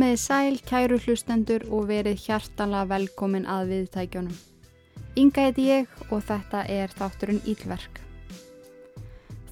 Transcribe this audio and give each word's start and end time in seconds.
Komiði 0.00 0.16
sæl, 0.16 0.54
kæru 0.64 0.96
hlustendur 0.96 1.66
og 1.76 1.90
verið 1.90 2.22
hjartanlega 2.24 2.88
velkomin 2.88 3.42
að 3.44 3.66
viðtækjónum. 3.68 4.36
Inga 5.20 5.42
heiti 5.44 5.66
ég 5.66 5.98
og 6.06 6.22
þetta 6.24 6.62
er 6.72 6.94
þátturinn 6.96 7.42
Ílverk. 7.44 7.98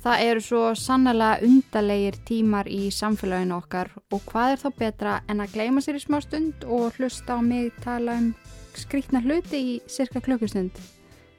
Það 0.00 0.22
eru 0.24 0.44
svo 0.46 0.60
sannlega 0.72 1.44
undarlegir 1.44 2.16
tímar 2.30 2.70
í 2.72 2.88
samfélaginu 2.96 3.58
okkar 3.58 3.90
og 4.08 4.24
hvað 4.30 4.54
er 4.54 4.62
þá 4.62 4.70
betra 4.78 5.18
en 5.28 5.44
að 5.44 5.52
gleima 5.58 5.84
sér 5.84 6.00
í 6.00 6.02
smá 6.06 6.16
stund 6.24 6.64
og 6.64 6.96
hlusta 6.96 7.36
á 7.36 7.44
mig 7.44 7.76
tala 7.84 8.16
um 8.16 8.32
skrítna 8.72 9.20
hluti 9.20 9.62
í 9.74 9.76
cirka 9.84 10.24
klukkustund. 10.24 10.80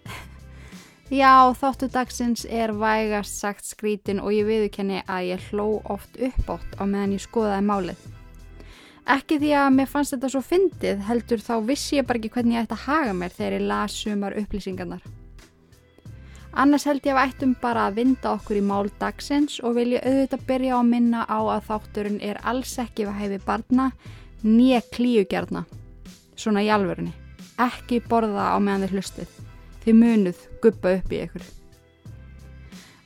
Já, 1.09 1.50
þáttu 1.58 1.89
dagsins 1.98 2.45
er 2.45 2.78
vægast 2.78 3.41
sagt 3.41 3.66
skrítin 3.66 4.22
og 4.22 4.38
ég 4.38 4.45
viðkenni 4.53 5.02
að 5.09 5.34
ég 5.34 5.50
hló 5.50 5.81
oft 5.98 6.22
uppátt 6.22 6.78
á 6.78 6.86
meðan 6.86 7.17
ég 7.17 7.26
skoðaði 7.26 7.70
málið. 7.73 8.08
Ekki 9.09 9.40
því 9.41 9.54
að 9.58 9.72
mér 9.73 9.88
fannst 9.90 10.13
þetta 10.13 10.30
svo 10.30 10.41
fyndið 10.45 10.99
heldur 11.08 11.41
þá 11.41 11.55
vissi 11.66 11.98
ég 11.98 12.05
bara 12.05 12.20
ekki 12.20 12.30
hvernig 12.36 12.59
ég 12.59 12.67
ætti 12.67 12.76
að 12.76 12.84
haga 12.84 13.16
mér 13.17 13.34
þegar 13.34 13.55
ég 13.55 13.66
las 13.72 13.95
sumar 13.98 14.36
upplýsingarnar. 14.38 15.02
Annars 16.59 16.86
held 16.86 17.05
ég 17.05 17.17
að 17.17 17.31
ættum 17.31 17.55
bara 17.62 17.88
að 17.90 17.98
vinda 18.02 18.36
okkur 18.36 18.59
í 18.59 18.64
mál 18.66 18.90
dagsins 19.02 19.58
og 19.66 19.80
vil 19.80 19.95
ég 19.95 20.05
auðvitað 20.05 20.45
byrja 20.50 20.78
á 20.78 20.80
að 20.80 20.92
minna 20.92 21.25
á 21.25 21.39
að 21.42 21.66
þátturinn 21.72 22.22
er 22.25 22.42
alls 22.52 22.75
ekki 22.81 23.08
við 23.08 23.19
hæfi 23.23 23.42
barna 23.45 23.89
nýja 24.45 24.81
klíugjarna. 24.94 25.66
Svona 26.38 26.66
í 26.66 26.72
alvörunni. 26.73 27.14
Ekki 27.59 28.03
borða 28.06 28.53
á 28.53 28.58
meðan 28.62 28.86
þeir 28.86 28.97
hlustið. 28.97 29.36
Þið 29.86 30.02
munuð 30.03 30.47
guppa 30.62 30.95
upp 31.00 31.14
í 31.14 31.25
ykkur. 31.25 31.52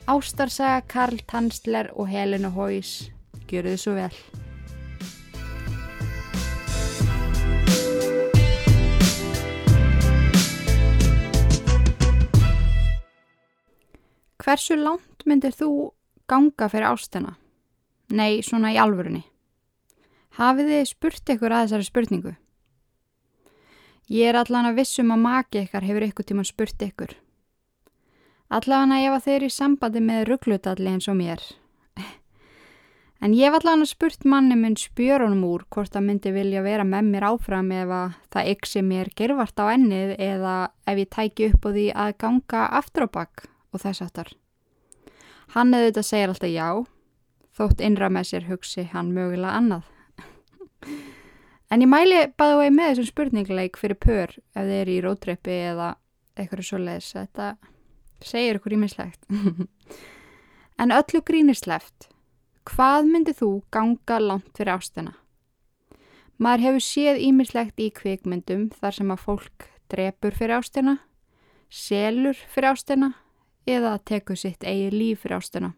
Ástarsaga 0.04 0.84
Karl 0.84 1.20
Tansler 1.24 1.94
og 1.96 2.12
Helena 2.12 2.52
Hóis. 2.52 3.10
Gjöru 3.48 3.72
þið 3.72 3.84
svo 3.86 4.00
vel. 4.02 4.43
Hversu 14.44 14.76
langt 14.76 15.22
myndir 15.24 15.54
þú 15.56 15.66
ganga 16.28 16.66
fyrir 16.68 16.84
ástina? 16.90 17.30
Nei, 18.12 18.42
svona 18.44 18.74
í 18.74 18.76
alvörunni. 18.76 19.22
Hafið 20.36 20.66
þið 20.68 20.88
spurt 20.90 21.30
ykkur 21.32 21.54
að 21.54 21.62
þessari 21.62 21.86
spurningu? 21.86 22.32
Ég 24.12 24.28
er 24.28 24.36
allan 24.36 24.68
að 24.68 24.82
vissum 24.82 25.14
að 25.14 25.22
maki 25.22 25.62
ykkar 25.62 25.86
hefur 25.88 26.04
ykkur 26.10 26.26
tíma 26.28 26.44
spurt 26.44 26.84
ykkur. 26.84 27.14
Allan 28.52 28.92
að 28.92 29.06
ef 29.06 29.16
að 29.16 29.24
þeir 29.24 29.38
eru 29.38 29.48
í 29.48 29.54
sambandi 29.56 30.04
með 30.04 30.28
rugglutalli 30.28 30.92
eins 30.92 31.08
og 31.08 31.18
mér. 31.22 31.46
En 33.24 33.32
ég 33.32 33.48
var 33.48 33.64
allan 33.64 33.86
að 33.86 33.94
spurt 33.94 34.28
manni 34.28 34.60
minn 34.60 34.76
spjörunum 34.76 35.46
úr 35.48 35.64
hvort 35.72 35.94
það 35.96 36.06
myndi 36.10 36.34
vilja 36.36 36.66
vera 36.66 36.84
með 36.84 37.08
mér 37.14 37.30
áfram 37.30 37.72
ef 37.72 37.96
að 38.02 38.20
það 38.36 38.52
yksi 38.52 38.84
mér 38.84 39.14
gervart 39.16 39.56
á 39.56 39.72
ennið 39.72 40.14
eða 40.20 40.54
ef 40.84 41.00
ég 41.00 41.12
tæki 41.16 41.50
upp 41.54 41.64
á 41.64 41.70
því 41.70 41.88
að 42.04 42.14
ganga 42.20 42.68
aftur 42.82 43.08
á 43.08 43.14
bakk 43.16 43.48
og 43.74 43.82
þess 43.82 44.04
aftar. 44.04 44.30
Hann 45.54 45.74
eða 45.74 45.90
þetta 45.90 46.04
segir 46.06 46.32
alltaf 46.32 46.50
já, 46.50 46.68
þótt 47.54 47.82
innra 47.84 48.08
með 48.10 48.30
sér 48.30 48.48
hugsi 48.48 48.86
hann 48.92 49.12
mögulega 49.14 49.58
annað. 49.58 49.84
en 51.70 51.84
ég 51.84 51.90
mæli 51.90 52.22
bæða 52.38 52.60
vegi 52.62 52.74
með 52.74 52.90
þessum 52.90 53.10
spurningleik 53.10 53.78
fyrir 53.80 54.00
pör 54.00 54.34
ef 54.34 54.62
þið 54.62 54.74
eru 54.80 54.94
í 54.94 55.04
rótreppi 55.04 55.58
eða 55.70 55.92
eitthvað 56.34 56.66
svo 56.68 56.80
leiðis. 56.82 57.12
Þetta 57.14 57.50
segir 58.24 58.58
ykkur 58.58 58.76
ímislegt. 58.78 59.20
en 60.80 60.94
öllu 60.94 61.22
grínisleft, 61.26 62.08
hvað 62.66 63.10
myndið 63.12 63.42
þú 63.42 63.50
ganga 63.74 64.20
langt 64.22 64.56
fyrir 64.56 64.74
ástina? 64.74 65.14
Maður 66.42 66.64
hefur 66.66 66.82
séð 66.82 67.20
ímislegt 67.22 67.78
í 67.78 67.92
kvikmyndum 67.94 68.70
þar 68.74 68.96
sem 68.96 69.12
að 69.14 69.22
fólk 69.22 69.68
drepur 69.92 70.34
fyrir 70.34 70.58
ástina, 70.58 70.96
selur 71.70 72.34
fyrir 72.50 72.72
ástina 72.72 73.12
eða 73.66 73.98
teku 74.04 74.36
sitt 74.36 74.64
eigi 74.64 74.90
líf 74.92 75.24
fyrir 75.24 75.38
ástuna. 75.38 75.72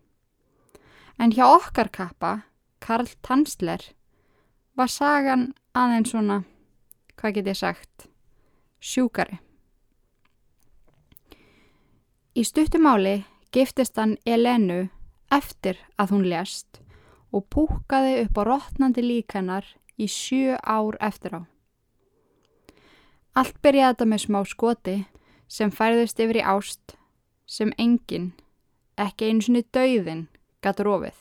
En 1.19 1.33
hjá 1.33 1.47
okkar 1.49 1.89
kappa, 1.89 2.33
Karl 2.81 3.09
Tansler, 3.23 3.81
var 4.77 4.91
sagan 4.93 5.55
aðeins 5.75 6.13
svona, 6.13 6.43
hvað 7.17 7.39
get 7.39 7.51
ég 7.53 7.59
sagt, 7.59 8.09
sjúkari. 8.81 9.41
Í 12.37 12.45
stuttumáli 12.45 13.23
giftist 13.55 13.97
hann 13.97 14.19
Elenu 14.29 14.91
eftir 15.33 15.79
að 15.97 16.13
hún 16.13 16.27
lest 16.29 16.83
og 17.33 17.47
púkaði 17.49 18.27
upp 18.27 18.37
á 18.37 18.43
rótnandi 18.45 19.05
líkanar 19.05 19.65
í 19.97 20.09
sjö 20.11 20.59
ár 20.61 20.99
eftir 21.01 21.41
á. 21.41 21.43
Allt 23.37 23.57
byrjaði 23.65 23.95
þetta 23.95 24.09
með 24.13 24.23
smá 24.25 24.41
skoti 24.45 24.97
sem 25.49 25.73
færðist 25.73 26.21
yfir 26.21 26.41
í 26.41 26.45
ást 26.45 26.97
sem 27.47 27.71
enginn, 27.79 28.33
ekki 28.99 29.31
einu 29.31 29.45
svoni 29.47 29.63
dauðin, 29.73 30.27
gatt 30.63 30.83
rofið. 30.83 31.17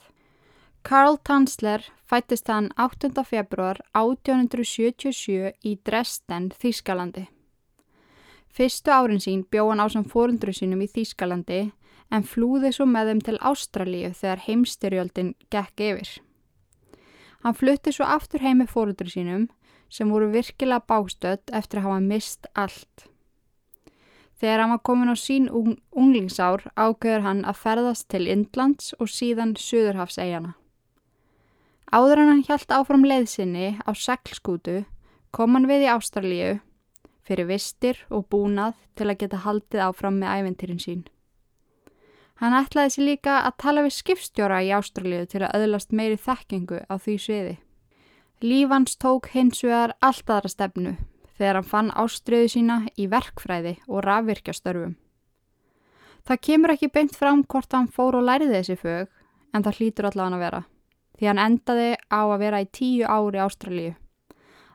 Karl 0.86 1.18
Tansler 1.26 1.86
fættist 2.06 2.50
hann 2.50 2.72
8. 2.78 3.10
februar 3.26 3.80
1877 3.98 5.54
í 5.66 5.78
Dresden, 5.86 6.52
Þýskalandi. 6.54 7.26
Fyrstu 8.56 8.94
árin 8.94 9.22
sín 9.22 9.42
bjó 9.50 9.70
hann 9.72 9.82
á 9.82 9.90
sem 9.90 10.06
fórundru 10.06 10.54
sínum 10.54 10.84
í 10.86 10.90
Þýskalandi 10.92 11.64
en 12.14 12.28
flúði 12.30 12.72
svo 12.76 12.86
með 12.90 13.10
þeim 13.10 13.24
til 13.26 13.40
Ástralíu 13.50 14.14
þegar 14.14 14.46
heimstyrjöldin 14.46 15.34
gekk 15.50 15.86
yfir. 15.90 16.12
Hann 17.44 17.58
flutti 17.58 17.92
svo 17.94 18.06
aftur 18.10 18.46
heimi 18.46 18.66
fórundru 18.70 19.10
sínum 19.10 19.50
sem 19.90 20.10
voru 20.10 20.30
virkilega 20.34 20.86
bástödd 20.90 21.52
eftir 21.54 21.82
að 21.82 21.90
hafa 21.90 22.00
mist 22.06 22.48
allt. 22.54 23.10
Þegar 24.36 24.62
hann 24.62 24.74
var 24.74 24.84
komin 24.84 25.12
á 25.12 25.16
sín 25.16 25.48
ung, 25.48 25.78
unglingsár 25.96 26.66
ágöður 26.76 27.24
hann 27.24 27.42
að 27.48 27.62
ferðast 27.62 28.10
til 28.12 28.26
Indlands 28.28 28.92
og 29.00 29.08
síðan 29.08 29.56
Suðurhafsegjana. 29.56 30.56
Áður 31.96 32.22
en 32.24 32.32
hann 32.34 32.44
hjælt 32.44 32.74
áfram 32.76 33.06
leiðsynni 33.08 33.78
á 33.80 33.92
seglskútu 33.96 34.84
kom 35.32 35.56
hann 35.56 35.70
við 35.70 35.86
í 35.86 35.92
Ástralíu 35.94 36.54
fyrir 37.26 37.48
vistir 37.48 38.02
og 38.12 38.28
búnað 38.30 38.76
til 39.00 39.08
að 39.08 39.20
geta 39.24 39.44
haldið 39.46 39.86
áfram 39.88 40.20
með 40.20 40.42
æventýrin 40.42 40.84
sín. 40.84 41.06
Hann 42.44 42.58
ætlaði 42.58 42.92
sér 42.92 43.08
líka 43.08 43.40
að 43.48 43.58
tala 43.64 43.86
við 43.86 43.96
skipstjóra 43.96 44.60
í 44.68 44.74
Ástralíu 44.76 45.24
til 45.32 45.46
að 45.46 45.62
öðlast 45.62 45.96
meiri 45.96 46.20
þekkingu 46.20 46.84
á 46.92 46.96
því 47.00 47.16
sviði. 47.24 47.58
Lífans 48.44 49.00
tók 49.00 49.32
hins 49.32 49.64
vegar 49.64 49.96
allt 50.04 50.28
aðra 50.28 50.52
stefnu 50.52 50.98
þegar 51.38 51.60
hann 51.60 51.72
fann 51.72 51.92
ástriðu 51.92 52.52
sína 52.56 52.78
í 52.98 53.10
verkfræði 53.12 53.78
og 53.88 54.06
rafvirkjastörfum. 54.06 54.96
Það 56.26 56.42
kemur 56.48 56.74
ekki 56.74 56.90
beint 56.94 57.16
fram 57.16 57.44
hvort 57.44 57.74
hann 57.76 57.92
fór 57.92 58.18
og 58.18 58.26
læriði 58.26 58.62
þessi 58.62 58.80
fög 58.82 59.12
en 59.54 59.64
það 59.64 59.78
hlýtur 59.80 60.10
allavega 60.10 60.36
að 60.36 60.46
vera 60.46 60.64
því 61.16 61.30
hann 61.30 61.42
endaði 61.42 61.92
á 62.12 62.22
að 62.24 62.42
vera 62.44 62.62
í 62.64 62.72
tíu 62.72 63.06
ári 63.08 63.42
Ástralíu. 63.42 63.94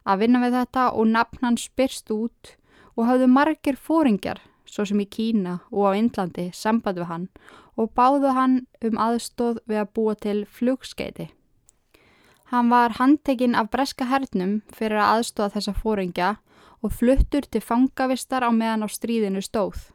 Að 0.08 0.22
vinna 0.24 0.40
við 0.44 0.56
þetta 0.56 0.84
og 0.96 1.10
nafn 1.10 1.42
hann 1.44 1.58
spyrst 1.60 2.12
út 2.14 2.54
og 2.96 3.06
hafðu 3.08 3.28
margir 3.30 3.76
fóringjar 3.76 4.40
svo 4.70 4.86
sem 4.86 5.02
í 5.02 5.08
Kína 5.10 5.58
og 5.70 5.90
á 5.92 5.98
Indlandi 5.98 6.48
samband 6.56 7.00
við 7.00 7.10
hann 7.10 7.26
og 7.76 7.92
báðu 7.96 8.32
hann 8.36 8.56
um 8.84 8.98
aðstóð 9.00 9.60
við 9.68 9.82
að 9.82 9.92
búa 9.96 10.14
til 10.16 10.38
flugskeiti. 10.46 11.30
Hann 12.50 12.70
var 12.70 12.96
handtekinn 12.98 13.54
af 13.54 13.70
breska 13.70 14.08
hernum 14.10 14.60
fyrir 14.74 14.98
að 14.98 15.20
aðstóða 15.20 15.54
þessa 15.56 15.74
fóringja 15.76 16.30
og 16.82 16.92
fluttur 16.92 17.44
til 17.46 17.62
fangavistar 17.64 18.44
á 18.46 18.50
meðan 18.50 18.84
á 18.84 18.88
stríðinu 18.88 19.42
stóð. 19.44 19.90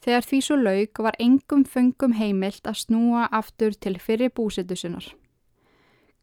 Þegar 0.00 0.24
því 0.26 0.38
svo 0.42 0.56
laug 0.56 1.02
var 1.04 1.18
engum 1.20 1.64
fengum 1.68 2.14
heimilt 2.16 2.66
að 2.66 2.80
snúa 2.84 3.28
aftur 3.30 3.76
til 3.76 3.98
fyrir 4.00 4.32
búsitusunar. 4.32 5.04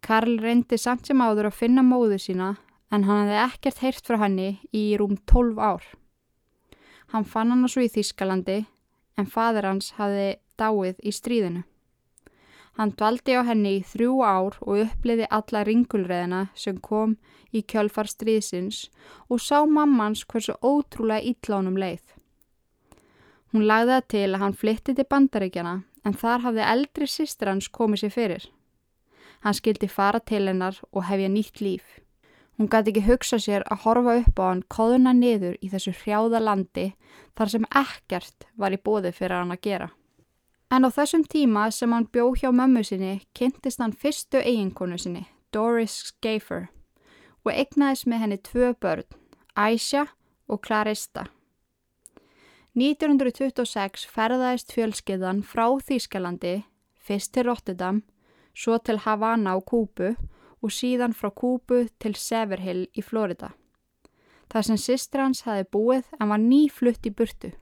Karl 0.02 0.38
reyndi 0.42 0.78
samt 0.78 1.08
sem 1.08 1.22
áður 1.22 1.52
að 1.52 1.60
finna 1.62 1.84
móðu 1.86 2.18
sína 2.22 2.56
en 2.92 3.06
hann 3.06 3.28
hefði 3.28 3.40
ekkert 3.44 3.82
heyrt 3.84 4.10
frá 4.10 4.18
henni 4.24 4.50
í 4.74 4.84
rúm 4.98 5.18
12 5.30 5.62
ár. 5.62 5.84
Hann 7.14 7.26
fann 7.26 7.54
hann 7.54 7.68
svo 7.70 7.86
í 7.86 7.92
Þískalandi 7.92 8.66
en 9.18 9.30
fadur 9.30 9.70
hans 9.70 9.94
hafði 9.98 10.38
dáið 10.60 11.02
í 11.04 11.14
stríðinu. 11.14 11.64
Hann 12.78 12.94
dvaldi 12.94 13.34
á 13.34 13.42
henni 13.42 13.80
í 13.80 13.86
þrjú 13.90 14.20
ár 14.22 14.58
og 14.62 14.84
uppliði 14.84 15.26
alla 15.34 15.64
ringulreðina 15.66 16.42
sem 16.54 16.78
kom 16.78 17.16
í 17.50 17.64
kjölfar 17.66 18.10
stríðsins 18.12 18.84
og 19.34 19.42
sá 19.42 19.66
mammans 19.66 20.22
hversu 20.30 20.54
ótrúlega 20.62 21.26
ítlánum 21.26 21.80
leið. 21.82 22.04
Hún 23.50 23.66
lagði 23.66 23.96
það 23.96 24.08
til 24.14 24.28
að 24.30 24.42
hann 24.44 24.58
flytti 24.62 24.94
til 24.94 25.08
bandaríkjana 25.10 25.76
en 26.06 26.20
þar 26.22 26.46
hafði 26.46 26.68
eldri 26.76 27.10
sýstir 27.10 27.50
hans 27.50 27.72
komið 27.74 28.04
sér 28.04 28.14
fyrir. 28.14 28.44
Hann 29.42 29.58
skildi 29.58 29.90
fara 29.90 30.22
til 30.22 30.46
hennar 30.46 30.78
og 30.92 31.08
hefja 31.10 31.34
nýtt 31.34 31.64
líf. 31.66 31.86
Hún 32.58 32.70
gæti 32.70 32.94
ekki 32.94 33.08
hugsa 33.10 33.38
sér 33.42 33.66
að 33.70 33.84
horfa 33.86 34.20
upp 34.22 34.40
á 34.42 34.46
hann 34.50 34.66
kóðuna 34.70 35.18
niður 35.18 35.58
í 35.62 35.70
þessu 35.74 35.98
hrjáða 35.98 36.42
landi 36.46 36.92
þar 37.38 37.54
sem 37.54 37.70
ekkert 37.70 38.48
var 38.54 38.74
í 38.74 38.82
bóði 38.82 39.14
fyrir 39.18 39.42
hann 39.42 39.54
að 39.54 39.66
gera. 39.66 39.90
En 40.68 40.84
á 40.84 40.90
þessum 40.92 41.24
tíma 41.24 41.70
sem 41.72 41.94
hann 41.96 42.10
bjó 42.12 42.34
hjá 42.36 42.50
mömmu 42.52 42.84
sinni 42.84 43.22
kynntist 43.38 43.80
hann 43.80 43.96
fyrstu 43.96 44.42
eiginkonu 44.42 44.98
sinni, 45.00 45.24
Doris 45.54 46.12
Schaefer. 46.12 46.68
og 47.48 47.54
egnaðis 47.56 48.04
með 48.04 48.20
henni 48.20 48.38
tvö 48.44 48.74
börn, 48.76 49.06
Aisha 49.56 50.08
og 50.52 50.60
Clarista. 50.66 51.30
1926 52.76 54.04
ferðaðist 54.12 54.74
fjölskyðan 54.76 55.40
frá 55.48 55.66
Þýskalandi, 55.88 56.66
fyrst 57.00 57.32
til 57.34 57.48
Rotterdam, 57.48 58.04
svo 58.54 58.78
til 58.78 59.00
Havana 59.06 59.56
á 59.56 59.64
Kúbu 59.64 60.12
og 60.62 60.74
síðan 60.74 61.16
frá 61.16 61.32
Kúbu 61.32 61.88
til 61.98 62.14
Severhill 62.20 62.90
í 62.92 63.02
Florida. 63.02 63.54
Það 64.52 64.68
sem 64.68 64.82
sýstir 64.84 65.24
hans 65.24 65.46
hafi 65.48 65.64
búið 65.72 66.12
en 66.20 66.30
var 66.30 66.44
nýflutt 66.44 67.08
í 67.08 67.14
burtu. 67.16 67.54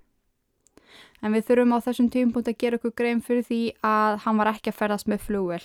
En 1.21 1.33
við 1.33 1.47
þurfum 1.47 1.75
á 1.75 1.79
þessum 1.85 2.09
tímpunkt 2.13 2.49
að 2.51 2.59
gera 2.61 2.79
okkur 2.79 2.93
grein 2.97 3.21
fyrir 3.25 3.45
því 3.47 3.61
að 3.85 4.19
hann 4.25 4.41
var 4.41 4.51
ekki 4.51 4.71
að 4.71 4.79
ferðast 4.79 5.09
með 5.09 5.23
flúvel 5.25 5.63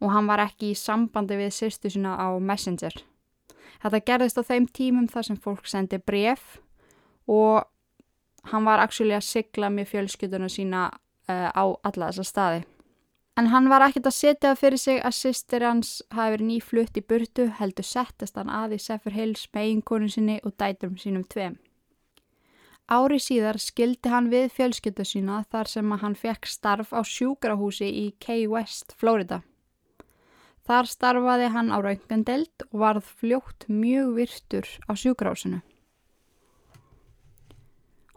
og 0.00 0.12
hann 0.14 0.28
var 0.28 0.42
ekki 0.44 0.72
í 0.72 0.78
sambandi 0.78 1.36
við 1.36 1.52
sýstu 1.54 1.92
sína 1.92 2.16
á 2.16 2.28
Messenger. 2.40 2.94
Þetta 3.80 4.00
gerðist 4.08 4.40
á 4.40 4.42
þeim 4.44 4.66
tímum 4.68 5.08
þar 5.08 5.28
sem 5.28 5.38
fólk 5.40 5.68
sendi 5.68 6.00
bref 6.00 6.58
og 7.28 7.64
hann 8.50 8.66
var 8.66 8.82
actually 8.82 9.16
að 9.16 9.28
sigla 9.28 9.70
með 9.72 9.92
fjölskylduna 9.94 10.48
sína 10.52 10.88
uh, 10.90 11.48
á 11.52 11.64
alla 11.84 12.10
þessa 12.10 12.26
staði. 12.26 12.62
En 13.38 13.48
hann 13.48 13.70
var 13.72 13.84
ekkert 13.86 14.10
að 14.10 14.16
setja 14.18 14.56
fyrir 14.58 14.80
sig 14.80 14.98
að 15.00 15.16
sýstir 15.16 15.64
hans 15.64 16.00
hafi 16.12 16.34
verið 16.34 16.48
nýflutt 16.48 16.98
í 16.98 17.04
burtu 17.08 17.46
heldur 17.60 17.86
settast 17.86 18.36
hann 18.36 18.50
að 18.52 18.76
í 18.76 18.80
Seffer 18.82 19.14
Hills 19.16 19.46
með 19.54 19.68
eiginkonu 19.68 20.10
sinni 20.12 20.40
og 20.44 20.56
dæturum 20.60 20.98
sínum 21.00 21.24
tveim. 21.24 21.56
Ári 22.90 23.20
síðar 23.22 23.54
skildi 23.62 24.10
hann 24.10 24.32
við 24.32 24.48
fjölskyldu 24.50 25.04
sína 25.06 25.44
þar 25.46 25.68
sem 25.70 25.92
hann 26.02 26.16
fekk 26.18 26.48
starf 26.50 26.90
á 26.90 27.06
sjúkrahúsi 27.06 27.86
í 27.86 28.06
Key 28.18 28.48
West, 28.50 28.96
Florida. 28.98 29.44
Þar 30.66 30.90
starfaði 30.90 31.52
hann 31.54 31.70
á 31.70 31.78
raungandeld 31.78 32.66
og 32.72 32.76
varð 32.82 33.06
fljótt 33.22 33.68
mjög 33.70 34.10
virtur 34.18 34.66
á 34.90 34.92
sjúkrahúsinu. 34.98 35.62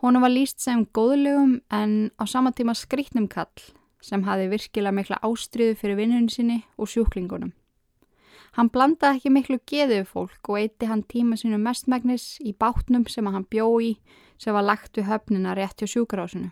Hún 0.01 0.19
var 0.19 0.33
líst 0.33 0.59
sem 0.59 0.81
góðlegum 0.89 1.59
en 1.69 2.09
á 2.17 2.25
sama 2.25 2.49
tíma 2.51 2.73
skrítnum 2.73 3.29
kall 3.29 3.69
sem 4.01 4.25
hafi 4.25 4.49
virkilega 4.49 4.91
mikla 4.91 5.21
ástriðu 5.21 5.77
fyrir 5.77 6.01
vinnunum 6.01 6.33
sinni 6.33 6.63
og 6.81 6.89
sjúklingunum. 6.89 7.53
Hann 8.53 8.69
blandaði 8.69 9.17
ekki 9.17 9.31
miklu 9.33 9.57
geðið 9.65 10.03
fólk 10.11 10.49
og 10.51 10.59
eitti 10.59 10.85
hann 10.85 11.01
tíma 11.09 11.37
sinu 11.39 11.57
mestmægnis 11.57 12.37
í 12.45 12.53
bátnum 12.53 13.07
sem 13.09 13.25
hann 13.25 13.47
bjó 13.49 13.65
í 13.81 13.95
sem 14.37 14.53
var 14.53 14.67
lagt 14.67 14.97
við 14.97 15.07
höfnina 15.09 15.55
rétt 15.57 15.81
hjá 15.81 15.89
sjúkarásinu. 15.89 16.51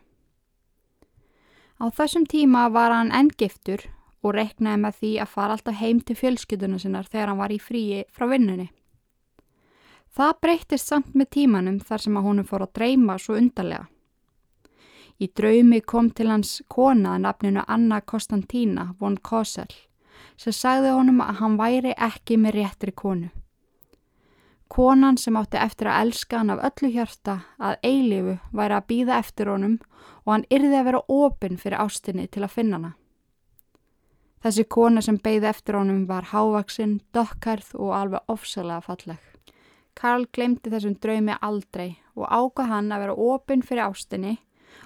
Á 1.77 1.86
þessum 1.94 2.25
tíma 2.30 2.69
var 2.74 2.94
hann 2.95 3.13
enngiftur 3.13 3.86
og 4.21 4.33
reknaði 4.38 4.81
með 4.81 4.98
því 4.98 5.12
að 5.21 5.33
fara 5.36 5.57
alltaf 5.57 5.77
heim 5.77 6.01
til 6.01 6.18
fjölskylduna 6.18 6.80
sinnar 6.81 7.09
þegar 7.09 7.31
hann 7.31 7.42
var 7.42 7.53
í 7.53 7.62
fríi 7.62 8.03
frá 8.09 8.25
vinnunni. 8.33 8.71
Það 10.12 10.33
breytist 10.42 10.89
samt 10.89 11.13
með 11.13 11.31
tímanum 11.38 11.80
þar 11.86 12.06
sem 12.06 12.18
að 12.18 12.27
honum 12.27 12.50
fór 12.50 12.65
að 12.65 12.74
dreyma 12.80 13.19
svo 13.21 13.38
undarlega. 13.38 13.86
Í 15.21 15.30
draumi 15.38 15.83
kom 15.86 16.09
til 16.18 16.31
hans 16.33 16.57
kona 16.65 17.19
nafninu 17.21 17.62
Anna 17.68 18.01
Konstantína 18.01 18.89
von 19.00 19.19
Kossel 19.21 19.69
sem 20.38 20.53
sagði 20.53 20.95
honum 20.95 21.21
að 21.23 21.39
hann 21.41 21.57
væri 21.59 21.94
ekki 21.97 22.38
með 22.38 22.57
réttri 22.59 22.91
konu. 22.91 23.29
Konan 24.71 25.18
sem 25.19 25.35
átti 25.35 25.59
eftir 25.59 25.89
að 25.91 26.06
elska 26.06 26.38
hann 26.39 26.53
af 26.53 26.62
öllu 26.69 26.94
hjarta 26.94 27.41
að 27.59 27.81
eilifu 27.83 28.38
væri 28.56 28.77
að 28.77 28.85
býða 28.88 29.18
eftir 29.19 29.51
honum 29.51 29.79
og 30.23 30.31
hann 30.31 30.45
yrði 30.47 30.77
að 30.79 30.88
vera 30.88 31.01
opinn 31.12 31.57
fyrir 31.59 31.83
ástinni 31.83 32.27
til 32.31 32.45
að 32.45 32.53
finna 32.56 32.79
hana. 32.79 32.94
Þessi 34.41 34.63
kona 34.73 35.01
sem 35.06 35.19
beigði 35.21 35.50
eftir 35.51 35.75
honum 35.77 36.06
var 36.09 36.31
hávaksinn, 36.31 37.01
dökkarð 37.13 37.75
og 37.77 37.91
alveg 37.94 38.31
ofsalega 38.31 38.81
falleg. 38.85 39.19
Karl 39.94 40.25
glemdi 40.33 40.71
þessum 40.71 40.95
draumi 41.03 41.35
aldrei 41.41 41.97
og 42.15 42.25
ákvað 42.31 42.71
hann 42.71 42.94
að 42.95 43.03
vera 43.03 43.17
opinn 43.27 43.65
fyrir 43.65 43.89
ástinni 43.89 44.38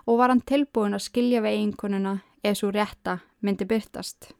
og 0.05 0.17
var 0.19 0.33
hann 0.33 0.41
tilbúin 0.41 0.97
að 0.97 1.05
skilja 1.05 1.43
við 1.45 1.59
einkonuna 1.61 2.17
eða 2.41 2.57
svo 2.59 2.71
rétta 2.73 3.19
myndi 3.45 3.69
byrtast. 3.69 4.33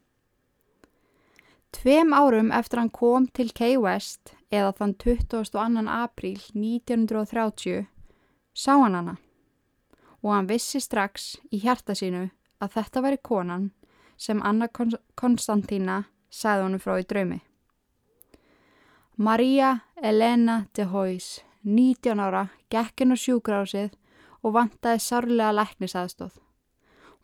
Tveim 1.76 2.14
árum 2.16 2.54
eftir 2.56 2.80
hann 2.80 2.90
kom 2.90 3.26
til 3.28 3.50
Key 3.52 3.76
West 3.82 4.32
eða 4.48 4.72
þann 4.78 4.94
22. 5.02 5.84
apríl 5.92 6.40
1930 6.56 7.88
sá 8.56 8.72
hann 8.80 8.96
hana 8.96 9.16
og 10.24 10.32
hann 10.32 10.48
vissi 10.48 10.80
strax 10.80 11.36
í 11.52 11.60
hjarta 11.66 11.94
sínu 12.00 12.30
að 12.64 12.78
þetta 12.78 13.04
veri 13.04 13.20
konan 13.30 13.66
sem 14.18 14.40
Anna 14.42 14.70
Konstantína 14.72 16.06
sagði 16.32 16.64
honum 16.64 16.82
frá 16.82 16.96
í 17.02 17.06
draumi. 17.10 17.42
Maria 19.18 19.82
Elena 20.02 20.66
de 20.74 20.88
Hoys, 20.92 21.44
19 21.64 22.24
ára, 22.24 22.48
gekkin 22.72 23.12
á 23.12 23.18
sjúkrásið 23.20 23.92
og 24.42 24.56
vantaði 24.56 25.04
sárlega 25.04 25.52
læknisaðstóð. 25.60 26.40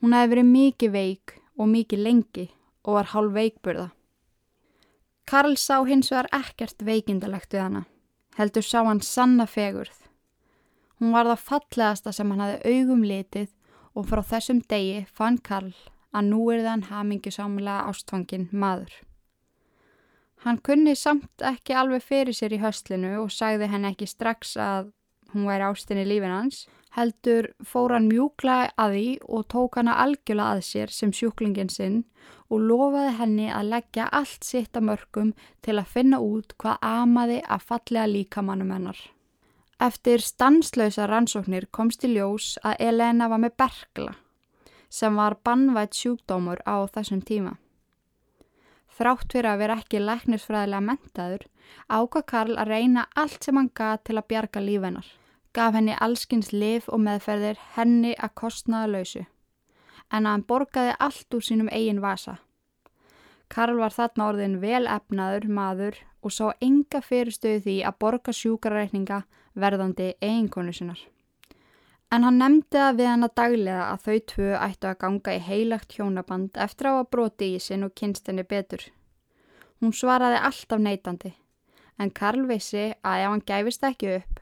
Hún 0.04 0.14
hefði 0.18 0.36
verið 0.36 0.52
mikið 0.52 0.94
veik 1.00 1.36
og 1.58 1.72
mikið 1.72 2.06
lengi 2.06 2.48
og 2.84 3.00
var 3.00 3.12
hálf 3.16 3.36
veikburða. 3.40 3.90
Karl 5.30 5.56
sá 5.58 5.82
hins 5.88 6.12
vegar 6.12 6.30
ekkert 6.36 6.84
veikindalegt 6.84 7.54
við 7.54 7.64
hana, 7.66 7.84
heldur 8.38 8.66
sá 8.66 8.82
hann 8.84 9.02
sanna 9.06 9.48
fegurð. 9.48 9.98
Hún 11.00 11.16
var 11.16 11.30
það 11.30 11.46
fallegasta 11.48 12.14
sem 12.14 12.32
hann 12.32 12.44
hafði 12.44 12.76
augum 12.76 13.06
litið 13.06 13.50
og 13.96 14.10
frá 14.10 14.22
þessum 14.34 14.62
degi 14.70 15.06
fann 15.10 15.40
Karl 15.42 15.74
að 16.12 16.28
nú 16.28 16.44
er 16.54 16.66
þann 16.66 16.90
hamingisamlega 16.90 17.88
ástfangin 17.90 18.50
maður. 18.52 18.92
Hann 20.42 20.58
kunni 20.66 20.96
samt 20.98 21.44
ekki 21.46 21.76
alveg 21.78 22.04
fyrir 22.04 22.36
sér 22.36 22.56
í 22.56 22.62
höstlinu 22.62 23.14
og 23.22 23.32
sagði 23.34 23.70
henn 23.70 23.86
ekki 23.86 24.08
strax 24.10 24.56
að 24.58 24.90
hún 25.34 25.46
væri 25.48 25.68
ástinni 25.68 26.06
lífin 26.08 26.34
hans. 26.34 26.66
Heldur 26.92 27.48
fór 27.64 27.94
hann 27.96 28.10
mjúkla 28.12 28.58
að 28.76 28.96
því 28.96 29.06
og 29.36 29.46
tók 29.54 29.78
hana 29.80 29.96
algjörlega 30.04 30.58
að 30.58 30.66
sér 30.68 30.92
sem 30.92 31.14
sjúklingin 31.16 31.72
sinn 31.72 32.02
og 32.52 32.66
lofaði 32.68 33.14
henni 33.20 33.48
að 33.48 33.70
leggja 33.72 34.10
allt 34.12 34.44
sitt 34.44 34.76
að 34.76 34.90
mörgum 34.90 35.32
til 35.64 35.78
að 35.80 35.94
finna 35.94 36.20
út 36.20 36.58
hvað 36.60 36.84
amaði 36.84 37.40
að 37.48 37.68
fallega 37.70 38.10
líkamannum 38.12 38.74
hennar. 38.76 39.00
Eftir 39.82 40.22
stanslausa 40.22 41.08
rannsóknir 41.08 41.70
komst 41.72 42.04
í 42.06 42.12
ljós 42.12 42.58
að 42.62 42.84
Elena 42.92 43.32
var 43.32 43.40
með 43.42 43.56
bergla 43.64 44.18
sem 44.92 45.16
var 45.16 45.38
bannvætt 45.48 45.96
sjúkdómur 45.96 46.60
á 46.68 46.84
þessum 46.92 47.24
tíma. 47.24 47.56
Þrátt 48.92 49.32
fyrir 49.32 49.48
að 49.54 49.62
vera 49.64 49.80
ekki 49.80 50.04
læknisfræðilega 50.04 50.84
mentaður, 50.84 51.48
ákvað 51.88 52.28
Karl 52.34 52.60
að 52.60 52.74
reyna 52.76 53.08
allt 53.16 53.48
sem 53.48 53.56
hann 53.56 53.72
gað 53.72 54.04
til 54.04 54.18
að 54.20 54.28
bjarga 54.34 54.64
lífennar. 54.68 55.08
Gaf 55.54 55.76
henni 55.76 55.96
allskins 56.00 56.54
lif 56.54 56.88
og 56.88 57.02
meðferðir 57.04 57.60
henni 57.76 58.14
að 58.16 58.36
kostnaða 58.40 58.92
lausu. 58.94 59.26
En 60.12 60.26
að 60.26 60.32
hann 60.32 60.48
borgaði 60.48 60.96
allt 61.00 61.36
úr 61.36 61.44
sínum 61.44 61.72
eigin 61.72 62.00
vasa. 62.04 62.38
Karl 63.52 63.76
var 63.80 63.92
þarna 63.92 64.28
orðin 64.32 64.60
vel 64.62 64.86
efnaður 64.88 65.48
maður 65.52 65.98
og 66.24 66.32
sá 66.32 66.46
enga 66.64 67.02
fyrirstöðu 67.04 67.64
því 67.66 67.76
að 67.88 67.98
borga 68.00 68.36
sjúkarreikninga 68.36 69.24
verðandi 69.60 70.14
eiginkonu 70.22 70.74
sinnar. 70.76 71.02
En 72.12 72.26
hann 72.28 72.40
nefndi 72.40 72.76
það 72.78 72.98
við 73.00 73.08
hann 73.08 73.28
að 73.28 73.36
daglega 73.40 73.84
að 73.88 74.06
þau 74.06 74.18
tvö 74.32 74.48
ættu 74.60 74.88
að 74.90 74.98
ganga 75.04 75.36
í 75.36 75.44
heilagt 75.46 75.94
hjónaband 75.96 76.58
eftir 76.66 76.90
á 76.92 76.94
að 77.00 77.10
broti 77.16 77.54
í 77.56 77.60
sinn 77.64 77.88
og 77.88 77.94
kynst 77.96 78.28
henni 78.28 78.44
betur. 78.48 78.84
Hún 79.80 79.96
svaraði 79.96 80.42
alltaf 80.48 80.80
neytandi, 80.80 81.32
en 82.00 82.12
Karl 82.12 82.44
vissi 82.50 82.92
að 83.02 83.24
ef 83.24 83.32
hann 83.32 83.46
gæfist 83.48 83.88
ekki 83.88 84.12
upp, 84.18 84.41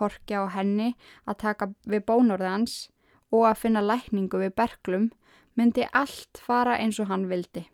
korkja 0.00 0.44
á 0.44 0.56
henni 0.56 0.94
að 1.28 1.40
taka 1.44 1.70
við 1.84 2.06
bónorðans 2.08 2.88
og 3.30 3.46
að 3.50 3.60
finna 3.64 3.82
lækningu 3.84 4.40
við 4.40 4.56
berglum, 4.58 5.10
myndi 5.54 5.86
allt 5.92 6.40
fara 6.40 6.78
eins 6.80 6.98
og 7.02 7.10
hann 7.12 7.28
vildi. 7.30 7.66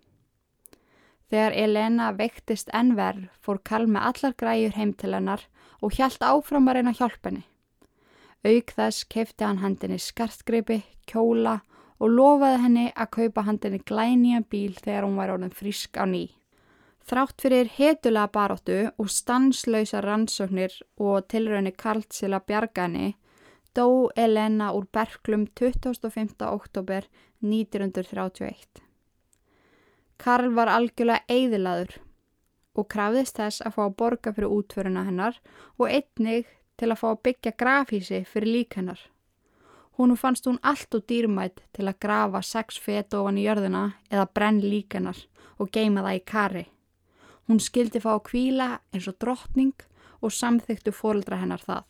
Þegar 1.31 1.57
Elena 1.59 2.13
veiktist 2.15 2.71
ennverð 2.75 3.27
fór 3.43 3.59
Karl 3.67 3.89
með 3.91 4.11
allar 4.11 4.35
græjur 4.39 4.77
heim 4.77 4.93
til 4.95 5.15
hennar 5.17 5.43
og 5.83 5.97
hjælt 5.97 6.23
áfram 6.23 6.69
að 6.71 6.79
reyna 6.79 6.95
hjálp 6.95 7.27
henni. 7.27 7.43
Auk 8.47 8.71
þess 8.77 9.07
kefti 9.11 9.43
hann 9.43 9.59
hendinni 9.59 9.99
skartgreipi, 9.99 10.85
kjóla 11.11 11.59
og 11.99 12.13
lofaði 12.13 12.63
henni 12.63 12.87
að 12.95 13.13
kaupa 13.19 13.47
hendinni 13.49 13.81
glænýjan 13.83 14.47
bíl 14.47 14.77
þegar 14.79 15.07
hún 15.09 15.19
var 15.19 15.33
orðin 15.35 15.55
frísk 15.57 15.99
á 15.99 16.07
ný. 16.07 16.36
Þrátt 17.07 17.39
fyrir 17.45 17.69
hetulega 17.71 18.27
baróttu 18.35 18.77
og 18.99 19.11
stanslausa 19.15 20.01
rannsóknir 20.03 20.73
og 20.99 21.29
tilraunni 21.31 21.71
Karl 21.71 22.03
til 22.11 22.33
að 22.35 22.49
bjarga 22.51 22.89
henni, 22.89 23.13
dó 23.79 24.11
Elena 24.19 24.73
úr 24.75 24.89
Berklum 24.91 25.45
25. 25.47 26.35
oktober 26.49 27.07
1931. 27.47 28.83
Karl 30.19 30.51
var 30.59 30.73
algjörlega 30.75 31.23
eigðilaður 31.31 31.97
og 32.75 32.91
krafðist 32.91 33.39
þess 33.39 33.63
að 33.63 33.79
fá 33.79 33.83
að 33.87 33.97
borga 34.03 34.35
fyrir 34.35 34.59
útföruna 34.59 35.07
hennar 35.07 35.39
og 35.79 35.87
einnig 35.87 36.51
til 36.75 36.91
að 36.91 37.03
fá 37.05 37.09
að 37.13 37.25
byggja 37.31 37.57
grafhísi 37.63 38.25
fyrir 38.27 38.57
lík 38.59 38.81
hennar. 38.81 38.99
Húnu 39.95 40.19
fannst 40.19 40.51
hún 40.51 40.59
allt 40.61 40.99
og 40.99 41.07
dýrmætt 41.07 41.63
til 41.73 41.87
að 41.87 42.01
grafa 42.03 42.43
sex 42.43 42.83
fet 42.83 43.15
ofan 43.15 43.39
í 43.39 43.47
jörðuna 43.47 43.93
eða 44.11 44.33
brenn 44.35 44.65
lík 44.65 44.99
hennar 44.99 45.29
og 45.63 45.71
geima 45.71 46.03
það 46.03 46.19
í 46.19 46.27
kari. 46.27 46.71
Hún 47.47 47.61
skildi 47.63 48.03
fá 48.03 48.17
að 48.17 48.25
kvíla 48.31 48.69
eins 48.93 49.07
og 49.11 49.19
drottning 49.23 49.75
og 50.21 50.35
samþyktu 50.35 50.93
fóreldra 50.95 51.39
hennar 51.39 51.63
það. 51.63 51.85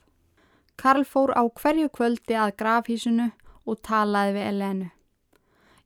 Karl 0.76 1.04
fór 1.08 1.32
á 1.32 1.42
hverju 1.48 1.88
kvöldi 1.88 2.36
að 2.36 2.56
grafhísinu 2.60 3.30
og 3.64 3.80
talaði 3.82 4.34
við 4.36 4.48
Elenu. 4.50 4.88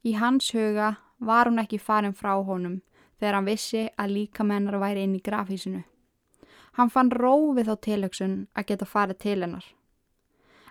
Í 0.02 0.12
hans 0.18 0.50
huga 0.56 0.96
var 1.18 1.46
hún 1.46 1.62
ekki 1.62 1.78
farin 1.78 2.16
frá 2.16 2.32
honum 2.42 2.80
þegar 3.20 3.36
hann 3.38 3.46
vissi 3.46 3.84
að 4.00 4.14
líka 4.16 4.46
mennar 4.46 4.80
væri 4.82 5.04
inn 5.04 5.14
í 5.14 5.22
grafhísinu. 5.22 5.84
Hann 6.78 6.90
fann 6.90 7.10
rófið 7.10 7.70
á 7.70 7.76
tilöksun 7.76 8.34
að 8.56 8.66
geta 8.72 8.88
farið 8.88 9.18
til 9.22 9.38
hennar. 9.42 9.66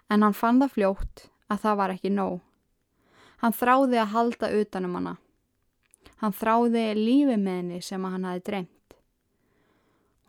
En 0.09 0.23
hann 0.25 0.35
fann 0.35 0.59
það 0.59 0.75
fljótt 0.75 1.25
að 1.47 1.61
það 1.63 1.79
var 1.79 1.93
ekki 1.95 2.11
nóg. 2.11 2.39
Hann 3.39 3.55
þráði 3.55 3.99
að 4.01 4.13
halda 4.15 4.51
utanum 4.59 4.95
hana. 4.97 5.15
Hann 6.19 6.35
þráði 6.35 6.83
lífi 6.97 7.37
með 7.37 7.59
henni 7.61 7.81
sem 7.85 8.03
hann 8.03 8.27
hafi 8.27 8.43
dreymt. 8.49 8.78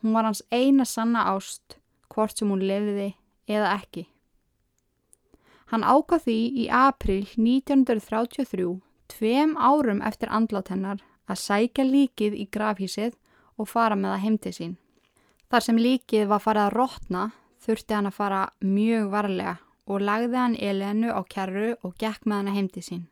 Hún 0.01 0.17
var 0.17 0.25
hans 0.25 0.43
eina 0.51 0.85
sanna 0.85 1.27
ást, 1.35 1.77
hvort 2.09 2.39
sem 2.39 2.49
hún 2.49 2.65
lefiði 2.65 3.13
eða 3.49 3.75
ekki. 3.77 4.07
Hann 5.71 5.85
ákvað 5.87 6.25
því 6.27 6.39
í 6.65 6.67
april 6.75 7.23
1933, 7.37 8.71
tveim 9.13 9.57
árum 9.57 10.01
eftir 10.03 10.33
andlát 10.33 10.73
hennar, 10.73 11.03
að 11.31 11.43
sækja 11.45 11.85
líkið 11.87 12.35
í 12.35 12.47
grafhísið 12.51 13.15
og 13.61 13.69
fara 13.71 13.99
með 13.99 14.15
það 14.15 14.25
heimtið 14.25 14.57
sín. 14.57 14.73
Þar 15.51 15.67
sem 15.67 15.79
líkið 15.79 16.27
var 16.31 16.43
farið 16.43 16.65
að 16.65 16.75
rótna 16.79 17.23
þurfti 17.63 17.97
hann 17.97 18.09
að 18.11 18.17
fara 18.17 18.43
mjög 18.65 19.09
varlega 19.13 19.55
og 19.91 20.05
lagði 20.07 20.39
hann 20.39 20.59
Elenu 20.59 21.11
á 21.15 21.21
kjarru 21.27 21.71
og 21.87 21.95
gekk 21.99 22.27
með 22.27 22.41
hann 22.41 22.57
heimtið 22.57 22.87
sín. 22.87 23.07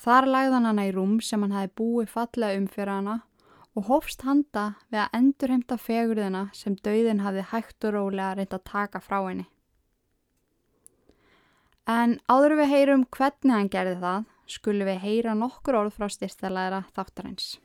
Þar 0.00 0.28
lagði 0.34 0.54
hann 0.56 0.68
hann 0.70 0.82
í 0.84 0.92
rúm 0.96 1.18
sem 1.24 1.42
hann 1.44 1.56
hafi 1.56 1.72
búið 1.76 2.12
fallega 2.12 2.60
um 2.60 2.68
fyrir 2.72 2.94
hana 2.96 3.16
og 3.80 3.86
hófst 3.88 4.26
handa 4.28 4.74
við 4.92 5.00
að 5.06 5.14
endurheimta 5.16 5.76
fegurðina 5.80 6.42
sem 6.52 6.74
dauðin 6.84 7.22
hafði 7.24 7.46
hægt 7.48 7.86
og 7.88 7.94
rólega 7.96 8.34
reynd 8.36 8.52
að 8.52 8.66
taka 8.68 9.00
frá 9.00 9.16
henni. 9.24 9.46
En 11.88 12.18
áður 12.28 12.58
við 12.60 12.72
heyrum 12.74 13.06
hvernig 13.16 13.56
hann 13.56 13.72
gerði 13.72 13.96
það, 14.02 14.26
skulum 14.46 14.90
við 14.90 15.00
heyra 15.06 15.34
nokkur 15.38 15.78
orð 15.80 15.96
frá 15.96 16.12
styrstalæra 16.12 16.84
þáttarins. 16.92 17.56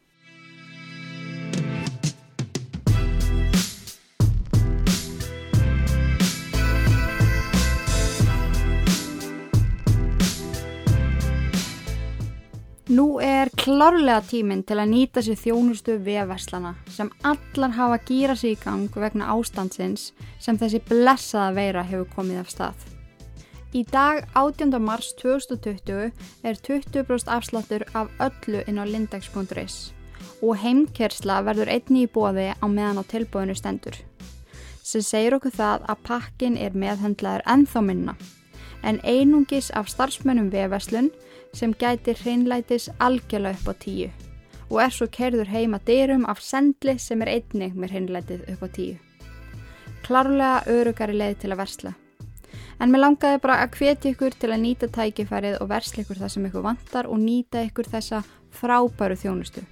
Nú 12.86 13.18
er 13.18 13.50
klárlega 13.58 14.20
tíminn 14.30 14.60
til 14.62 14.76
að 14.78 14.92
nýta 14.92 15.22
sér 15.26 15.40
þjónustu 15.42 15.96
vefverslana 16.06 16.76
sem 16.94 17.08
allar 17.26 17.72
hafa 17.74 17.98
gýra 18.06 18.36
sig 18.38 18.54
í 18.54 18.60
gang 18.62 18.94
vegna 18.94 19.32
ástandsins 19.34 20.12
sem 20.38 20.60
þessi 20.62 20.84
blessaða 20.86 21.56
veira 21.58 21.82
hefur 21.82 22.06
komið 22.14 22.44
af 22.44 22.52
stað. 22.54 22.86
Í 23.74 23.82
dag 23.90 24.22
18. 24.38 24.78
mars 24.78 25.16
2020 25.18 26.14
er 26.46 26.62
20% 26.70 27.34
afsláttur 27.34 27.88
af 27.98 28.14
öllu 28.22 28.62
inn 28.70 28.78
á 28.78 28.86
lindex.is 28.86 29.80
og 30.46 30.62
heimkersla 30.62 31.42
verður 31.42 31.74
einni 31.74 32.06
í 32.06 32.12
bóði 32.14 32.52
á 32.54 32.66
meðan 32.70 33.02
á 33.02 33.04
tilbúinu 33.10 33.58
stendur. 33.58 33.98
Sem 34.86 35.02
segir 35.02 35.34
okkur 35.40 35.58
það 35.58 35.90
að 35.90 36.06
pakkin 36.06 36.62
er 36.62 36.78
meðhendlaður 36.78 37.50
ennþá 37.50 37.82
minna 37.82 38.20
en 38.86 39.02
einungis 39.04 39.72
af 39.72 39.90
starfsmönnum 39.90 40.52
vefverslun 40.54 41.10
sem 41.54 41.74
gæti 41.74 42.14
hreinlætis 42.22 42.90
algjörlega 43.00 43.58
upp 43.58 43.74
á 43.74 43.74
tíu 43.82 44.10
og 44.70 44.82
er 44.82 44.94
svo 44.94 45.08
kerður 45.12 45.50
heima 45.52 45.80
dyrum 45.88 46.26
af 46.30 46.42
sendli 46.42 46.98
sem 47.02 47.22
er 47.22 47.32
einnig 47.36 47.76
með 47.76 47.94
hreinlætið 47.94 48.48
upp 48.54 48.66
á 48.66 48.70
tíu. 48.78 48.96
Klárlega 50.06 50.66
örugari 50.70 51.16
leið 51.18 51.38
til 51.42 51.54
að 51.54 51.62
versla. 51.62 51.94
En 52.82 52.92
mér 52.92 53.06
langaði 53.06 53.42
bara 53.44 53.62
að 53.64 53.78
hvetja 53.80 54.12
ykkur 54.12 54.36
til 54.40 54.52
að 54.52 54.64
nýta 54.66 54.90
tækifærið 54.92 55.60
og 55.62 55.70
versla 55.72 56.04
ykkur 56.04 56.20
það 56.20 56.34
sem 56.34 56.48
ykkur 56.50 56.66
vantar 56.66 57.10
og 57.10 57.22
nýta 57.22 57.64
ykkur 57.70 57.90
þessa 57.94 58.22
frábæru 58.52 59.18
þjónustu. 59.22 59.64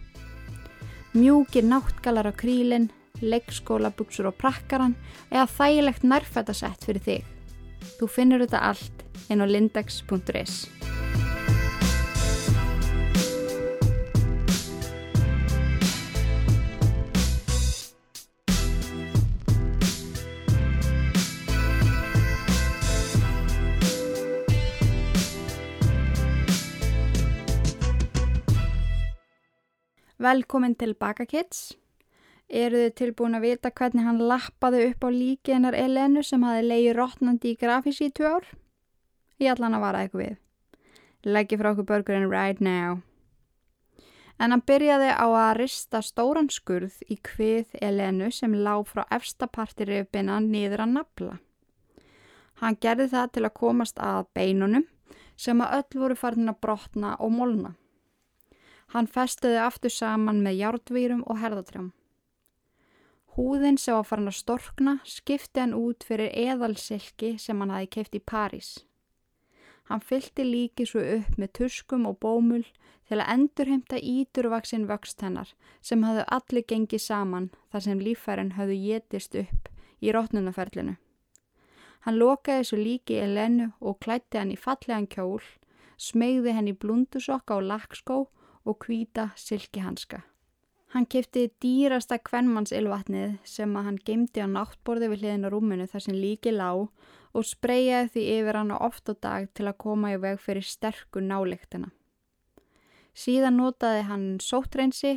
Mjúkir 1.13 1.67
náttgalar 1.67 2.29
á 2.29 2.33
krílinn, 2.33 2.89
leggskóla, 3.21 3.91
buksur 3.93 4.31
og 4.31 4.37
prakkaran 4.39 4.95
eða 5.29 5.49
þægilegt 5.57 6.07
nærfættasett 6.07 6.87
fyrir 6.87 7.05
þig. 7.05 7.32
Þú 7.99 8.09
finnur 8.11 8.43
þetta 8.45 8.63
allt 8.71 9.05
inn 9.31 9.43
á 9.43 9.47
lindex.is. 9.47 10.67
Velkomin 30.23 30.75
til 30.79 30.93
Baka 30.95 31.25
Kids. 31.25 31.73
Eru 32.53 32.83
þið 32.83 32.91
tilbúin 32.99 33.33
að 33.33 33.47
vita 33.47 33.69
hvernig 33.73 34.05
hann 34.05 34.19
lappaði 34.29 34.83
upp 34.91 35.05
á 35.07 35.09
líkinar 35.09 35.73
Elenu 35.73 36.21
sem 36.21 36.43
hafi 36.45 36.67
leiði 36.67 36.91
rótnandi 36.93 37.53
í 37.53 37.57
grafís 37.57 38.01
í 38.05 38.11
tvö 38.13 38.35
ár? 38.35 38.45
Ég 39.41 39.57
hann 39.57 39.73
að 39.73 39.81
vara 39.81 40.03
eitthvað 40.03 40.21
við. 40.21 40.35
Leggi 41.25 41.57
frá 41.57 41.71
okkur 41.71 41.87
börgurinn 41.89 42.29
right 42.29 42.61
now. 42.61 42.99
En 44.37 44.53
hann 44.53 44.61
byrjaði 44.67 45.09
á 45.17 45.25
að 45.25 45.55
rista 45.63 46.03
stóran 46.05 46.51
skurð 46.53 46.99
í 47.09 47.17
hvið 47.17 47.73
Elenu 47.81 48.29
sem 48.29 48.53
lág 48.53 48.85
frá 48.91 49.01
efstapartir 49.09 49.89
yfirbina 49.89 50.37
niður 50.43 50.85
að 50.85 50.93
nafla. 50.99 51.39
Hann 52.61 52.77
gerði 52.77 53.09
það 53.15 53.33
til 53.33 53.45
að 53.47 53.57
komast 53.63 53.97
að 53.97 54.29
beinunum 54.37 54.85
sem 55.35 55.57
að 55.57 55.79
öll 55.79 56.03
voru 56.05 56.21
farin 56.21 56.53
að 56.53 56.61
brotna 56.61 57.17
og 57.17 57.33
molna. 57.33 57.73
Hann 58.93 59.09
festiði 59.09 59.57
aftur 59.57 59.89
saman 59.89 60.45
með 60.45 60.59
jártvýrum 60.61 61.25
og 61.25 61.41
herðatrjám. 61.41 61.89
Húðin 63.33 63.79
sem 63.81 63.95
var 63.97 64.05
farin 64.05 64.29
að 64.29 64.37
storkna 64.37 64.91
skipti 65.09 65.57
hann 65.57 65.73
út 65.73 66.05
fyrir 66.05 66.29
eðalsilki 66.37 67.31
sem 67.41 67.61
hann 67.63 67.71
hafi 67.73 67.87
keift 67.95 68.17
í 68.17 68.21
París. 68.21 68.75
Hann 69.89 70.03
fylgti 70.05 70.45
líki 70.45 70.85
svo 70.85 71.01
upp 71.15 71.39
með 71.41 71.53
tuskum 71.57 72.05
og 72.05 72.19
bómul 72.21 72.61
til 73.09 73.17
að 73.17 73.31
endurheimta 73.33 73.97
íturvaksinn 73.97 74.85
vöxt 74.87 75.25
hennar 75.25 75.49
sem 75.81 76.05
hafðu 76.05 76.27
allir 76.37 76.65
gengið 76.69 77.01
saman 77.03 77.49
þar 77.71 77.85
sem 77.87 78.03
lífærin 78.05 78.53
hafðu 78.57 78.77
getist 78.83 79.35
upp 79.41 79.71
í 79.99 80.13
rótnunaferlinu. 80.13 80.93
Hann 82.05 82.19
lokaði 82.19 82.67
svo 82.67 82.79
líki 82.79 83.17
í 83.17 83.31
lennu 83.33 83.71
og 83.79 83.97
klætti 84.03 84.37
hann 84.37 84.51
í 84.53 84.59
fallegan 84.59 85.07
kjól, 85.07 85.41
smegði 85.97 86.53
henn 86.53 86.69
í 86.69 86.75
blundusokka 86.77 87.57
og 87.57 87.67
lakskó 87.71 88.19
og 88.63 88.79
kvíta 88.83 89.31
silkihanska. 89.39 90.21
Hann 90.93 91.07
kefti 91.09 91.47
dýrasta 91.63 92.19
kvennmannsilvatnið 92.21 93.39
sem 93.49 93.71
að 93.73 93.87
hann 93.87 93.95
gemdi 94.05 94.43
á 94.45 94.47
náttborði 94.47 95.07
við 95.09 95.23
hliðin 95.23 95.47
á 95.47 95.49
rúmunu 95.49 95.87
þar 95.89 96.03
sem 96.05 96.17
líki 96.21 96.51
lág 96.53 96.83
og 97.33 97.47
spreyjaði 97.49 98.11
því 98.13 98.25
yfir 98.35 98.59
hann 98.59 98.73
oft 98.77 99.09
á 99.09 99.13
dag 99.17 99.47
til 99.57 99.65
að 99.65 99.79
koma 99.81 100.11
í 100.13 100.19
veg 100.21 100.37
fyrir 100.43 100.67
sterku 100.67 101.23
náleiktina. 101.25 101.89
Síðan 103.17 103.57
notaði 103.57 104.03
hann 104.05 104.27
sóttreinsi 104.41 105.15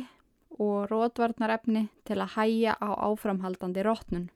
og 0.57 0.89
rótvarnarefni 0.89 1.87
til 2.09 2.17
að 2.23 2.33
hæja 2.37 2.73
á 2.81 2.89
áframhaldandi 3.11 3.85
rótnun. 3.85 4.31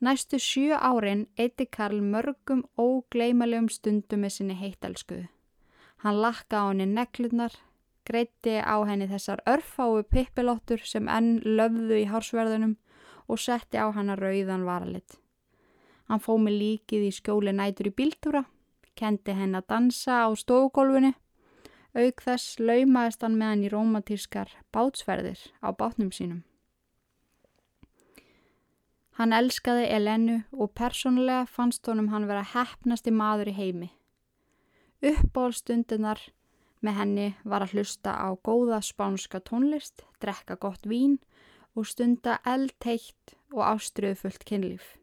Næstu 0.00 0.38
sjö 0.38 0.78
árin 0.78 1.26
eitti 1.36 1.66
Karl 1.66 1.98
mörgum 2.00 2.62
ógleimalegum 2.78 3.68
stundum 3.68 4.22
með 4.22 4.36
sinni 4.36 4.56
heitalskuðu. 4.56 5.26
Hann 6.00 6.22
lakka 6.22 6.62
á 6.62 6.70
henni 6.70 6.86
neklurnar, 6.88 7.52
greitti 8.10 8.58
á 8.58 8.76
henni 8.88 9.08
þessar 9.10 9.42
örfáu 9.48 10.02
pippilottur 10.10 10.82
sem 10.84 11.08
enn 11.08 11.38
löfðu 11.46 12.02
í 12.02 12.08
hársverðunum 12.10 12.76
og 13.30 13.38
setti 13.38 13.78
á 13.78 13.86
hana 13.94 14.18
rauðan 14.18 14.66
varalit. 14.66 15.16
Hann 16.10 16.22
fó 16.22 16.34
með 16.42 16.58
líkið 16.58 17.06
í 17.06 17.14
skjóli 17.14 17.54
nætur 17.54 17.92
í 17.92 17.94
bíltúra, 17.94 18.44
kendi 18.98 19.36
henn 19.38 19.54
að 19.54 19.68
dansa 19.70 20.24
á 20.26 20.28
stofugólfinu, 20.34 21.12
auk 21.94 22.22
þess 22.26 22.58
laumaðist 22.58 23.22
hann 23.22 23.38
með 23.38 23.52
hann 23.52 23.66
í 23.66 23.70
romantískar 23.70 24.54
bátsferðir 24.74 25.44
á 25.62 25.70
bátnum 25.70 26.10
sínum. 26.10 26.42
Hann 29.20 29.34
elskaði 29.36 29.86
Elenu 29.92 30.40
og 30.50 30.72
persónulega 30.74 31.44
fannst 31.46 31.86
honum 31.86 32.08
hann 32.08 32.26
vera 32.26 32.42
hefnasti 32.54 33.12
maður 33.12 33.50
í 33.52 33.56
heimi. 33.58 33.88
Uppbólstundunar 35.04 36.22
með 36.84 36.96
henni 37.00 37.26
var 37.44 37.64
að 37.64 37.76
hlusta 37.76 38.14
á 38.16 38.28
góða 38.44 38.80
spánska 38.84 39.40
tónlist, 39.44 40.04
drekka 40.20 40.56
gott 40.60 40.86
vín 40.88 41.18
og 41.76 41.86
stunda 41.86 42.38
eldteitt 42.48 43.36
og 43.52 43.64
ástriðufullt 43.66 44.44
kynlíf. 44.48 44.96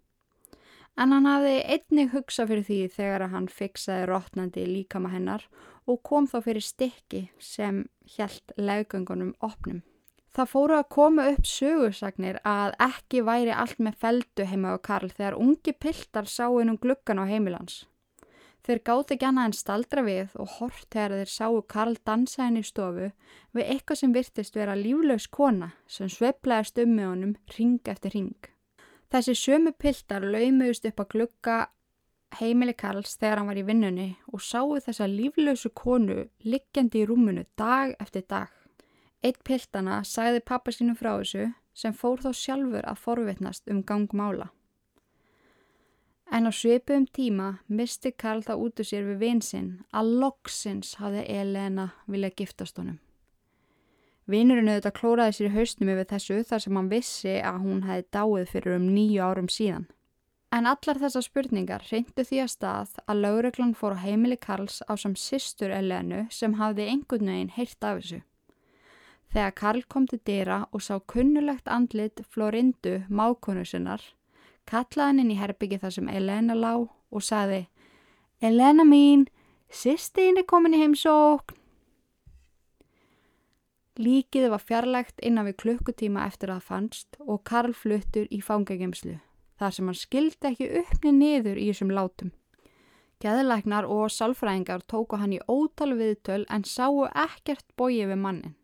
En 0.98 1.14
hann 1.14 1.30
hafði 1.30 1.58
einnig 1.76 2.14
hugsa 2.14 2.48
fyrir 2.50 2.66
því 2.66 2.80
þegar 2.96 3.28
hann 3.30 3.50
fiksaði 3.54 4.08
rótnandi 4.10 4.64
líkama 4.66 5.12
hennar 5.14 5.46
og 5.86 6.02
kom 6.04 6.26
þá 6.28 6.40
fyrir 6.48 6.66
stikki 6.66 7.28
sem 7.40 7.86
hjælt 8.16 8.56
leggöngunum 8.58 9.36
opnum. 9.46 9.84
Það 10.34 10.50
fóru 10.52 10.76
að 10.78 10.90
koma 10.94 11.28
upp 11.32 11.48
sögursagnir 11.50 12.40
að 12.46 12.76
ekki 12.84 13.24
væri 13.26 13.54
allt 13.54 13.80
með 13.82 14.02
feldu 14.04 14.46
heima 14.46 14.74
á 14.74 14.78
Karl 14.86 15.10
þegar 15.10 15.38
ungi 15.42 15.74
piltar 15.74 16.28
sáu 16.30 16.60
inn 16.62 16.74
um 16.74 16.82
gluggan 16.82 17.22
á 17.22 17.26
heimilans. 17.30 17.86
Þeir 18.68 18.82
gátt 18.84 19.12
ekki 19.14 19.24
annað 19.24 19.46
en 19.48 19.54
staldra 19.56 20.02
við 20.04 20.34
og 20.44 20.50
hort 20.58 20.88
þegar 20.92 21.14
þeir 21.22 21.30
sáu 21.32 21.62
Karl 21.72 21.94
dansa 22.10 22.42
henni 22.44 22.66
í 22.66 22.68
stofu 22.68 23.06
við 23.56 23.64
eitthvað 23.64 24.00
sem 24.02 24.16
virtist 24.18 24.58
vera 24.60 24.76
líflaus 24.76 25.28
kona 25.32 25.70
sem 25.88 26.10
sveplaðist 26.12 26.82
um 26.84 26.92
með 26.98 27.08
honum 27.08 27.32
ring 27.56 27.88
eftir 27.88 28.12
ring. 28.18 28.50
Þessi 29.08 29.38
sömu 29.40 29.72
piltar 29.72 30.28
laumuðust 30.28 30.90
upp 30.90 31.00
að 31.00 31.12
glugga 31.14 31.58
heimili 32.42 32.76
Karls 32.76 33.16
þegar 33.16 33.40
hann 33.40 33.48
var 33.54 33.62
í 33.62 33.64
vinnunni 33.70 34.10
og 34.34 34.44
sáu 34.44 34.76
þessa 34.84 35.08
líflausu 35.08 35.72
konu 35.72 36.26
liggjandi 36.44 37.06
í 37.06 37.08
rúmunu 37.08 37.48
dag 37.56 37.96
eftir 38.04 38.28
dag. 38.28 38.52
Eitt 39.24 39.40
piltana 39.48 40.02
sagði 40.04 40.44
pappa 40.44 40.76
sínum 40.76 41.00
frá 41.00 41.14
þessu 41.16 41.48
sem 41.72 41.96
fór 41.96 42.20
þó 42.20 42.34
sjálfur 42.36 42.84
að 42.84 43.00
forvitnast 43.00 43.72
um 43.72 43.80
gangmála. 43.80 44.52
En 46.32 46.44
á 46.44 46.52
svipum 46.52 47.06
tíma 47.08 47.60
misti 47.68 48.12
Karl 48.12 48.44
það 48.44 48.64
út 48.64 48.82
úr 48.82 48.88
sér 48.90 49.06
við 49.08 49.22
vinsinn 49.24 49.70
að 49.96 50.14
loksins 50.22 50.96
hafði 51.00 51.24
Elena 51.40 51.92
viljað 52.06 52.36
giftast 52.42 52.80
honum. 52.82 52.98
Vinurinn 54.28 54.68
auðvitað 54.68 54.98
klóraði 54.98 55.36
sér 55.38 55.48
í 55.48 55.54
hausnum 55.56 55.92
yfir 55.94 56.10
þessu 56.10 56.42
þar 56.50 56.64
sem 56.64 56.80
hann 56.80 56.90
vissi 56.92 57.36
að 57.40 57.62
hún 57.64 57.86
hefði 57.88 58.08
dáið 58.18 58.50
fyrir 58.52 58.76
um 58.76 58.90
nýju 58.92 59.22
árum 59.24 59.48
síðan. 59.48 59.86
En 60.52 60.68
allar 60.68 61.00
þessar 61.00 61.24
spurningar 61.24 61.86
reyndu 61.92 62.24
því 62.28 62.42
að 62.44 62.52
stað 62.52 62.92
að 63.08 63.22
lauruglan 63.24 63.74
fór 63.76 63.96
á 63.96 64.04
heimili 64.04 64.38
Karls 64.40 64.82
á 64.88 64.96
sam 65.00 65.16
sýstur 65.16 65.72
Elenu 65.76 66.26
sem 66.32 66.56
hafði 66.60 66.90
einhvern 66.92 67.32
veginn 67.32 67.56
heyrt 67.56 67.84
af 67.84 68.02
þessu. 68.02 68.20
Þegar 69.32 69.56
Karl 69.60 69.82
kom 69.92 70.08
til 70.08 70.20
dýra 70.28 70.60
og 70.72 70.84
sá 70.84 71.00
kunnulegt 71.04 71.68
andlit 71.68 72.24
Florindu, 72.32 73.02
mákonu 73.08 73.66
sinnar, 73.68 74.04
kallaði 74.68 75.08
hann 75.08 75.22
inn 75.24 75.34
í 75.34 75.40
herbyggi 75.40 75.80
þar 75.82 75.96
sem 75.96 76.10
Elena 76.12 76.56
lá 76.58 76.74
og 76.78 77.24
saði 77.24 77.66
Elena 78.44 78.86
mín, 78.86 79.26
sýstin 79.74 80.38
er 80.38 80.46
komin 80.46 80.76
í 80.78 80.82
heimsókn. 80.84 81.56
Líkið 83.98 84.52
var 84.54 84.62
fjarlægt 84.62 85.24
innan 85.26 85.48
við 85.48 85.56
klukkutíma 85.64 86.28
eftir 86.30 86.52
að 86.54 86.60
það 86.60 86.68
fannst 86.70 87.18
og 87.24 87.40
Karl 87.50 87.74
fluttur 87.74 88.28
í 88.30 88.44
fangagemslu, 88.46 89.16
þar 89.58 89.74
sem 89.74 89.90
hann 89.90 89.98
skildi 89.98 90.52
ekki 90.52 90.68
uppni 90.84 91.16
niður 91.16 91.58
í 91.58 91.72
þessum 91.72 91.96
látum. 91.98 92.30
Gæðilegnar 93.18 93.88
og 93.90 94.12
salfræðingar 94.14 94.86
tóku 94.86 95.18
hann 95.18 95.34
í 95.34 95.42
ótal 95.50 95.96
viðtöl 95.98 96.44
en 96.54 96.68
sáu 96.70 97.08
ekkert 97.10 97.66
bóið 97.74 98.12
við 98.12 98.22
mannin 98.22 98.56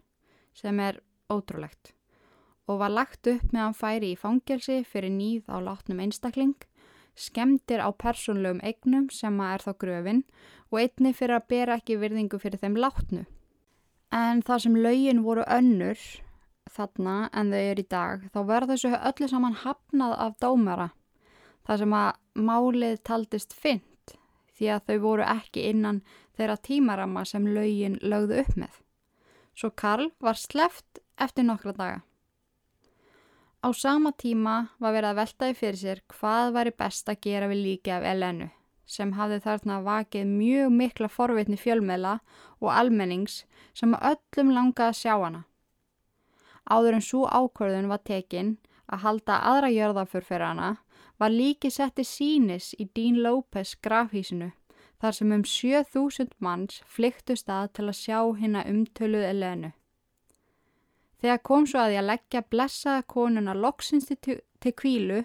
sem 0.53 0.77
er 0.77 1.01
ótrúlegt 1.33 1.95
og 2.67 2.79
var 2.79 2.93
lagt 2.93 3.27
upp 3.27 3.51
með 3.51 3.61
hann 3.61 3.77
færi 3.77 4.13
í 4.13 4.19
fangelsi 4.19 4.81
fyrir 4.87 5.11
nýð 5.13 5.49
á 5.51 5.57
látnum 5.63 6.01
einstakling, 6.03 6.55
skemdir 7.15 7.83
á 7.83 7.89
persónlegum 7.91 8.61
eignum 8.63 9.09
sem 9.13 9.39
að 9.41 9.53
er 9.53 9.65
þá 9.65 9.71
gröfin 9.83 10.21
og 10.71 10.79
einni 10.81 11.13
fyrir 11.13 11.37
að 11.37 11.47
bera 11.53 11.77
ekki 11.77 11.99
virðingu 12.01 12.39
fyrir 12.41 12.61
þeim 12.61 12.77
látnu. 12.79 13.25
En 14.13 14.41
þar 14.45 14.63
sem 14.65 14.77
laugin 14.77 15.23
voru 15.25 15.45
önnur 15.47 15.99
þarna 16.73 17.29
en 17.33 17.51
þau 17.53 17.61
eru 17.61 17.83
í 17.83 17.89
dag, 17.89 18.27
þá 18.33 18.39
verður 18.49 18.73
þessu 18.73 18.93
öllu 18.97 19.29
saman 19.29 19.59
hafnað 19.63 20.15
af 20.25 20.37
dómara, 20.41 20.89
þar 21.67 21.83
sem 21.83 21.97
að 21.97 22.45
málið 22.49 23.01
taldist 23.03 23.53
fint 23.53 24.15
því 24.53 24.69
að 24.69 24.87
þau 24.87 24.97
voru 25.03 25.27
ekki 25.27 25.67
innan 25.69 26.01
þeirra 26.37 26.57
tímarama 26.61 27.25
sem 27.25 27.45
laugin 27.49 27.99
lögðu 28.01 28.39
upp 28.41 28.57
með 28.57 28.83
svo 29.53 29.69
Karl 29.69 30.09
var 30.19 30.37
sleft 30.39 31.01
eftir 31.21 31.45
nokkra 31.47 31.73
daga. 31.77 32.01
Á 33.63 33.71
sama 33.71 34.11
tíma 34.11 34.55
var 34.83 34.91
verið 34.91 35.09
að 35.09 35.19
veltaði 35.21 35.53
fyrir 35.55 35.79
sér 35.79 35.99
hvað 36.11 36.49
væri 36.57 36.71
best 36.83 37.07
að 37.07 37.21
gera 37.23 37.47
við 37.47 37.61
líki 37.63 37.93
af 37.95 38.03
Elenu 38.03 38.49
sem 38.93 39.13
hafði 39.15 39.37
þarna 39.45 39.77
vakið 39.85 40.25
mjög 40.27 40.73
mikla 40.79 41.07
forvitni 41.07 41.55
fjölmela 41.57 42.17
og 42.59 42.73
almennings 42.73 43.37
sem 43.71 43.95
að 43.95 44.17
öllum 44.17 44.51
langaði 44.57 44.89
að 44.89 44.97
sjá 44.99 45.13
hana. 45.15 45.41
Áður 46.67 46.97
en 46.97 47.05
svo 47.07 47.21
ákvörðun 47.23 47.87
var 47.91 48.03
tekinn 48.03 48.57
að 48.91 49.03
halda 49.05 49.39
aðra 49.53 49.69
hana 50.47 50.77
var 51.17 51.29
líki 51.31 51.71
setti 51.71 52.03
sínis 52.03 52.73
í 52.79 52.89
Dín 52.95 53.21
López 53.23 53.75
grafhísinu 53.79 54.51
þar 54.99 55.15
sem 55.15 55.31
um 55.31 55.43
7000 55.43 56.35
manns 56.39 56.81
flyktu 56.87 57.35
stað 57.39 57.71
til 57.73 57.87
að 57.87 57.99
sjá 57.99 58.19
hérna 58.39 58.65
umtöluð 58.67 59.23
Elenu. 59.29 59.71
Þegar 61.23 61.39
kom 61.47 61.63
svo 61.63 61.79
að 61.79 61.93
ég 61.95 62.03
leggja 62.03 62.41
blessaða 62.51 63.05
konuna 63.07 63.53
loksins 63.55 64.09
til, 64.11 64.41
til 64.59 64.71
kvílu 64.75 65.21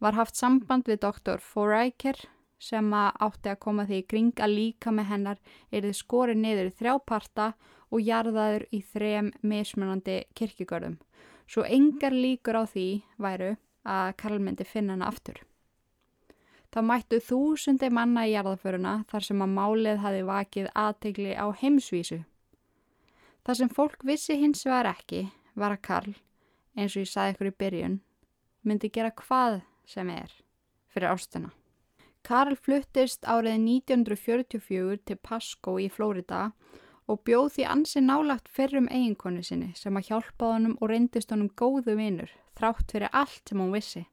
var 0.00 0.16
haft 0.16 0.38
samband 0.38 0.86
við 0.88 1.02
doktor 1.02 1.42
Forækir 1.44 2.16
sem 2.62 2.88
átti 2.96 3.50
að 3.52 3.58
koma 3.60 3.84
því 3.84 3.98
í 4.00 4.06
kring 4.08 4.40
að 4.40 4.54
líka 4.56 4.94
með 4.96 5.10
hennar 5.10 5.42
er 5.68 5.84
þið 5.84 5.98
skorið 5.98 6.40
niður 6.40 6.70
í 6.70 6.74
þrjáparta 6.78 7.48
og 7.92 8.00
jarðaður 8.06 8.64
í 8.72 8.80
þrem 8.94 9.28
mismunandi 9.44 10.14
kirkigörðum. 10.38 10.96
Svo 11.44 11.66
engar 11.68 12.16
líkur 12.16 12.56
á 12.56 12.64
því 12.64 12.86
væru 13.20 13.50
að 13.84 14.14
Karl 14.22 14.40
myndi 14.40 14.64
finna 14.64 14.96
hana 14.96 15.10
aftur. 15.12 15.36
Það 16.72 16.88
mættu 16.88 17.20
þúsundi 17.20 17.92
manna 17.92 18.24
í 18.24 18.32
jarðaföruna 18.32 19.02
þar 19.12 19.28
sem 19.28 19.44
að 19.44 19.54
málið 19.58 20.02
hafi 20.06 20.24
vakið 20.32 20.72
aðtegli 20.86 21.36
á 21.36 21.46
heimsvísu. 21.60 22.22
Það 23.44 23.58
sem 23.60 23.72
fólk 23.76 24.08
vissi 24.08 24.40
hins 24.40 24.64
vegar 24.64 24.94
ekki 24.94 25.26
var 25.58 25.74
að 25.74 25.82
Karl, 25.88 26.14
eins 26.76 26.96
og 26.96 27.04
ég 27.04 27.10
saði 27.10 27.34
ykkur 27.34 27.50
í 27.50 27.56
byrjun, 27.62 27.98
myndi 28.62 28.90
gera 28.92 29.12
hvað 29.16 29.60
sem 29.88 30.08
er 30.12 30.32
fyrir 30.92 31.12
ástuna. 31.12 31.50
Karl 32.22 32.54
fluttist 32.54 33.26
árið 33.26 33.58
1944 33.58 35.00
til 35.08 35.18
Pasco 35.18 35.74
í 35.82 35.88
Flórida 35.90 36.52
og 37.10 37.24
bjóð 37.26 37.48
því 37.56 37.66
ansi 37.74 38.02
nálagt 38.04 38.48
fyrrum 38.48 38.86
eiginkonu 38.88 39.42
sinni 39.42 39.72
sem 39.74 39.96
að 39.98 40.12
hjálpa 40.12 40.52
honum 40.54 40.76
og 40.78 40.92
reyndist 40.92 41.34
honum 41.34 41.50
góðu 41.58 41.96
vinur 41.98 42.30
þrátt 42.58 42.94
fyrir 42.94 43.10
allt 43.12 43.48
sem 43.48 43.58
hún 43.58 43.74
vissi. 43.74 44.04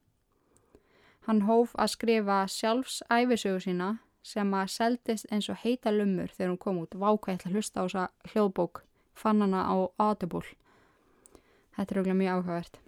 Hann 1.28 1.45
hóf 1.45 1.75
að 1.78 1.93
skrifa 1.93 2.43
sjálfs 2.49 3.04
æfisögu 3.13 3.62
sína 3.62 3.89
sem 4.25 4.54
að 4.54 4.71
seldist 4.73 5.30
eins 5.30 5.49
og 5.52 5.62
heita 5.62 5.93
lumur 5.93 6.32
þegar 6.34 6.54
hún 6.56 6.63
kom 6.63 6.80
út. 6.82 6.97
Vákvægt 6.97 7.45
að 7.45 7.60
hlusta 7.60 7.84
á 7.84 7.86
þessa 7.86 8.06
hljóðbók, 8.32 8.82
fann 9.13 9.43
hana 9.45 9.62
á 9.69 9.75
Audible. 10.02 10.47
Þetta 11.80 11.94
er 11.94 12.00
auðvitað 12.02 12.18
mjög 12.20 12.34
áhugavert. 12.36 12.80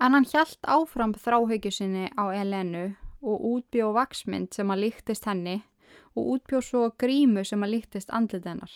En 0.00 0.14
hann 0.14 0.26
hjælt 0.30 0.68
áfram 0.70 1.14
þráhaugju 1.18 1.72
sinni 1.74 2.04
á 2.14 2.30
Elenu 2.30 2.84
og 3.26 3.42
útbjóð 3.48 3.96
vaksmynd 3.96 4.54
sem 4.54 4.70
að 4.70 4.84
líktist 4.84 5.26
henni 5.26 5.56
og 6.14 6.36
útbjóð 6.36 6.62
svo 6.68 6.84
grímu 6.94 7.42
sem 7.44 7.66
að 7.66 7.74
líktist 7.74 8.14
andlit 8.14 8.46
hennar. 8.46 8.70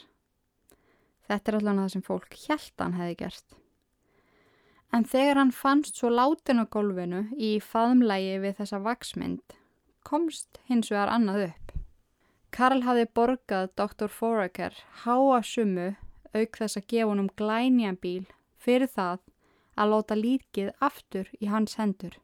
Þetta 1.30 1.52
er 1.52 1.59
allavega 1.61 1.85
það 1.85 1.94
sem 1.94 2.04
fólk 2.11 2.37
hjælt 2.42 2.83
hann 2.83 2.98
hefði 2.98 3.16
gert. 3.22 3.57
En 4.90 5.07
þegar 5.07 5.40
hann 5.40 5.54
fannst 5.54 5.96
svo 5.98 6.11
látin 6.11 6.61
á 6.61 6.66
gólfinu 6.66 7.24
í 7.38 7.57
faðmlægi 7.62 8.40
við 8.42 8.59
þessa 8.59 8.83
vaksmynd, 8.83 9.57
komst 10.02 10.59
hins 10.66 10.90
vegar 10.90 11.14
annað 11.14 11.48
upp. 11.48 11.76
Karl 12.54 12.83
hafi 12.87 13.07
borgað 13.07 13.70
Dr. 13.78 14.11
Foraker 14.11 14.83
háa 15.07 15.40
sumu 15.46 15.94
auk 16.35 16.59
þess 16.59 16.81
að 16.81 16.88
gefa 16.90 17.11
honum 17.11 17.31
glænjan 17.38 18.01
bíl 18.03 18.25
fyrir 18.59 18.90
það 18.90 19.23
að 19.75 19.90
láta 19.92 20.18
líkið 20.18 20.70
aftur 20.88 21.31
í 21.40 21.49
hans 21.51 21.79
hendur, 21.81 22.14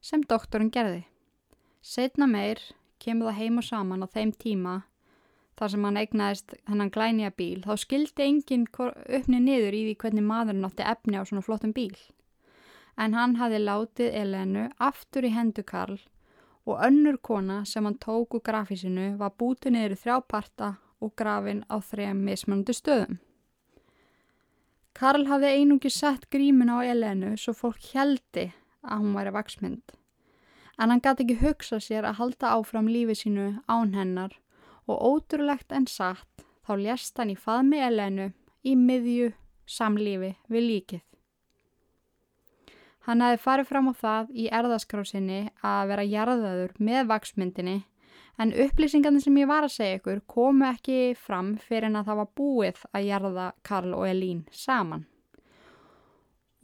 sem 0.00 0.22
doktorinn 0.24 0.72
gerði. 0.72 1.02
Setna 1.82 2.28
meir 2.30 2.60
kemur 3.02 3.30
það 3.30 3.38
heim 3.40 3.60
og 3.60 3.66
saman 3.66 4.06
á 4.06 4.08
þeim 4.08 4.32
tíma 4.38 4.74
þar 5.58 5.72
sem 5.74 5.84
hann 5.84 6.00
eignaðist 6.00 6.54
hennan 6.68 6.92
glænija 6.92 7.32
bíl, 7.36 7.60
þá 7.66 7.76
skildi 7.78 8.24
enginn 8.24 8.66
uppni 8.72 9.40
niður 9.42 9.76
í 9.76 9.82
því 9.88 9.96
hvernig 10.00 10.26
maðurinn 10.26 10.68
átti 10.68 10.86
efni 10.88 11.20
á 11.20 11.22
svona 11.28 11.44
flottum 11.44 11.74
bíl. 11.76 11.96
En 12.96 13.14
hann 13.16 13.36
hafi 13.40 13.60
látið 13.60 14.16
Elenu 14.22 14.68
aftur 14.80 15.26
í 15.28 15.32
hendu 15.32 15.64
Karl 15.64 16.00
og 16.68 16.80
önnur 16.86 17.18
kona 17.18 17.62
sem 17.66 17.84
hann 17.84 17.98
tók 18.00 18.36
úr 18.36 18.44
grafísinu 18.44 19.16
var 19.20 19.34
bútið 19.38 19.76
niður 19.76 19.96
í 19.96 20.00
þrjáparta 20.02 20.74
og 21.02 21.14
grafin 21.18 21.64
á 21.66 21.82
þrejum 21.82 22.22
mismunandi 22.28 22.76
stöðum. 22.78 23.18
Karl 24.94 25.26
hafði 25.26 25.50
einungi 25.56 25.90
sett 25.90 26.28
grímin 26.30 26.70
á 26.70 26.78
Elenu 26.84 27.34
svo 27.40 27.54
fólk 27.56 27.90
heldi 27.94 28.50
að 28.84 29.02
hún 29.02 29.16
væri 29.16 29.34
vaksmynd. 29.34 29.94
En 30.78 30.90
hann 30.92 31.02
gæti 31.04 31.24
ekki 31.26 31.40
hugsa 31.42 31.78
sér 31.80 32.06
að 32.08 32.18
halda 32.20 32.54
áfram 32.56 32.90
lífið 32.90 33.22
sínu 33.22 33.46
án 33.68 33.94
hennar 33.96 34.36
og 34.86 35.00
ótrúlegt 35.00 35.72
en 35.72 35.86
satt 35.86 36.44
þá 36.66 36.74
lést 36.78 37.18
hann 37.18 37.32
í 37.32 37.38
faðmi 37.38 37.80
Elenu 37.82 38.28
í 38.62 38.76
miðju 38.78 39.32
samlífi 39.66 40.34
við 40.52 40.68
líkið. 40.68 41.02
Hann 43.06 43.22
hefði 43.24 43.40
farið 43.42 43.70
fram 43.70 43.88
á 43.90 43.94
það 43.98 44.28
í 44.38 44.44
erðaskrásinni 44.54 45.40
að 45.66 45.88
vera 45.90 46.04
jarðaður 46.06 46.76
með 46.78 47.08
vaksmyndinni 47.10 47.78
En 48.40 48.52
upplýsingarnir 48.64 49.22
sem 49.22 49.36
ég 49.42 49.48
var 49.50 49.66
að 49.66 49.74
segja 49.76 49.98
ykkur 50.00 50.22
komu 50.30 50.66
ekki 50.70 51.12
fram 51.18 51.54
fyrir 51.60 51.90
en 51.90 51.98
að 52.00 52.08
það 52.10 52.20
var 52.22 52.30
búið 52.40 52.84
að 52.92 53.08
jarða 53.08 53.48
Karl 53.62 53.96
og 53.98 54.06
Elín 54.08 54.46
saman. 54.50 55.04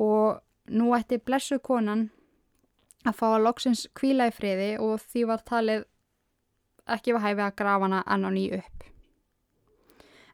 Og 0.01 0.41
nú 0.73 0.95
ætti 0.97 1.21
blessu 1.21 1.59
konan 1.61 2.09
að 3.05 3.19
fá 3.21 3.27
að 3.29 3.45
loksins 3.45 3.87
kvíla 3.99 4.31
í 4.31 4.35
friði 4.35 4.73
og 4.83 4.99
því 5.05 5.25
var 5.29 5.45
talið 5.47 5.87
ekki 6.89 7.15
var 7.15 7.25
hæfið 7.27 7.45
að 7.47 7.57
grafa 7.61 7.89
hana 7.89 8.03
annan 8.07 8.41
í 8.41 8.49
upp. 8.57 8.85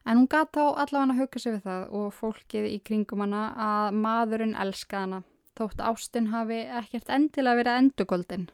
En 0.05 0.19
hún 0.19 0.29
gata 0.29 0.61
á 0.61 0.85
allavega 0.85 1.15
að 1.15 1.19
hugga 1.19 1.41
sig 1.41 1.55
við 1.55 1.63
það 1.65 1.95
og 1.99 2.11
fólkið 2.13 2.67
í 2.69 2.75
kringum 2.85 3.23
hana 3.25 3.45
að 3.67 3.95
maðurinn 4.05 4.59
elska 4.61 5.01
hana 5.01 5.23
þótt 5.57 5.81
Ástin 5.81 6.29
hafi 6.33 6.61
ekkert 6.79 7.09
endilega 7.09 7.61
verið 7.61 7.79
endugöldin. 7.81 8.45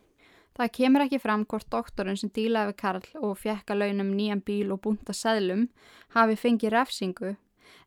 Það 0.57 0.73
kemur 0.77 1.05
ekki 1.05 1.19
fram 1.23 1.45
hvort 1.47 1.69
doktorinn 1.71 2.19
sem 2.19 2.31
dílaði 2.33 2.71
við 2.71 2.79
Karl 2.81 3.05
og 3.21 3.37
fjekka 3.39 3.77
launum 3.77 4.11
nýjan 4.17 4.43
bíl 4.43 4.73
og 4.73 4.81
búnta 4.83 5.15
seðlum 5.15 5.69
hafi 6.15 6.35
fengið 6.39 6.75
refsingu 6.75 7.35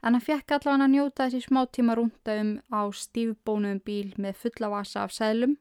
en 0.04 0.12
hann 0.16 0.24
fjekk 0.24 0.56
allavega 0.56 0.86
að 0.86 0.94
njóta 0.94 1.26
þessi 1.26 1.48
smá 1.48 1.64
tíma 1.72 1.96
rúnda 1.98 2.36
um 2.40 2.54
á 2.72 2.80
stífbónuðum 2.88 3.80
bíl 3.84 4.14
með 4.20 4.40
fulla 4.42 4.70
vasa 4.72 5.04
af 5.04 5.12
seðlum 5.16 5.58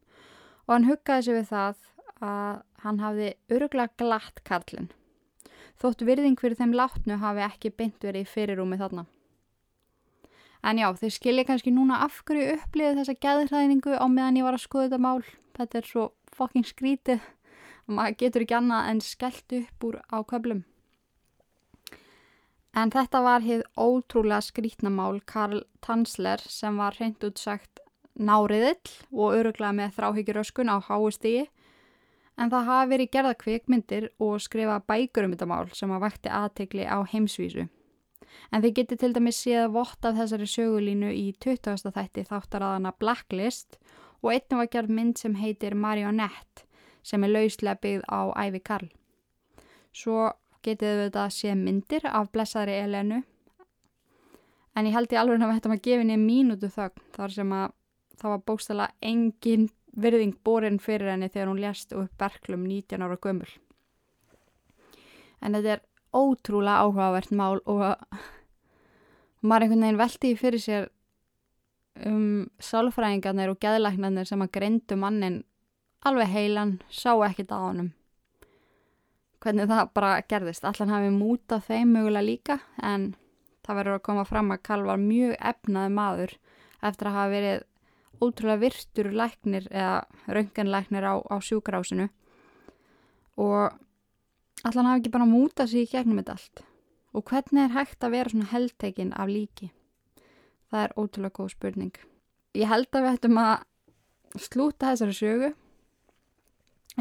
og 0.65 0.75
hann 0.75 0.87
huggaði 0.87 1.27
sig 1.27 1.37
við 1.39 1.49
það 1.51 1.81
að 2.23 2.61
hann 2.83 2.99
hafði 3.03 3.29
öruglega 3.51 3.99
glatt 3.99 4.41
Karlinn. 4.47 4.89
Þótt 5.79 6.03
virðing 6.07 6.39
fyrir 6.39 6.59
þeim 6.59 6.75
látnu 6.77 7.19
hafi 7.19 7.43
ekki 7.43 7.73
beint 7.75 8.03
verið 8.03 8.23
í 8.23 8.31
fyrirúmi 8.31 8.79
þarna. 8.79 9.05
En 10.63 10.79
já, 10.79 10.87
þeir 10.95 11.11
skilja 11.11 11.47
kannski 11.47 11.73
núna 11.75 11.99
af 12.05 12.21
hverju 12.27 12.53
upplýði 12.55 12.99
þessa 13.01 13.15
gæðræðningu 13.25 13.97
á 13.99 14.05
meðan 14.07 14.39
ég 14.39 14.47
var 14.47 14.55
að 14.55 14.63
skoða 14.63 14.85
þetta 14.87 15.01
mál. 15.03 15.23
Þetta 15.57 15.79
er 15.79 15.89
svo 15.89 16.05
fokking 16.38 16.67
skrítið 16.67 17.24
og 17.88 17.98
maður 17.98 18.19
getur 18.22 18.46
ekki 18.46 18.58
annað 18.58 18.91
en 18.91 19.02
skellt 19.04 19.58
upp 19.60 19.88
úr 19.89 20.00
á 20.08 20.17
köplum. 20.28 20.63
En 22.74 22.89
þetta 22.89 23.22
var 23.22 23.43
hér 23.46 23.65
ótrúlega 23.78 24.41
skrítnamál 24.41 25.19
Karl 25.30 25.62
Tansler 25.86 26.41
sem 26.50 26.78
var 26.82 26.98
hreint 26.98 27.22
útsagt 27.22 27.84
náriðill 28.17 28.93
og 29.12 29.36
öruglega 29.38 29.74
með 29.78 29.93
þráhyggjuröskun 29.98 30.72
á 30.74 30.78
háustígi 30.82 31.46
en 32.38 32.50
það 32.50 32.67
hafi 32.69 32.89
verið 32.93 33.12
gerða 33.13 33.38
kvikmyndir 33.43 34.10
og 34.22 34.41
skrifa 34.41 34.80
bækur 34.89 35.28
um 35.28 35.36
þetta 35.36 35.50
mál 35.50 35.69
sem 35.78 35.93
að 35.93 36.06
vakti 36.08 36.34
aðtegli 36.34 36.86
á 36.89 36.98
heimsvísu. 37.06 37.67
En 38.50 38.63
þið 38.63 38.76
getur 38.80 39.02
til 39.02 39.12
dæmis 39.13 39.41
séð 39.43 39.67
vott 39.76 40.06
af 40.06 40.17
þessari 40.17 40.48
sögulínu 40.50 41.12
í 41.13 41.28
20. 41.38 41.93
þætti 41.93 42.26
þáttaraðana 42.30 42.93
Blacklist 42.98 43.78
og 44.23 44.31
einnig 44.31 44.59
var 44.62 44.71
gerð 44.71 44.95
mynd 44.97 45.19
sem 45.19 45.36
heitir 45.36 45.75
Marionette 45.75 46.63
sem 47.03 47.23
er 47.23 47.33
lauslega 47.33 47.81
byggð 47.83 48.07
á 48.07 48.21
Ævi 48.45 48.63
Karl. 48.63 48.89
Svo 49.91 50.31
getið 50.63 50.97
við 50.97 51.05
þetta 51.09 51.27
séð 51.36 51.59
myndir 51.59 52.07
af 52.07 52.31
blessaðri 52.31 52.79
Elenu 52.79 53.21
en 54.73 54.88
ég 54.88 54.95
held 54.95 55.13
í 55.13 55.19
alveg 55.19 55.43
að 55.43 55.55
þetta 55.57 55.71
maður 55.71 55.86
gefið 55.88 56.07
niður 56.09 56.23
mínútu 56.23 56.69
þögn 56.71 57.07
þar 57.17 57.36
sem 57.36 57.55
að 57.57 57.73
það 58.21 58.33
var 58.33 58.45
bókstala 58.47 58.88
engin 59.03 59.67
virðing 59.93 60.38
borin 60.45 60.79
fyrir 60.81 61.12
henni 61.12 61.29
þegar 61.29 61.51
hún 61.51 61.62
lést 61.62 61.93
upp 61.93 62.13
berklum 62.17 62.63
19 62.65 63.03
ára 63.03 63.19
gömul. 63.21 63.49
En 65.43 65.57
þetta 65.57 65.75
er 65.75 65.83
ótrúlega 66.15 66.86
áhugavert 66.86 67.33
mál 67.36 67.59
og 67.69 67.83
maður 69.47 69.67
einhvern 69.67 69.86
veginn 69.86 70.01
veldi 70.01 70.33
fyrir 70.39 70.63
sér 70.63 70.89
um 72.01 72.47
sálfræðingarnir 72.63 73.51
og 73.53 73.60
geðlæknarnir 73.62 74.27
sem 74.27 74.41
að 74.41 74.53
greindu 74.58 74.97
mannin 74.99 75.43
alveg 76.03 76.32
heilan, 76.34 76.77
sá 76.89 77.13
ekkit 77.27 77.53
á 77.53 77.58
honum. 77.63 77.91
Hvernig 79.43 79.67
það 79.67 79.91
bara 79.95 80.13
gerðist. 80.27 80.65
Allan 80.67 80.91
hafi 80.91 81.12
mútað 81.13 81.67
þeim 81.67 81.93
mögulega 81.95 82.27
líka 82.27 82.58
en 82.82 83.13
það 83.63 83.79
verður 83.79 83.97
að 83.97 84.06
koma 84.08 84.25
fram 84.27 84.51
að 84.51 84.63
Karl 84.67 84.88
var 84.88 84.99
mjög 84.99 85.36
efnaði 85.39 85.93
maður 85.93 86.36
eftir 86.84 87.10
að 87.10 87.17
hafa 87.17 87.34
verið 87.34 87.63
ótrúlega 88.23 88.62
virtur 88.62 89.10
læknir 89.12 89.67
eða 89.71 90.03
rönganlæknir 90.27 91.08
á, 91.08 91.13
á 91.19 91.36
sjúkrásinu 91.43 92.10
og 93.39 93.73
allan 94.63 94.89
hafi 94.89 95.01
ekki 95.01 95.13
bara 95.15 95.29
mútað 95.29 95.71
sér 95.71 95.86
í 95.86 95.91
gegnum 95.91 96.19
þetta 96.21 96.36
allt 96.38 96.63
og 97.13 97.25
hvernig 97.29 97.63
er 97.63 97.75
hægt 97.77 98.06
að 98.06 98.15
vera 98.15 98.34
svona 98.34 98.51
heldtekinn 98.51 99.15
af 99.15 99.32
líki 99.32 99.71
það 100.73 100.88
er 100.88 100.95
ótrúlega 100.97 101.38
góð 101.38 101.53
spurning. 101.53 101.93
Ég 102.57 102.69
held 102.69 102.89
að 102.93 103.05
við 103.05 103.17
ættum 103.17 103.39
að 103.41 104.41
slúta 104.41 104.91
þessari 104.91 105.17
sögu. 105.17 105.53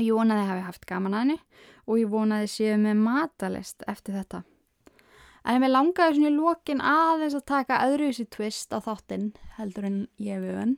Ég 0.00 0.16
vonaði 0.16 0.44
að 0.44 0.50
hafi 0.52 0.64
haft 0.68 0.88
gaman 0.88 1.16
að 1.16 1.24
henni 1.24 1.38
og 1.82 1.98
ég 2.00 2.12
vonaði 2.12 2.48
séu 2.48 2.78
með 2.80 3.00
matalist 3.02 3.84
eftir 3.90 4.16
þetta. 4.16 4.42
En 5.42 5.58
mér 5.58 5.72
langaði 5.72 6.16
svona 6.16 6.30
í 6.30 6.36
lókin 6.36 6.82
aðeins 6.86 7.34
að 7.34 7.48
taka 7.50 7.80
öðruvísi 7.88 8.28
twist 8.30 8.70
á 8.70 8.78
þáttinn 8.84 9.32
heldur 9.58 9.88
en 9.88 9.98
ég 10.22 10.40
við 10.44 10.58
hann. 10.60 10.76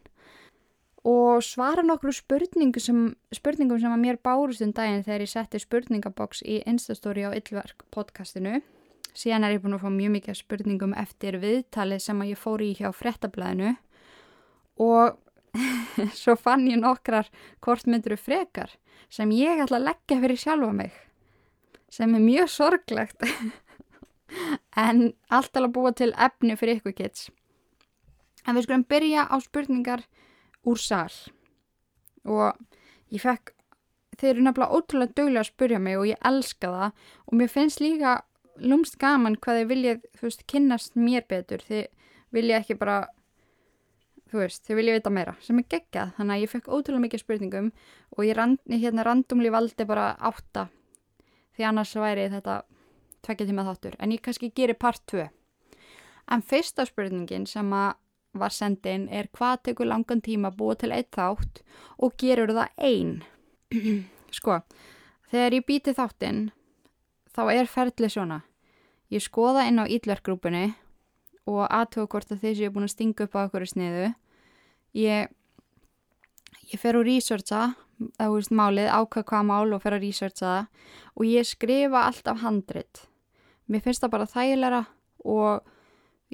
Og 1.04 1.42
svara 1.44 1.84
nokkru 1.84 2.14
spurningum 2.16 2.80
sem, 2.80 3.00
spurningum 3.36 3.82
sem 3.82 3.92
að 3.92 4.00
mér 4.06 4.18
bárust 4.24 4.64
um 4.64 4.72
daginn 4.72 5.04
þegar 5.04 5.26
ég 5.26 5.32
setti 5.34 5.60
spurningaboks 5.60 6.40
í 6.48 6.62
Instastory 6.64 7.26
á 7.28 7.36
Yllverk 7.36 7.84
podcastinu. 7.92 8.62
Síðan 9.14 9.46
er 9.46 9.56
ég 9.56 9.62
búin 9.62 9.76
að 9.76 9.84
fá 9.84 9.90
mjög 9.94 10.14
mikið 10.16 10.38
spurningum 10.40 10.94
eftir 10.98 11.38
viðtalið 11.42 12.02
sem 12.02 12.22
að 12.22 12.32
ég 12.32 12.40
fór 12.40 12.64
í 12.64 12.72
hjá 12.74 12.88
frettablaðinu 12.94 13.74
og 14.82 15.20
svo 16.20 16.34
fann 16.34 16.66
ég 16.66 16.80
nokkrar 16.82 17.30
kortmynduru 17.62 18.18
frekar 18.18 18.74
sem 19.12 19.30
ég 19.36 19.62
ætla 19.62 19.78
að 19.78 19.88
leggja 19.90 20.20
fyrir 20.24 20.40
sjálfa 20.40 20.72
mig 20.74 20.96
sem 21.94 22.14
er 22.16 22.24
mjög 22.24 22.50
sorglegt 22.50 23.22
en 24.86 25.06
allt 25.30 25.56
alveg 25.56 25.74
búa 25.76 25.94
til 25.94 26.10
efni 26.18 26.56
fyrir 26.58 26.80
ykkur 26.80 26.96
kids. 26.98 27.28
En 28.44 28.56
við 28.56 28.66
skulum 28.66 28.86
byrja 28.90 29.28
á 29.30 29.36
spurningar 29.40 30.02
úr 30.66 30.80
sall 30.80 31.14
og 32.24 32.58
ég 33.14 33.22
fekk, 33.22 33.52
þeir 34.18 34.32
eru 34.34 34.46
nefnilega 34.46 34.74
ótrúlega 34.74 35.14
dögulega 35.14 35.44
að 35.44 35.50
spurja 35.52 35.80
mig 35.86 36.00
og 36.00 36.08
ég 36.10 36.26
elska 36.32 36.72
það 36.72 37.04
og 37.28 37.38
mér 37.38 37.52
finnst 37.52 37.82
líka 37.84 38.16
lumst 38.62 38.98
gaman 39.00 39.36
hvað 39.36 39.60
þeir 39.60 39.68
vilja, 39.70 39.94
þú 40.18 40.28
veist, 40.28 40.46
kynnast 40.50 40.96
mér 40.98 41.26
betur, 41.28 41.62
þeir 41.64 41.88
vilja 42.34 42.60
ekki 42.62 42.76
bara, 42.78 42.98
þú 44.30 44.42
veist, 44.42 44.64
þeir 44.66 44.80
vilja 44.80 44.96
vita 44.98 45.14
meira 45.14 45.36
sem 45.44 45.58
er 45.60 45.68
geggjað, 45.70 46.14
þannig 46.18 46.36
að 46.36 46.44
ég 46.44 46.52
fekk 46.54 46.70
ótrúlega 46.70 47.04
mikið 47.06 47.24
spurningum 47.24 47.72
og 48.16 48.24
ég, 48.26 48.36
rand, 48.38 48.60
hérna 48.70 49.06
randumli 49.06 49.52
valdi 49.54 49.86
bara 49.88 50.12
átta 50.18 50.68
því 51.54 51.68
annars 51.70 51.94
væri 51.98 52.28
þetta 52.32 52.62
tvekja 53.24 53.48
tíma 53.48 53.66
þáttur, 53.66 53.98
en 53.98 54.12
ég 54.12 54.22
kannski 54.22 54.52
gerir 54.54 54.78
part 54.78 55.02
2 55.10 55.28
en 56.32 56.42
fyrsta 56.44 56.86
spurningin 56.88 57.46
sem 57.48 57.70
að 57.76 58.00
var 58.34 58.50
sendin 58.50 59.06
er 59.14 59.28
hvað 59.36 59.60
tekur 59.68 59.86
langan 59.86 60.22
tíma 60.24 60.50
búa 60.50 60.74
til 60.78 60.90
eitt 60.94 61.12
þátt 61.14 61.60
og 62.02 62.16
gerur 62.18 62.50
það 62.56 62.80
einn. 62.88 63.12
sko, 64.38 64.58
þegar 65.30 65.58
ég 65.58 65.66
býti 65.68 65.94
þáttinn 65.94 66.48
þá 67.34 67.42
er 67.52 67.70
ferðli 67.70 68.10
svona. 68.10 68.42
Ég 69.12 69.22
skoða 69.24 69.66
inn 69.68 69.82
á 69.82 69.84
ídlargrúpunni 69.84 70.72
og 71.50 71.64
aðtöku 71.68 72.14
hvort 72.14 72.32
að 72.32 72.44
þessi 72.46 72.66
er 72.66 72.74
búin 72.74 72.88
að 72.88 72.94
stinga 72.94 73.26
upp 73.26 73.36
á 73.36 73.44
okkur 73.44 73.66
í 73.66 73.70
sniðu. 73.70 74.06
Ég, 74.96 75.28
ég 76.70 76.80
fer 76.80 76.98
og 76.98 77.06
researcha 77.06 77.74
það 78.18 78.34
veist 78.34 78.54
málið, 78.54 78.90
ákvæða 78.90 79.28
hvað 79.30 79.46
mál 79.50 79.74
og 79.76 79.82
fer 79.82 79.96
að 79.96 80.06
researcha 80.06 80.46
það 80.46 80.90
og 81.14 81.28
ég 81.28 81.48
skrifa 81.48 82.06
alltaf 82.08 82.42
handrit. 82.42 83.04
Mér 83.70 83.84
finnst 83.84 84.04
það 84.04 84.14
bara 84.16 84.30
þægilega 84.30 84.82
og 85.24 85.70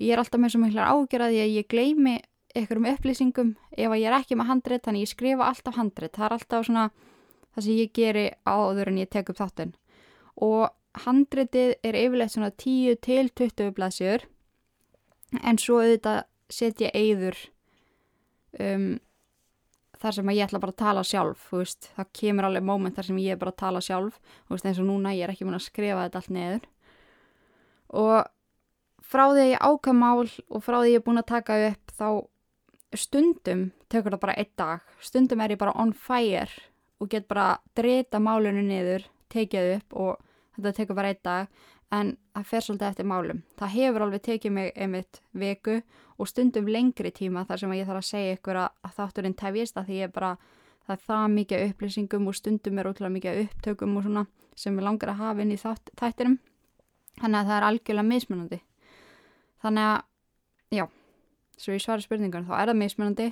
ég 0.01 0.15
er 0.15 0.23
alltaf 0.23 0.41
með 0.41 0.55
svo 0.55 0.63
miklar 0.63 0.93
ágjörði 0.95 1.43
að 1.45 1.57
ég 1.59 1.71
gleymi 1.71 2.17
einhverjum 2.57 2.89
upplýsingum 2.91 3.53
ef 3.77 3.95
ég 3.95 4.09
er 4.09 4.17
ekki 4.17 4.39
með 4.39 4.51
handrit, 4.51 4.83
þannig 4.83 5.05
ég 5.05 5.13
skrifa 5.13 5.47
alltaf 5.47 5.77
handrit 5.79 6.17
það 6.17 6.27
er 6.27 6.37
alltaf 6.37 6.67
svona 6.67 6.89
það 7.55 7.65
sem 7.67 7.79
ég 7.79 7.93
geri 7.95 8.27
áður 8.47 8.91
en 8.91 9.01
ég 9.03 9.11
tek 9.11 9.31
upp 9.31 9.39
þáttun 9.39 9.75
og 10.43 10.73
handritið 11.05 11.77
er 11.87 11.99
yfirleitt 11.99 12.35
svona 12.35 12.51
10 12.51 12.99
til 13.05 13.31
20 13.31 13.75
blaðsjör 13.77 14.27
en 15.47 15.61
svo 15.61 15.79
auðvitað 15.83 16.25
setja 16.51 16.91
eigður 16.97 17.39
um, 18.59 18.99
þar 20.01 20.17
sem 20.17 20.33
ég 20.35 20.49
ætla 20.49 20.61
bara 20.63 20.75
að 20.75 20.83
tala 20.83 21.05
sjálf 21.07 21.47
veist, 21.55 21.91
það 21.95 22.13
kemur 22.21 22.49
alveg 22.49 22.67
móment 22.67 22.97
þar 22.97 23.11
sem 23.11 23.21
ég 23.23 23.37
er 23.37 23.41
bara 23.41 23.55
að 23.55 23.63
tala 23.63 23.83
sjálf 23.85 24.19
veist, 24.51 24.67
eins 24.67 24.81
og 24.83 24.89
núna 24.89 25.15
ég 25.15 25.27
er 25.27 25.35
ekki 25.35 25.47
mun 25.47 25.59
að 25.59 25.67
skrifa 25.69 26.07
þetta 26.07 26.23
allt 26.23 26.35
neður 26.35 26.69
og 28.01 28.17
frá 29.11 29.25
því 29.29 29.45
að 29.45 29.53
ég 29.53 29.65
ákvað 29.67 30.01
mál 30.01 30.27
og 30.27 30.65
frá 30.65 30.77
því 30.79 30.83
að 30.83 30.91
ég 30.91 31.01
er 31.01 31.07
búin 31.07 31.23
að 31.23 31.31
taka 31.31 31.61
upp 31.69 31.95
þá 32.01 32.09
stundum 32.99 33.69
tekur 33.91 34.17
það 34.17 34.25
bara 34.25 34.39
einn 34.41 34.53
dag, 34.59 34.91
stundum 35.03 35.43
er 35.45 35.55
ég 35.55 35.61
bara 35.61 35.77
on 35.79 35.93
fire 35.95 36.67
og 37.01 37.11
get 37.13 37.29
bara 37.31 37.61
drita 37.79 38.21
málunum 38.23 38.67
niður, 38.67 39.07
tekið 39.33 39.77
upp 39.77 39.97
og 39.97 40.30
þetta 40.57 40.73
tekur 40.77 40.99
bara 40.99 41.13
einn 41.13 41.23
dag 41.25 41.49
en 41.91 42.13
það 42.35 42.47
fer 42.47 42.67
svolítið 42.67 42.89
eftir 42.89 43.09
málum. 43.11 43.43
Það 43.59 43.75
hefur 43.75 44.05
alveg 44.07 44.23
tekið 44.27 44.55
mig 44.55 44.73
einmitt 44.77 45.21
veku 45.33 45.81
og 46.19 46.29
stundum 46.31 46.69
lengri 46.71 47.11
tíma 47.15 47.47
þar 47.49 47.63
sem 47.63 47.75
ég 47.79 47.89
þarf 47.89 48.03
að 48.03 48.11
segja 48.11 48.37
ykkur 48.37 48.61
að 48.63 48.95
þátturinn 48.99 49.39
tefjist 49.39 49.81
að 49.81 49.91
því 49.91 49.99
ég 50.05 50.13
bara, 50.15 50.37
það 50.87 50.97
er 50.97 51.03
það 51.09 51.27
mikið 51.35 51.67
upplýsingum 51.71 52.31
og 52.31 52.39
stundum 52.39 52.79
er 52.79 52.91
ótrúlega 52.91 53.17
mikið 53.17 53.43
upptökum 53.47 53.97
og 53.97 54.07
svona 54.07 54.27
sem 54.61 54.77
við 54.77 54.87
langar 54.87 55.15
að 55.15 55.23
hafa 55.23 55.45
inn 55.45 55.55
í 55.55 55.59
þátt, 55.61 55.93
þættinum 55.97 56.39
þannig 57.21 57.39
að 57.41 57.51
það 57.51 57.57
er 57.57 57.67
algjörlega 57.69 58.09
mismunandi 58.11 58.61
þannig 59.65 59.87
að, 59.87 60.03
já 60.77 60.85
svo 61.61 61.77
ég 61.77 61.85
svara 61.85 62.05
spurningun, 62.05 62.47
þá 62.49 62.55
er 62.59 62.71
það 62.71 62.81
mismunandi 62.81 63.29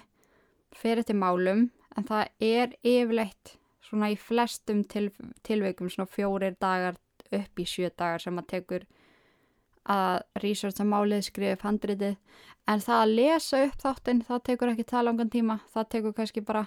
fyrir 0.76 1.06
til 1.08 1.18
málum 1.18 1.66
en 1.96 2.08
það 2.08 2.32
er 2.44 2.74
yfirleitt 2.82 3.54
svona 3.88 4.10
í 4.12 4.18
flestum 4.20 4.82
til, 4.88 5.08
tilveikum 5.46 5.90
svona 5.92 6.10
fjórir 6.10 6.56
dagar 6.60 6.98
upp 7.36 7.60
í 7.60 7.66
sjö 7.68 7.90
dagar 7.90 8.22
sem 8.22 8.38
að 8.40 8.48
tekur 8.52 8.86
að 9.88 10.22
researcha 10.42 10.84
málið, 10.84 11.24
skrifa 11.28 11.64
handritið. 11.64 12.16
En 12.68 12.82
það 12.84 13.02
að 13.02 13.14
lesa 13.16 13.62
upp 13.64 13.78
þáttinn 13.82 14.24
það 14.28 14.44
tekur 14.50 14.72
ekki 14.72 14.86
það 14.90 15.06
langan 15.08 15.32
tíma. 15.32 15.58
Það 15.72 15.88
tekur 15.94 16.16
kannski 16.18 16.44
bara 16.44 16.66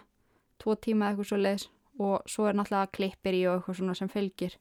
tvo 0.62 0.76
tíma 0.76 1.10
eitthvað 1.10 1.30
svo 1.30 1.40
leiðis 1.42 1.68
og 2.02 2.30
svo 2.30 2.48
er 2.50 2.58
náttúrulega 2.58 2.94
klippir 2.98 3.38
í 3.38 3.42
og 3.46 3.60
eitthvað 3.60 3.78
svona 3.78 3.98
sem 3.98 4.10
fylgir. 4.10 4.56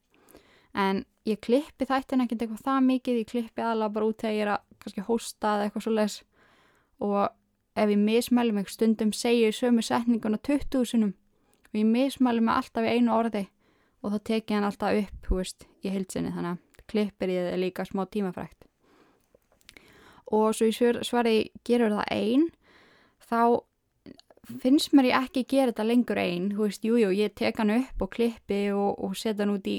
En 0.76 1.04
ég 1.28 1.40
klippi 1.40 1.88
þættin 1.88 2.24
ekkert 2.26 2.44
eitthvað 2.44 2.66
það 2.66 2.88
mikið. 2.90 3.20
Ég 3.22 3.30
klippi 3.30 3.64
aðalega 3.64 3.94
bara 3.96 4.10
út 4.10 4.20
þegar 4.20 4.36
ég 4.36 4.44
er 4.44 4.52
að 4.56 4.66
kannski 4.82 5.06
hósta 5.08 5.54
eða 5.54 5.68
eitthvað 5.68 5.86
svo 5.86 5.94
leiðis 5.96 6.18
og 7.00 7.22
ef 7.80 7.88
ég 7.88 7.98
mismæli 7.98 8.52
mig 8.52 8.68
stundum 8.68 9.12
segja 9.16 9.48
í 9.48 9.56
sömu 9.56 9.82
setninguna 9.84 10.40
20 10.44 10.84
sinum 10.84 11.14
og 11.70 11.80
ég 11.80 11.86
mismæli 11.88 12.44
mig 12.44 12.54
alltaf 12.54 12.84
í 12.84 12.92
einu 12.98 13.14
orði 13.14 13.46
og 14.00 14.14
þá 14.14 14.18
tek 14.24 14.50
ég 14.50 14.56
hann 14.56 14.68
alltaf 14.68 15.02
upp, 15.02 15.28
hú 15.28 15.40
veist, 15.40 15.66
í 15.84 15.92
heilsinni 15.92 16.32
þannig 16.34 16.56
að 16.56 16.86
klippir 16.90 17.32
ég 17.32 17.54
líka 17.60 17.86
smá 17.86 18.04
tímafrækt 18.10 18.66
og 20.30 20.54
svo 20.54 20.68
ég 20.70 21.02
svari 21.06 21.50
gerur 21.66 21.94
það 21.98 22.12
einn 22.14 22.46
þá 23.30 23.42
finnst 24.62 24.94
mér 24.96 25.10
ég 25.10 25.24
ekki 25.26 25.46
gera 25.50 25.70
þetta 25.70 25.86
lengur 25.86 26.20
einn, 26.20 26.50
hú 26.56 26.66
veist, 26.66 26.84
jújú, 26.86 27.10
jú, 27.10 27.14
ég 27.14 27.34
tek 27.38 27.58
hann 27.60 27.72
upp 27.76 28.02
og 28.02 28.12
klippi 28.14 28.60
og, 28.74 28.98
og 28.98 29.16
setja 29.18 29.44
hann 29.44 29.54
út 29.54 29.68
í, 29.70 29.78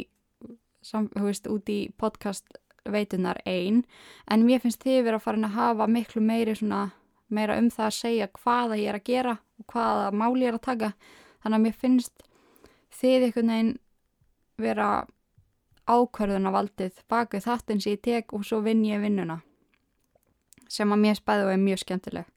sam, 0.86 1.10
veist, 1.18 1.50
út 1.52 1.72
í 1.72 1.82
podcast 2.00 2.48
veitunar 2.88 3.42
einn, 3.46 3.84
en 4.32 4.46
mér 4.48 4.64
finnst 4.64 4.84
þið 4.84 5.04
verið 5.06 5.20
að 5.20 5.26
fara 5.26 5.44
að 5.46 5.58
hafa 5.58 5.88
miklu 5.92 6.24
meiri 6.26 6.56
svona, 6.58 6.90
meira 7.30 7.58
um 7.60 7.70
það 7.72 7.88
að 7.88 7.98
segja 8.00 8.32
hvaða 8.40 8.80
ég 8.80 8.92
er 8.92 9.00
að 9.00 9.08
gera 9.08 9.38
og 9.62 9.76
hvaða 9.76 10.10
máli 10.16 10.46
ég 10.46 10.54
er 10.54 10.60
að 10.60 10.68
taka, 10.68 10.92
þannig 11.44 11.60
að 11.60 11.66
mér 11.68 11.80
finnst 11.84 12.28
þið 13.02 13.28
einhvern 13.28 13.54
veginn 13.56 13.74
vera 14.64 14.90
ákvarðunavaldið 15.92 17.02
baku 17.10 17.42
þattins 17.44 17.88
ég 17.90 18.02
tek 18.06 18.34
og 18.34 18.46
svo 18.48 18.62
vinn 18.66 18.86
ég 18.86 19.02
vinnuna 19.04 19.42
sem 20.72 20.92
að 20.94 21.04
mér 21.04 21.18
spæði 21.20 21.48
og 21.48 21.54
er 21.56 21.66
mjög 21.66 21.82
skemmtileg 21.84 22.30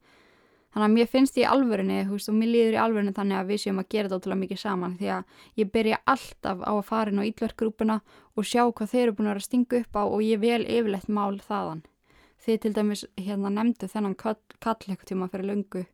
Þannig 0.74 0.88
að 0.88 0.94
mér 0.96 1.06
finnst 1.06 1.36
ég 1.38 1.44
í 1.44 1.46
alvörunni, 1.46 1.96
þú 2.02 2.16
veist, 2.16 2.28
og 2.32 2.34
mér 2.34 2.48
líður 2.50 2.74
í 2.74 2.78
alvörunni 2.82 3.12
þannig 3.14 3.38
að 3.38 3.50
við 3.52 3.60
séum 3.62 3.76
að 3.78 3.92
gera 3.94 4.08
þetta 4.08 4.16
ótrúlega 4.18 4.40
mikið 4.40 4.58
saman 4.58 4.96
því 4.98 5.10
að 5.14 5.36
ég 5.60 5.68
byrja 5.70 5.98
alltaf 6.10 6.64
á 6.66 6.72
að 6.72 6.86
fara 6.88 7.12
inn 7.12 7.20
á 7.22 7.28
ílverkgrúpuna 7.28 7.96
og 8.34 8.48
sjá 8.50 8.62
hvað 8.64 8.90
þeir 8.90 9.02
eru 9.04 9.14
búin 9.14 9.28
að 9.28 9.30
vera 9.30 9.42
að 9.44 9.46
stinga 9.46 9.78
upp 9.84 9.94
á 9.94 10.02
og 10.02 10.24
ég 10.26 10.42
vel 10.42 10.64
yfirlegt 10.66 11.12
mál 11.14 11.38
þaðan. 11.46 11.84
Þið 12.42 12.58
til 12.64 12.72
dæmis 12.74 13.04
hérna 13.14 13.52
nefndu 13.54 13.90
þennan 13.94 14.16
kall, 14.18 14.40
kall 14.58 14.80
eitthvað 14.82 15.12
tíma 15.12 15.30
fyrir 15.30 15.48
lungu 15.52 15.84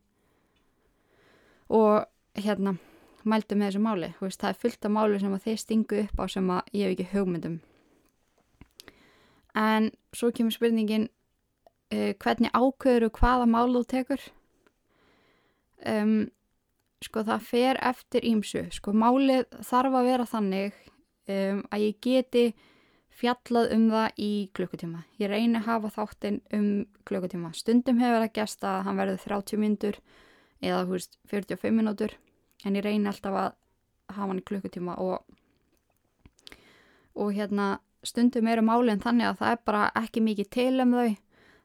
og 1.69 2.09
hérna 2.41 2.73
mældu 3.27 3.57
með 3.57 3.71
þessu 3.71 3.83
máli. 3.85 4.11
Veist, 4.19 4.41
það 4.41 4.53
er 4.53 4.61
fullt 4.65 4.85
af 4.85 4.95
máli 4.97 5.21
sem 5.21 5.39
þeir 5.45 5.61
stingu 5.61 6.03
upp 6.05 6.21
á 6.21 6.25
sem 6.31 6.51
ég 6.73 6.83
hef 6.85 6.93
ekki 6.95 7.09
hugmyndum. 7.13 7.57
En 9.57 9.89
svo 10.15 10.31
kemur 10.31 10.55
spurningin 10.55 11.09
uh, 11.91 12.13
hvernig 12.21 12.53
ákveður 12.55 13.11
hvaða 13.17 13.49
mál 13.49 13.73
þú 13.73 13.83
tekur? 13.95 14.31
um, 15.87 16.25
sko 17.01 17.23
það 17.25 17.45
fer 17.47 17.79
eftir 17.91 18.25
ímsu 18.27 18.65
sko 18.75 18.93
málið 18.93 19.47
þarf 19.65 19.97
að 19.97 20.09
vera 20.09 20.27
þannig 20.29 20.75
um, 21.31 21.63
að 21.71 21.85
ég 21.87 22.01
geti 22.05 22.45
fjallað 23.21 23.73
um 23.75 23.87
það 23.91 24.21
í 24.23 24.31
klukkutíma 24.57 25.03
ég 25.21 25.31
reyni 25.31 25.59
að 25.59 25.67
hafa 25.67 25.93
þáttinn 25.97 26.41
um 26.55 26.67
klukkutíma 27.09 27.53
stundum 27.57 28.01
hefur 28.01 28.25
að 28.25 28.35
gesta 28.37 28.77
að 28.77 28.83
hann 28.87 29.01
verður 29.01 29.23
30 29.25 29.61
minútur 29.61 30.01
eða 30.61 30.83
veist, 30.89 31.17
45 31.29 31.75
minútur 31.75 32.15
en 32.65 32.77
ég 32.77 32.85
reyni 32.85 33.09
alltaf 33.09 33.33
að 33.35 33.49
hafa 34.11 34.27
hann 34.27 34.41
í 34.41 34.47
klukkutíma 34.47 34.97
og 35.01 35.25
og 37.15 37.33
hérna 37.35 37.79
stundum 38.07 38.47
eru 38.47 38.63
málinn 38.65 39.01
þannig 39.01 39.29
að 39.29 39.41
það 39.41 39.51
er 39.53 39.59
bara 39.67 39.81
ekki 39.99 40.23
mikið 40.25 40.49
til 40.53 40.73
um 40.83 40.95
þau. 40.95 41.17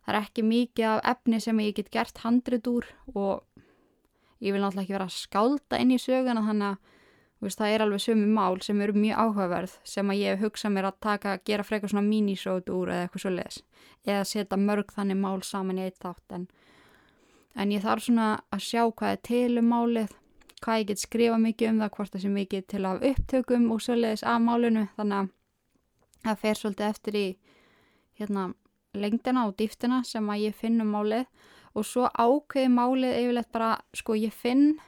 Það 0.06 0.14
er 0.14 0.18
ekki 0.20 0.42
mikið 0.46 0.88
af 0.90 1.00
efni 1.12 1.38
sem 1.42 1.62
ég 1.64 1.76
get 1.78 1.92
gert 1.94 2.20
handrit 2.22 2.66
úr 2.70 2.87
og 3.14 3.46
ég 4.38 4.54
vil 4.54 4.61
náttúrulega 4.62 4.85
ekki 4.85 4.96
vera 4.96 5.09
að 5.09 5.16
skálda 5.16 5.80
inn 5.82 5.94
í 5.94 5.98
söguna 5.98 6.44
þannig 6.46 6.74
að 6.74 6.92
veist, 7.42 7.59
það 7.61 7.72
er 7.72 7.85
alveg 7.85 8.02
sömu 8.04 8.26
mál 8.32 8.61
sem 8.64 8.82
eru 8.85 8.94
mjög 8.96 9.22
áhugaverð 9.22 9.74
sem 9.85 10.12
að 10.12 10.20
ég 10.22 10.44
hugsa 10.44 10.70
mér 10.72 10.90
að 10.90 11.00
taka, 11.04 11.38
gera 11.44 11.66
frekar 11.66 11.92
svona 11.92 12.06
minisót 12.06 12.70
úr 12.72 12.92
eða 12.92 13.06
eitthvað 13.06 13.24
svo 13.24 13.32
leiðis 13.35 13.59
eða 14.06 14.28
setja 14.30 14.61
mörg 14.61 14.94
þannig 14.94 15.20
mál 15.20 15.42
saman 15.44 15.80
í 15.80 15.88
eitt 15.88 15.98
þátt 16.02 16.37
en, 16.37 16.46
en 17.56 17.74
ég 17.74 17.85
þarf 17.85 18.06
svona 18.06 18.28
að 18.54 18.64
sjá 18.68 18.82
hvað 18.87 19.16
er 19.16 19.22
til 19.28 19.59
um 19.61 19.68
málið 19.72 20.14
hvað 20.64 20.80
ég 20.80 20.88
get 20.90 21.02
skrifa 21.02 21.38
mikið 21.40 21.72
um 21.72 21.80
það 21.82 21.92
hvort 21.96 22.14
það 22.14 22.24
sé 22.24 22.32
mikið 22.36 22.66
til 22.72 22.82
að 22.88 23.06
upptökum 23.10 23.68
og 23.74 23.82
svo 23.84 23.96
leiðis 23.98 24.24
af 24.24 24.42
málinu. 24.42 24.86
Þannig 24.96 25.18
að 25.18 25.30
það 26.24 26.40
fer 26.42 26.60
svolítið 26.60 26.88
eftir 26.88 27.18
í 27.20 27.26
hérna 28.20 28.46
lengdina 28.96 29.46
og 29.46 29.56
dýftina 29.60 30.02
sem 30.08 30.28
að 30.32 30.46
ég 30.46 30.56
finn 30.56 30.80
um 30.84 30.92
málið. 30.96 31.26
Og 31.76 31.84
svo 31.84 32.08
ákveði 32.08 32.70
málið 32.72 33.18
yfirleitt 33.20 33.52
bara, 33.52 33.74
sko 33.92 34.16
ég 34.16 34.32
finn 34.32 34.78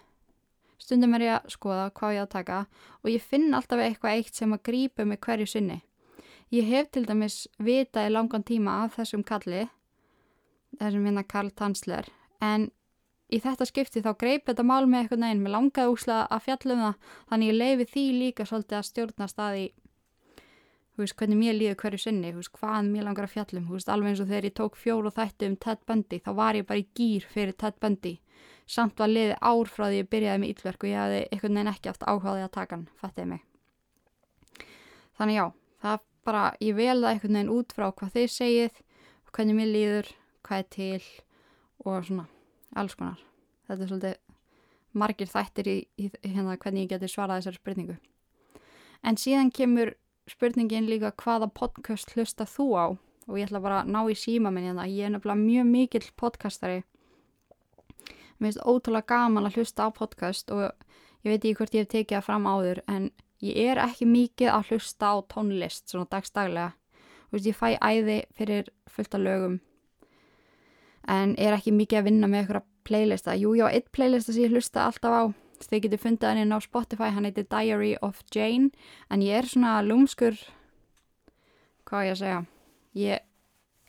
stundum 0.79 1.17
er 1.19 1.25
ég 1.27 1.35
að 1.37 1.53
skoða 1.53 1.91
hvað 1.99 2.15
ég 2.15 2.23
að 2.23 2.33
taka 2.33 2.59
og 3.03 3.11
ég 3.13 3.25
finn 3.25 3.55
alltaf 3.57 3.83
eitthvað 3.83 4.21
eitt 4.21 4.39
sem 4.39 4.55
að 4.55 4.65
grípa 4.71 5.05
mig 5.05 5.21
hverju 5.21 5.49
sinni. 5.51 5.83
Ég 6.55 6.65
hef 6.65 6.89
til 6.95 7.05
dæmis 7.05 7.43
vitaði 7.61 8.15
langan 8.15 8.47
tíma 8.47 8.85
af 8.87 8.97
þessum 8.97 9.25
kalli 9.27 9.67
þessum 10.79 11.05
hérna 11.09 11.25
Karl 11.29 11.51
Tansler 11.53 12.09
en 12.45 12.71
í 13.29 13.41
þetta 13.45 13.67
skipti 13.69 14.03
þá 14.05 14.13
greip 14.21 14.47
þetta 14.49 14.65
mál 14.65 14.87
með 14.87 15.05
eitthvað 15.05 15.23
neginn, 15.25 15.43
mér 15.45 15.55
langaði 15.57 15.93
úslega 15.93 16.29
að 16.33 16.47
fjalla 16.47 16.75
um 16.75 16.85
það. 16.87 17.13
Þannig 17.29 17.51
ég 17.53 17.59
leifi 17.59 17.89
því 17.93 18.07
líka 18.23 18.49
svolítið 18.49 18.79
að 18.79 18.89
stjórna 18.89 19.29
staði 19.29 19.67
veist, 20.99 21.17
hvernig 21.19 21.39
mér 21.39 21.57
líður 21.57 21.79
hverju 21.83 22.01
sinni, 22.03 22.33
veist, 22.35 22.53
hvað 22.57 22.89
mér 22.91 23.07
langar 23.07 23.29
að 23.29 23.35
fjallum, 23.37 23.69
veist, 23.71 23.91
alveg 23.93 24.13
eins 24.13 24.23
og 24.23 24.31
þegar 24.31 24.49
ég 24.49 24.55
tók 24.59 24.79
fjóru 24.79 25.13
þættu 25.15 25.51
um 25.51 25.57
Ted 25.63 25.85
Bundy, 25.87 26.21
þá 26.25 26.31
var 26.39 26.59
ég 26.59 26.67
bara 26.69 26.83
í 26.83 26.87
gýr 26.99 27.27
fyrir 27.31 27.57
Ted 27.59 27.79
Bundy, 27.83 28.15
samt 28.69 28.99
var 28.99 29.13
liði 29.13 29.37
ár 29.39 29.71
frá 29.71 29.87
því 29.89 30.01
ég 30.01 30.11
byrjaði 30.13 30.43
með 30.43 30.55
yllverk 30.55 30.85
og 30.85 30.91
ég 30.91 31.03
hafði 31.03 31.21
einhvern 31.29 31.61
veginn 31.61 31.73
ekki 31.73 31.93
haft 31.93 32.09
áhugaði 32.09 32.47
að 32.47 32.55
taka 32.57 32.77
hann, 32.77 32.89
fættið 33.03 33.31
mig. 33.33 33.45
Þannig 35.19 35.39
já, 35.39 35.47
það 35.85 36.03
bara, 36.29 36.43
ég 36.63 36.79
velða 36.79 37.13
einhvern 37.13 37.39
veginn 37.39 37.55
út 37.55 37.77
frá 37.77 37.89
hvað 37.93 38.17
þið 38.17 38.35
segið, 38.35 38.83
hvernig 39.33 39.61
mér 39.61 39.73
líður, 39.75 40.13
hvað 40.49 40.65
er 40.65 40.69
til 40.75 41.09
og 41.87 42.09
svona, 42.09 42.27
alls 42.77 42.97
konar. 42.99 43.21
Þetta 43.69 43.85
er 43.85 43.91
svolítið 43.91 44.17
margir 44.99 45.31
þættir 45.31 45.69
í, 45.69 45.79
í 46.01 46.11
hérna 46.25 46.57
hvernig 46.57 46.87
ég 46.87 46.95
geti 46.95 47.11
svarað 47.13 47.43
þessari 47.43 47.61
spurningu. 47.61 47.97
En 49.05 49.19
síðan 49.21 49.53
kemur 49.55 49.95
spurningin 50.29 50.89
líka 50.89 51.13
hvaða 51.23 51.51
podcast 51.55 52.15
hlusta 52.17 52.47
þú 52.49 52.67
á? 52.77 52.87
Og 53.29 53.37
ég 53.37 53.49
ætla 53.49 53.61
bara 53.61 53.83
að 53.83 53.93
ná 53.93 54.01
í 54.09 54.17
síma 54.17 54.51
minni 54.53 54.73
þannig 54.73 54.85
að 54.87 54.97
ég 54.97 55.07
er 55.07 55.13
nefnilega 55.15 55.43
mjög 55.43 55.67
mikill 55.69 56.11
podcastari. 56.17 56.83
Mér 58.39 58.53
finnst 58.53 58.65
ótrúlega 58.65 59.09
gaman 59.13 59.49
að 59.49 59.59
hlusta 59.59 59.85
á 59.85 59.89
podcast 59.93 60.53
og 60.55 60.65
ég 61.27 61.33
veit 61.33 61.43
ekki 61.43 61.57
hvort 61.59 61.75
ég 61.77 61.85
hef 61.85 61.93
tekið 61.93 62.17
það 62.17 62.27
fram 62.29 62.49
áður 62.49 62.83
en 62.89 63.11
ég 63.45 63.73
er 63.73 63.81
ekki 63.83 64.09
mikið 64.09 64.53
að 64.55 64.73
hlusta 64.73 65.13
á 65.13 65.17
tónlist 65.31 65.91
svona 65.91 66.09
dagstaglega 66.11 66.73
og 67.29 67.45
ég 67.45 67.59
fæ 67.59 67.77
æði 67.77 68.23
fyrir 68.39 68.71
fullta 68.89 69.21
lögum 69.21 69.59
en 71.09 71.35
er 71.41 71.57
ekki 71.57 71.73
mikið 71.75 72.01
að 72.01 72.09
vinna 72.11 72.31
með 72.31 72.43
eitthvað 72.43 72.67
playlista, 72.89 73.37
jú, 73.37 73.55
já, 73.57 73.67
eitt 73.69 73.89
playlista 73.93 74.33
sem 74.33 74.47
ég 74.47 74.55
hlusta 74.57 74.87
alltaf 74.87 75.13
á 75.13 75.23
þið 75.65 75.83
getur 75.85 76.03
fundið 76.03 76.29
hann 76.29 76.43
inn 76.45 76.55
á 76.55 76.59
Spotify 76.63 77.11
hann 77.13 77.27
heitir 77.27 77.49
Diary 77.51 77.97
of 78.03 78.23
Jane 78.35 78.71
en 79.11 79.25
ég 79.25 79.41
er 79.41 79.49
svona 79.49 79.81
lúmskur 79.83 80.39
hvað 81.89 82.07
ég 82.07 82.15
að 82.15 82.21
segja 82.21 82.43
ég, 82.95 83.25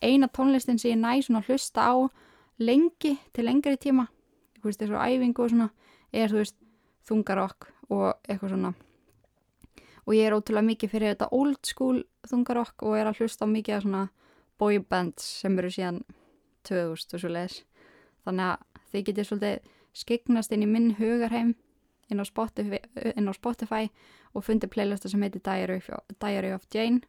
eina 0.02 0.32
tónlistin 0.34 0.82
sem 0.82 0.96
ég 0.96 1.04
næ 1.04 1.22
svona 1.22 1.44
hlusta 1.46 1.86
á 1.86 1.96
lengi 2.60 3.20
til 3.36 3.46
lengri 3.46 3.78
tíma 3.78 4.10
þú 4.60 4.72
veist 4.72 4.82
þessu 4.82 4.98
æfingu 4.98 5.46
og 5.46 5.54
svona 5.54 5.70
er 6.12 6.32
þú 6.32 6.42
veist 6.42 6.58
þungarokk 7.10 7.70
og 7.94 8.08
eitthvað 8.28 8.54
svona. 8.54 8.74
Og 10.06 10.16
ég 10.18 10.26
er 10.26 10.36
ótrúlega 10.36 10.66
mikið 10.66 10.94
fyrir 10.94 11.14
þetta 11.14 11.30
old 11.38 11.60
school 11.68 12.02
þungarokk 12.30 12.86
og 12.88 12.98
er 12.98 13.10
að 13.10 13.22
hlusta 13.22 13.46
á 13.46 13.48
mikið 13.50 13.76
af 13.76 13.84
svona 13.86 14.06
boybands 14.60 15.28
sem 15.44 15.58
eru 15.62 15.72
síðan 15.74 16.02
2000 16.70 17.18
og 17.18 17.24
svo 17.24 17.34
leiðis 17.34 17.64
þannig 18.26 18.46
að 18.52 18.86
þið 18.92 19.06
getur 19.10 19.28
svolítið 19.30 19.76
skegnast 20.00 20.54
inn 20.54 20.66
í 20.66 20.70
minn 20.70 20.94
hugarheim 21.00 21.56
inn 22.10 22.22
á 22.22 22.26
Spotify, 22.26 22.80
inn 23.16 23.30
á 23.30 23.34
Spotify 23.34 23.90
og 24.34 24.46
fundi 24.46 24.70
playlista 24.70 25.10
sem 25.10 25.22
heitir 25.22 25.44
Diary 25.46 25.80
Diary 26.20 26.54
of 26.54 26.66
Jane. 26.74 27.02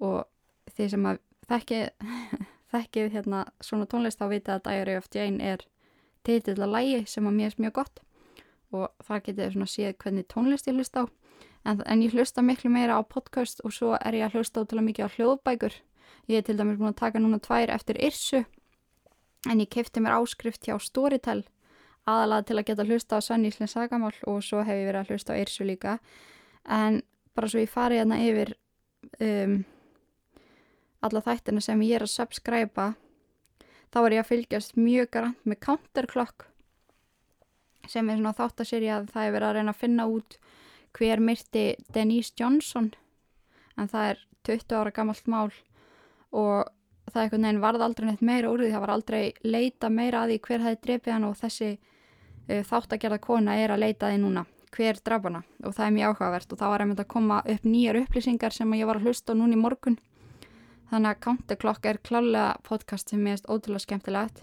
Og 0.00 0.24
þeir 0.74 0.94
sem 0.94 1.06
að 1.06 1.20
þekkið 1.50 1.84
þekkið 2.74 3.12
hérna 3.14 3.44
svona 3.60 3.88
tónlist 3.90 4.20
þá 4.20 4.26
vita 4.30 4.56
að 4.56 4.64
Diary 4.68 4.96
of 4.98 5.10
Jane 5.14 5.42
er 5.42 5.66
titill 6.26 6.58
að 6.58 6.74
lægi 6.74 7.04
sem 7.10 7.26
að 7.26 7.38
mér 7.38 7.54
er 7.54 7.62
mjög 7.66 7.76
gott. 7.80 8.02
Og 8.70 8.86
þar 9.02 9.24
getið 9.26 9.44
þið 9.44 9.54
svona 9.56 9.70
séð 9.70 9.96
hvernig 10.02 10.28
tónlist 10.30 10.70
ég 10.70 10.78
hlust 10.78 10.98
á. 10.98 11.04
En, 11.66 11.82
en 11.84 12.02
ég 12.02 12.14
hlusta 12.14 12.42
miklu 12.42 12.70
meira 12.72 12.96
á 12.96 13.02
podcast 13.04 13.60
og 13.66 13.74
svo 13.74 13.96
er 13.98 14.16
ég 14.16 14.28
að 14.28 14.38
hlusta 14.38 14.62
ótrúlega 14.62 14.86
mikið 14.86 15.10
á 15.10 15.14
hljóðbækur. 15.16 15.74
Ég 16.30 16.40
er 16.40 16.46
til 16.46 16.56
dæmis 16.56 16.78
búin 16.78 16.94
að 16.94 17.00
taka 17.02 17.20
núna 17.20 17.40
tvær 17.42 17.72
eftir 17.74 17.98
Irsu 18.00 18.44
en 19.48 19.60
ég 19.62 19.70
kefti 19.72 20.02
mér 20.02 20.18
áskrift 20.18 20.66
hjá 20.66 20.76
Storytel 20.82 21.44
aðalega 22.08 22.48
til 22.48 22.58
að 22.58 22.66
geta 22.70 22.86
hlusta 22.86 23.20
á 23.20 23.24
Sanníslinn 23.24 23.70
Sagamál 23.70 24.14
og 24.28 24.42
svo 24.44 24.64
hef 24.64 24.76
ég 24.76 24.88
verið 24.88 25.00
að 25.02 25.12
hlusta 25.12 25.36
á 25.36 25.40
Irsu 25.40 25.66
líka. 25.68 25.98
En 26.64 27.02
bara 27.36 27.48
svo 27.48 27.62
ég 27.62 27.70
fari 27.72 28.00
hérna 28.00 28.20
yfir 28.24 28.54
um, 29.20 29.60
alla 31.00 31.22
þættina 31.24 31.62
sem 31.64 31.82
ég 31.86 31.98
er 31.98 32.04
að 32.04 32.14
subscriba 32.14 32.92
þá 33.90 34.00
er 34.02 34.16
ég 34.16 34.24
að 34.24 34.30
fylgjast 34.30 34.78
mjög 34.78 35.10
garant 35.16 35.44
með 35.48 35.62
Counterclock 35.66 36.46
sem 37.88 38.08
er 38.10 38.20
svona 38.20 38.36
þátt 38.36 38.62
að 38.62 38.70
sérja 38.70 38.98
að 38.98 39.08
það 39.14 39.26
er 39.26 39.32
verið 39.34 39.48
að 39.48 39.56
reyna 39.56 39.72
að 39.72 39.80
finna 39.80 40.06
út 40.10 40.36
hver 40.98 41.22
myrti 41.22 41.64
Denise 41.94 42.34
Johnson. 42.38 42.90
En 43.78 43.88
það 43.88 44.12
er 44.12 44.20
20 44.46 44.76
ára 44.76 44.92
gammalt 44.94 45.30
mál 45.30 45.50
og 46.30 46.68
það 47.14 47.24
eitthvað 47.24 47.42
neginn 47.44 47.62
varð 47.62 47.84
aldrei 47.86 48.06
neitt 48.08 48.24
meira 48.24 48.50
úr 48.50 48.62
því. 48.64 48.70
Það 48.74 48.84
var 48.84 48.92
aldrei 48.94 49.22
leita 49.44 49.90
meira 49.90 50.22
að 50.24 50.32
því 50.32 50.38
hver 50.46 50.66
er 50.70 50.78
drefið 50.86 51.14
hann 51.14 51.26
og 51.28 51.36
þessi 51.40 51.70
uh, 51.74 52.62
þátt 52.70 52.94
að 52.96 53.02
gera 53.04 53.20
kona 53.22 53.56
er 53.60 53.74
að 53.74 53.82
leita 53.84 54.10
því 54.10 54.20
núna. 54.24 54.44
Hver 54.70 55.00
drafana 55.02 55.42
og 55.66 55.74
það 55.74 55.86
er 55.86 55.96
mjög 55.96 56.14
áhugavert. 56.14 56.52
Og 56.52 56.60
það 56.60 56.72
var 56.74 56.84
einmitt 56.84 57.02
að 57.02 57.10
koma 57.10 57.40
upp 57.42 57.66
nýjar 57.66 57.98
upplýsingar 58.04 58.54
sem 58.54 58.78
ég 58.78 58.86
var 58.86 59.00
að 59.00 59.10
hlusta 59.10 59.34
á 59.34 59.38
núni 59.38 59.58
í 59.58 59.60
morgun. 59.60 59.98
Þannig 60.90 61.10
að 61.10 61.20
Counterclock 61.26 61.86
er 61.86 62.00
klálega 62.02 62.54
podcast 62.66 63.10
sem 63.10 63.26
er 63.30 63.42
ótrúlega 63.46 63.84
skemmtilegt. 63.84 64.40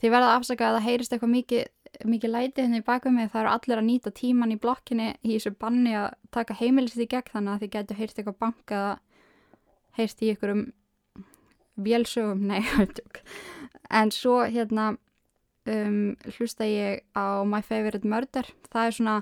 Því 0.00 0.10
verða 0.10 0.32
að 0.32 0.40
afsaka 0.40 0.68
að 0.68 0.76
það 0.76 0.86
heyrist 0.88 1.12
eitthvað 1.14 1.32
mikið, 1.32 1.62
mikið 2.10 2.32
læti 2.32 2.64
henni 2.64 2.80
hérna 2.80 2.82
í 2.82 2.88
bakum 2.88 3.14
mig. 3.16 3.30
Það 3.32 3.42
eru 3.44 3.52
allir 3.52 3.80
að 3.80 3.86
nýta 3.86 4.12
tíman 4.18 4.52
í 4.52 4.58
blokkinni 4.60 5.08
í 5.22 5.36
þessu 5.36 5.52
banni 5.60 5.94
að 5.96 6.08
taka 6.34 6.56
heimilist 6.58 7.00
í 7.00 7.06
gegn 7.08 7.32
þannig 7.36 7.52
að 7.52 7.62
þið 7.62 7.72
getur 7.76 8.00
heyrst 8.00 8.18
eitthvað 8.18 8.38
banka 8.42 8.80
heyrst 9.96 10.24
í 10.24 10.32
ykkurum 10.32 10.64
vélsögum, 11.76 12.46
nei 12.50 12.62
en 13.92 14.10
svo 14.10 14.40
hérna 14.48 14.94
um, 15.68 16.16
hlusta 16.36 16.66
ég 16.66 17.04
á 17.12 17.44
My 17.44 17.62
Favorite 17.62 18.08
Murder. 18.08 18.48
Það 18.72 18.86
er 18.86 18.96
svona 18.96 19.16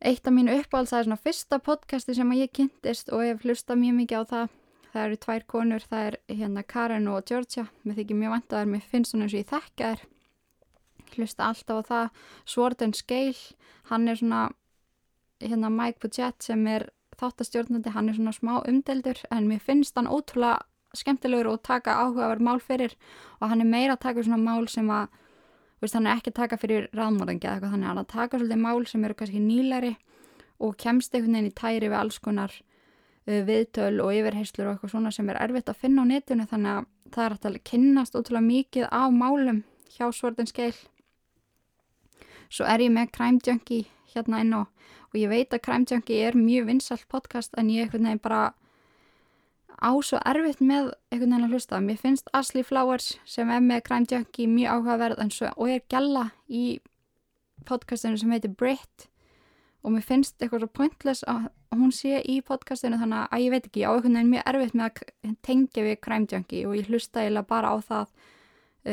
eitt 0.00 0.26
af 0.26 0.34
mínu 0.34 0.58
uppáhald, 0.60 0.90
það 0.90 0.98
er 0.98 1.08
svona 1.08 1.22
fyrsta 1.22 1.58
podcasti 1.62 2.16
sem 2.16 2.34
ég 2.36 2.52
kynntist 2.52 3.12
og 3.14 3.24
ég 3.24 3.46
hlusta 3.46 3.78
mjög 3.78 3.98
mikið 4.02 4.18
á 4.18 4.24
það. 4.32 4.56
Það 4.92 5.06
eru 5.06 5.16
tvær 5.22 5.46
konur, 5.46 5.86
það 5.90 6.04
er 6.08 6.18
hérna 6.32 6.62
Karen 6.64 7.08
og 7.12 7.24
Georgia, 7.28 7.66
mér 7.84 7.98
þykir 8.00 8.20
mjög 8.20 8.34
vant 8.34 8.46
að 8.46 8.56
það 8.56 8.62
er 8.64 8.70
mér 8.72 8.84
finnst 8.92 9.12
svona 9.12 9.26
eins 9.26 9.34
og 9.34 9.40
ég 9.40 9.50
þekka 9.50 9.90
þér 9.90 10.04
hlusta 11.16 11.46
alltaf 11.46 11.76
á 11.76 11.88
það. 11.90 12.06
And 12.82 12.96
Scale, 12.96 13.42
hann 13.90 14.08
er 14.08 14.16
svona 14.16 14.50
hérna 15.40 15.70
Mike 15.70 16.00
Puget 16.00 16.42
sem 16.42 16.66
er 16.66 16.88
þáttastjórnandi, 17.20 17.92
hann 17.92 18.08
er 18.08 18.16
svona 18.16 18.32
smá 18.32 18.54
umdeldur 18.66 19.20
en 19.30 19.48
mér 19.48 19.60
finnst 19.60 19.96
hann 19.96 20.08
ótrúlega 20.08 20.64
skemmtilegur 21.00 21.50
og 21.52 21.62
taka 21.66 21.98
áhugaverð 22.02 22.44
mál 22.48 22.60
fyrir 22.62 22.96
og 23.40 23.50
hann 23.50 23.64
er 23.64 23.70
meira 23.70 23.96
að 23.96 24.04
taka 24.06 24.26
svona 24.26 24.42
mál 24.42 24.68
sem 24.72 24.88
að 24.90 25.08
veist, 25.80 25.94
hann 25.94 26.06
er 26.06 26.16
ekki 26.16 26.32
að 26.32 26.40
taka 26.40 26.60
fyrir 26.60 26.88
ráðmóðingi 26.96 27.46
eða 27.46 27.56
eitthvað 27.56 27.74
þannig 27.76 27.90
að 27.90 28.00
hann 28.00 28.12
taka 28.14 28.38
svolítið 28.40 28.62
mál 28.64 28.86
sem 28.86 29.04
eru 29.04 29.18
kannski 29.18 29.42
nýlæri 29.42 29.92
og 30.56 30.76
kemst 30.80 31.14
einhvern 31.14 31.36
veginn 31.36 31.52
í 31.52 31.56
tæri 31.56 31.90
við 31.90 32.00
alls 32.00 32.18
konar 32.22 32.54
Uh, 33.26 33.40
viðtöl 33.42 33.98
og 34.04 34.12
yfirheyslur 34.14 34.68
og 34.68 34.76
eitthvað 34.76 34.90
svona 34.92 35.10
sem 35.10 35.26
er 35.32 35.40
erfitt 35.42 35.66
að 35.66 35.80
finna 35.80 36.04
á 36.06 36.10
netinu 36.12 36.44
þannig 36.46 36.76
að 36.76 36.84
það 37.16 37.24
er 37.24 37.32
að 37.34 37.56
kynnast 37.66 38.14
ótrúlega 38.14 38.46
mikið 38.46 38.84
af 38.94 39.14
málum 39.16 39.56
hjá 39.96 40.04
Svordin 40.14 40.46
Skeil 40.46 40.76
svo 42.46 42.68
er 42.70 42.84
ég 42.84 42.92
með 42.94 43.10
Crime 43.16 43.42
Junkie 43.42 43.88
hérna 44.12 44.44
inn 44.44 44.54
og, 44.54 44.70
og 45.10 45.18
ég 45.18 45.32
veit 45.32 45.50
að 45.50 45.64
Crime 45.66 45.90
Junkie 45.90 46.20
er 46.22 46.38
mjög 46.38 46.68
vinsalt 46.70 47.08
podcast 47.10 47.58
en 47.58 47.72
ég 47.74 47.88
eitthvað 47.88 48.04
nefn 48.06 48.22
bara 48.22 48.44
á 49.82 49.90
svo 50.04 50.20
erfitt 50.24 50.62
með 50.64 50.92
eitthvað 51.10 51.30
nefn 51.32 51.46
að 51.46 51.56
hlusta. 51.56 51.80
Mér 51.82 51.98
finnst 52.00 52.30
Ashley 52.36 52.64
Flowers 52.66 53.16
sem 53.28 53.50
er 53.52 53.60
með 53.64 53.84
Crime 53.88 54.08
Junkie 54.10 54.48
mjög 54.50 54.72
áhugaverð 54.72 55.22
svo, 55.34 55.50
og 55.56 55.70
er 55.70 55.84
gælla 55.92 56.30
í 56.48 56.78
podcastinu 57.68 58.18
sem 58.18 58.32
heitir 58.32 58.54
Brit. 58.56 59.08
Og 59.84 59.94
mér 59.94 60.06
finnst 60.06 60.40
eitthvað 60.40 60.64
svo 60.64 60.72
pointless 60.80 61.26
að 61.30 61.48
hún 61.76 61.92
sé 61.94 62.22
í 62.24 62.40
podcastinu 62.46 62.98
þannig 63.00 63.28
að 63.28 63.44
ég 63.44 63.54
veit 63.54 63.68
ekki, 63.68 63.84
á 63.86 63.90
einhvern 63.92 64.18
veginn 64.18 64.32
mjög 64.32 64.50
erfitt 64.52 64.76
með 64.76 64.86
að 64.88 65.36
tengja 65.46 65.86
við 65.86 66.00
Crime 66.04 66.30
Junkie 66.32 66.66
og 66.66 66.76
ég 66.78 66.90
hlusta 66.90 67.22
eiginlega 67.22 67.50
bara 67.50 67.72
á 67.72 67.76
það 67.84 68.06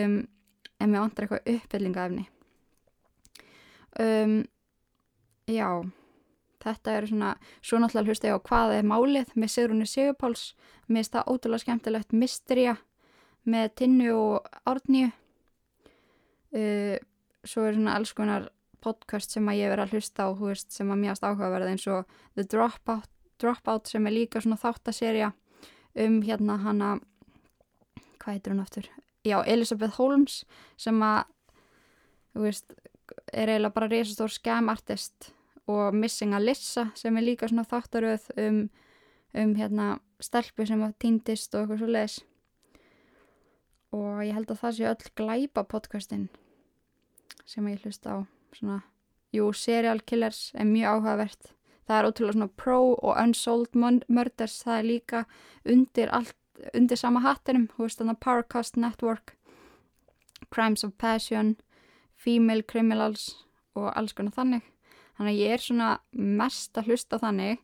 um, 0.03 0.17
en 0.79 0.91
mér 0.91 1.05
vantar 1.05 1.27
eitthvað 1.27 1.53
uppbyllingaefni 1.55 2.25
um, 4.03 4.39
Já 5.47 5.67
þetta 6.63 6.95
eru 6.97 7.11
svona, 7.11 7.33
svo 7.61 7.79
náttúrulega 7.81 8.13
hlusta 8.13 8.29
ég 8.29 8.39
á 8.39 8.45
hvað 8.49 8.75
er 8.77 8.87
málið 8.87 9.33
með 9.35 9.53
Sigrunni 9.53 9.87
Sigurpáls. 9.89 10.43
Mér 10.87 11.03
finnst 11.03 11.15
það 11.15 11.29
ótrúlega 11.33 11.63
skemmtilegt 11.63 12.15
Mysteria 12.15 12.77
með 13.43 13.73
Tinnu 13.79 14.11
og 14.15 14.47
Árníu 14.69 15.09
uh, 16.53 16.97
svo 17.43 17.65
er 17.67 17.77
svona 17.77 17.97
alls 17.97 18.13
konar 18.15 18.49
podcast 18.83 19.33
sem 19.33 19.47
að 19.47 19.59
ég 19.61 19.71
verið 19.71 19.85
að 19.85 19.95
hlusta 19.95 20.27
á 20.27 20.29
veist, 20.37 20.71
sem 20.75 20.91
að 20.91 21.01
mjögast 21.03 21.25
áhugaverða 21.25 21.71
eins 21.71 21.87
og 21.91 22.15
The 22.35 22.45
Dropout, 22.51 23.09
Dropout 23.39 23.89
sem 23.91 24.07
er 24.07 24.15
líka 24.15 24.41
svona 24.43 24.59
þáttaserja 24.59 25.31
um 26.03 26.19
hérna 26.25 26.57
hana 26.63 26.89
hvað 28.19 28.37
heitir 28.37 28.55
hún 28.55 28.63
aftur? 28.63 28.89
Já, 29.23 29.37
Elisabeth 29.47 29.99
Holmes 29.99 30.41
sem 30.79 30.99
að 31.03 31.23
veist, 32.43 32.73
er 33.31 33.51
eiginlega 33.51 33.75
bara 33.75 33.91
reysastór 33.91 34.33
skemartist 34.33 35.31
og 35.71 35.95
Missing 35.95 36.35
Alyssa 36.35 36.89
sem 36.95 37.17
er 37.17 37.27
líka 37.27 37.47
svona 37.47 37.65
þáttaröð 37.67 38.29
um, 38.37 38.61
um 39.33 39.55
hérna 39.55 39.97
stelpu 40.23 40.65
sem 40.67 40.83
að 40.83 40.95
týndist 40.99 41.55
og 41.55 41.63
eitthvað 41.63 41.83
svo 41.83 41.91
leiðis 41.91 42.19
og 43.93 44.23
ég 44.25 44.33
held 44.33 44.49
að 44.49 44.61
það 44.63 44.77
sé 44.77 44.87
öll 44.89 45.11
glæpa 45.19 45.63
podcastin 45.69 46.29
sem 47.45 47.67
ég 47.69 47.83
hlusta 47.83 48.15
á 48.15 48.17
svona, 48.55 48.79
jú, 49.33 49.51
serial 49.53 50.01
killers 50.01 50.51
er 50.53 50.67
mjög 50.69 50.97
áhugavert. 50.97 51.53
Það 51.83 51.97
er 51.97 52.07
ótrúlega 52.07 52.37
svona 52.37 52.51
pro 52.57 52.79
og 52.93 53.17
unsolved 53.19 53.75
murders, 54.07 54.61
það 54.63 54.77
er 54.77 54.87
líka 54.87 55.23
undir 55.67 56.11
allt, 56.15 56.37
undir 56.73 56.99
sama 56.99 57.23
hattinum 57.25 57.67
þú 57.73 57.87
veist 57.87 57.99
þannig 57.99 58.21
Powercast 58.23 58.77
Network 58.79 59.35
Crimes 60.53 60.83
of 60.83 60.93
Passion 60.97 61.57
Female 62.15 62.63
Criminals 62.63 63.33
og 63.75 63.91
alls 63.97 64.13
konar 64.15 64.35
þannig 64.37 64.72
þannig 65.17 65.33
að 65.33 65.41
ég 65.41 65.55
er 65.55 65.63
svona 65.63 65.89
mest 66.11 66.77
að 66.77 66.91
hlusta 66.91 67.19
þannig 67.21 67.61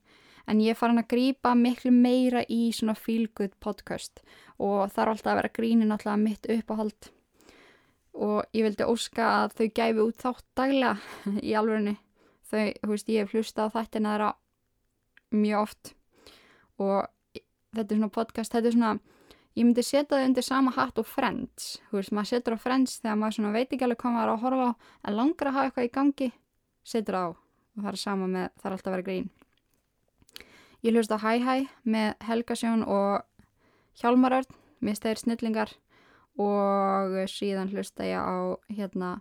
en 0.50 0.62
ég 0.64 0.74
er 0.74 0.80
farin 0.80 1.02
að 1.02 1.10
grýpa 1.14 1.54
miklu 1.58 1.92
meira 1.94 2.42
í 2.50 2.72
svona 2.74 2.96
feel 2.98 3.28
good 3.38 3.54
podcast. 3.62 4.24
Og 4.58 4.90
er 4.90 5.12
alltaf 5.12 5.34
að 5.34 5.42
vera 5.44 5.56
grínin 5.56 5.94
alltaf 5.94 6.18
mitt 6.20 6.50
uppáhald. 6.50 7.12
Og 8.20 8.42
ég 8.58 8.66
vildi 8.66 8.88
óska 8.90 9.28
að 9.44 9.58
þau 9.60 9.68
gæfi 9.80 10.04
út 10.04 10.24
þátt 10.24 10.48
daglega 10.58 10.96
í 11.50 11.54
alvegni 11.56 12.00
þau, 12.50 12.66
þú 12.82 12.92
veist, 12.94 13.14
ég 13.14 13.24
hef 13.24 13.36
hlustað 13.36 13.76
þættina 13.76 14.16
þeirra 14.16 14.32
mjög 15.38 15.62
oft. 15.62 15.94
Og 16.80 17.42
þetta 17.76 17.86
er 17.86 18.00
svona 18.00 18.14
podcast, 18.16 18.54
þetta 18.56 18.72
er 18.72 18.76
svona 18.76 18.94
ég 19.58 19.66
myndi 19.66 19.84
setja 19.86 20.18
þau 20.18 20.26
undir 20.26 20.46
sama 20.46 20.74
hatt 20.76 21.02
og 21.02 21.08
Friends. 21.08 21.72
Þú 21.90 22.00
veist, 22.00 22.14
maður 22.16 22.32
setur 22.34 22.58
á 22.58 22.64
Friends 22.64 23.00
þegar 23.04 23.20
maður 23.22 23.38
svona 23.38 23.56
veit 23.56 23.68
ekki 23.68 23.86
alveg 23.88 24.02
hvað 24.02 24.16
maður 24.16 24.30
er 24.30 24.34
að 24.34 24.46
horfa 24.46 24.70
á 24.70 24.74
en 25.10 25.20
langar 25.20 25.50
að 25.50 25.58
hafa 25.58 25.70
eitthvað 25.70 25.90
í 25.90 25.94
gangi, 26.00 26.30
setur 26.90 27.20
á 27.20 27.26
og 27.30 27.84
það 27.84 27.92
er 27.94 28.02
sama 28.02 28.28
með, 28.28 28.50
það 28.60 28.70
er 28.70 28.76
alltaf 28.76 28.90
að 28.90 28.96
vera 28.98 29.08
grín. 29.08 29.30
Ég 30.84 30.96
hlust 30.96 31.12
á 31.12 31.18
Hæ 31.20 31.32
Hæ 31.44 31.56
með 31.84 32.10
Helgasjón 32.28 32.86
og 32.88 33.24
Hjálmarörn, 34.00 34.48
mér 34.80 34.96
stæðir 34.96 35.24
snillingar. 35.24 35.74
Og 36.40 37.18
síðan 37.28 37.72
hlusta 37.74 38.06
ég 38.08 38.16
á 38.16 38.56
hérna 38.72 39.18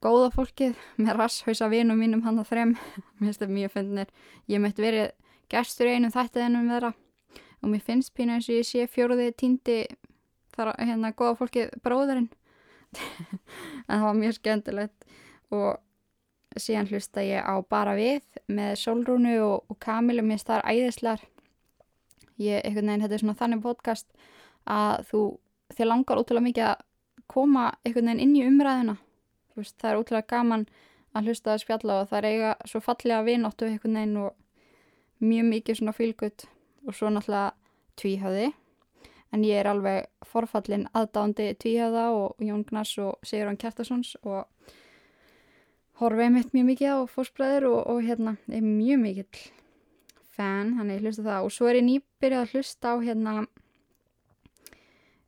góða 0.00 0.30
fólkið 0.34 0.76
með 0.96 1.16
rasshauðsa 1.16 1.68
vinum 1.68 1.98
mínum 2.00 2.22
hann 2.24 2.40
að 2.40 2.50
þrem. 2.50 2.72
Mér 3.20 3.28
finnst 3.28 3.40
þetta 3.40 3.52
mjög 3.52 3.72
fyndinir 3.72 4.08
ég 4.48 4.60
mætti 4.60 4.84
verið 4.84 5.10
gestur 5.48 5.88
í 5.88 5.94
einum 5.96 6.12
þættiðinum 6.12 6.70
þeirra. 6.72 6.92
Og 7.62 7.70
mér 7.72 7.84
finnst 7.84 8.12
pínu 8.14 8.36
eins 8.36 8.48
og 8.50 8.58
ég 8.58 8.66
sé 8.68 8.84
fjóruði 8.88 9.30
tíndi 9.32 9.78
þar 10.56 10.74
hérna 10.76 11.12
góða 11.16 11.38
fólkið 11.40 11.72
bróðurinn 11.84 12.28
en 13.88 13.96
það 13.96 14.04
var 14.04 14.18
mjög 14.20 14.36
skemmtilegt. 14.36 15.08
Og 15.52 15.85
síðan 16.60 16.88
hlusta 16.90 17.24
ég 17.24 17.44
á 17.44 17.54
bara 17.68 17.94
við 17.98 18.24
með 18.48 18.76
Solrúnu 18.80 19.36
og, 19.44 19.64
og 19.70 19.78
Kamilu 19.82 20.24
mér 20.24 20.42
er 20.56 20.64
æðislar 20.64 21.22
ég, 22.36 22.60
einhvern 22.62 22.90
veginn, 22.90 23.04
þetta 23.04 23.14
er 23.14 23.24
svona 23.24 23.38
þannig 23.40 23.62
podcast 23.64 24.06
að 24.66 25.06
þú 25.10 25.22
þér 25.76 25.90
langar 25.90 26.20
ótrúlega 26.20 26.46
mikið 26.48 26.68
að 26.70 26.84
koma 27.32 27.68
einhvern 27.84 28.10
veginn 28.10 28.24
inn 28.24 28.36
í 28.36 28.44
umræðina 28.46 28.96
veist, 29.56 29.76
það 29.80 29.90
er 29.90 30.00
ótrúlega 30.00 30.30
gaman 30.34 30.66
að 31.16 31.30
hlusta 31.30 31.54
að 31.54 31.62
spjalla 31.64 32.00
og 32.02 32.10
það 32.10 32.18
er 32.18 32.28
eiga 32.30 32.52
svo 32.68 32.82
fallega 32.84 33.24
vinóttu 33.26 33.68
einhvern 33.70 33.98
veginn 34.00 34.20
og 34.24 35.24
mjög 35.24 35.50
mikið 35.50 35.80
svona 35.80 35.96
fylgut 35.96 36.46
og 36.86 36.96
svo 36.96 37.10
náttúrulega 37.10 37.54
tvíhöði 37.96 38.50
en 39.34 39.44
ég 39.44 39.60
er 39.60 39.70
alveg 39.70 40.06
forfallin 40.28 40.86
aðdándi 40.96 41.52
tvíhöða 41.60 42.08
og 42.14 42.42
Jón 42.44 42.64
Gnars 42.68 42.92
og 43.02 43.16
Sigurðan 43.26 43.58
Kjartasons 43.60 44.14
og 44.22 44.44
horfið 46.00 46.32
mitt 46.34 46.52
mjög 46.52 46.66
mikið 46.70 46.90
á 46.92 46.98
fósbræður 47.08 47.64
og, 47.70 47.78
og 47.92 48.02
hérna 48.04 48.36
er 48.52 48.64
mjög 48.64 48.98
mikill 49.00 49.44
fan, 50.36 50.74
hann 50.76 50.92
er 50.92 51.00
hlusta 51.04 51.24
það. 51.24 51.46
Og 51.46 51.54
svo 51.54 51.70
er 51.70 51.78
ég 51.80 51.86
nýbyrjað 51.86 52.42
að 52.42 52.52
hlusta 52.52 52.92
á 52.92 52.94
hérna 53.00 53.32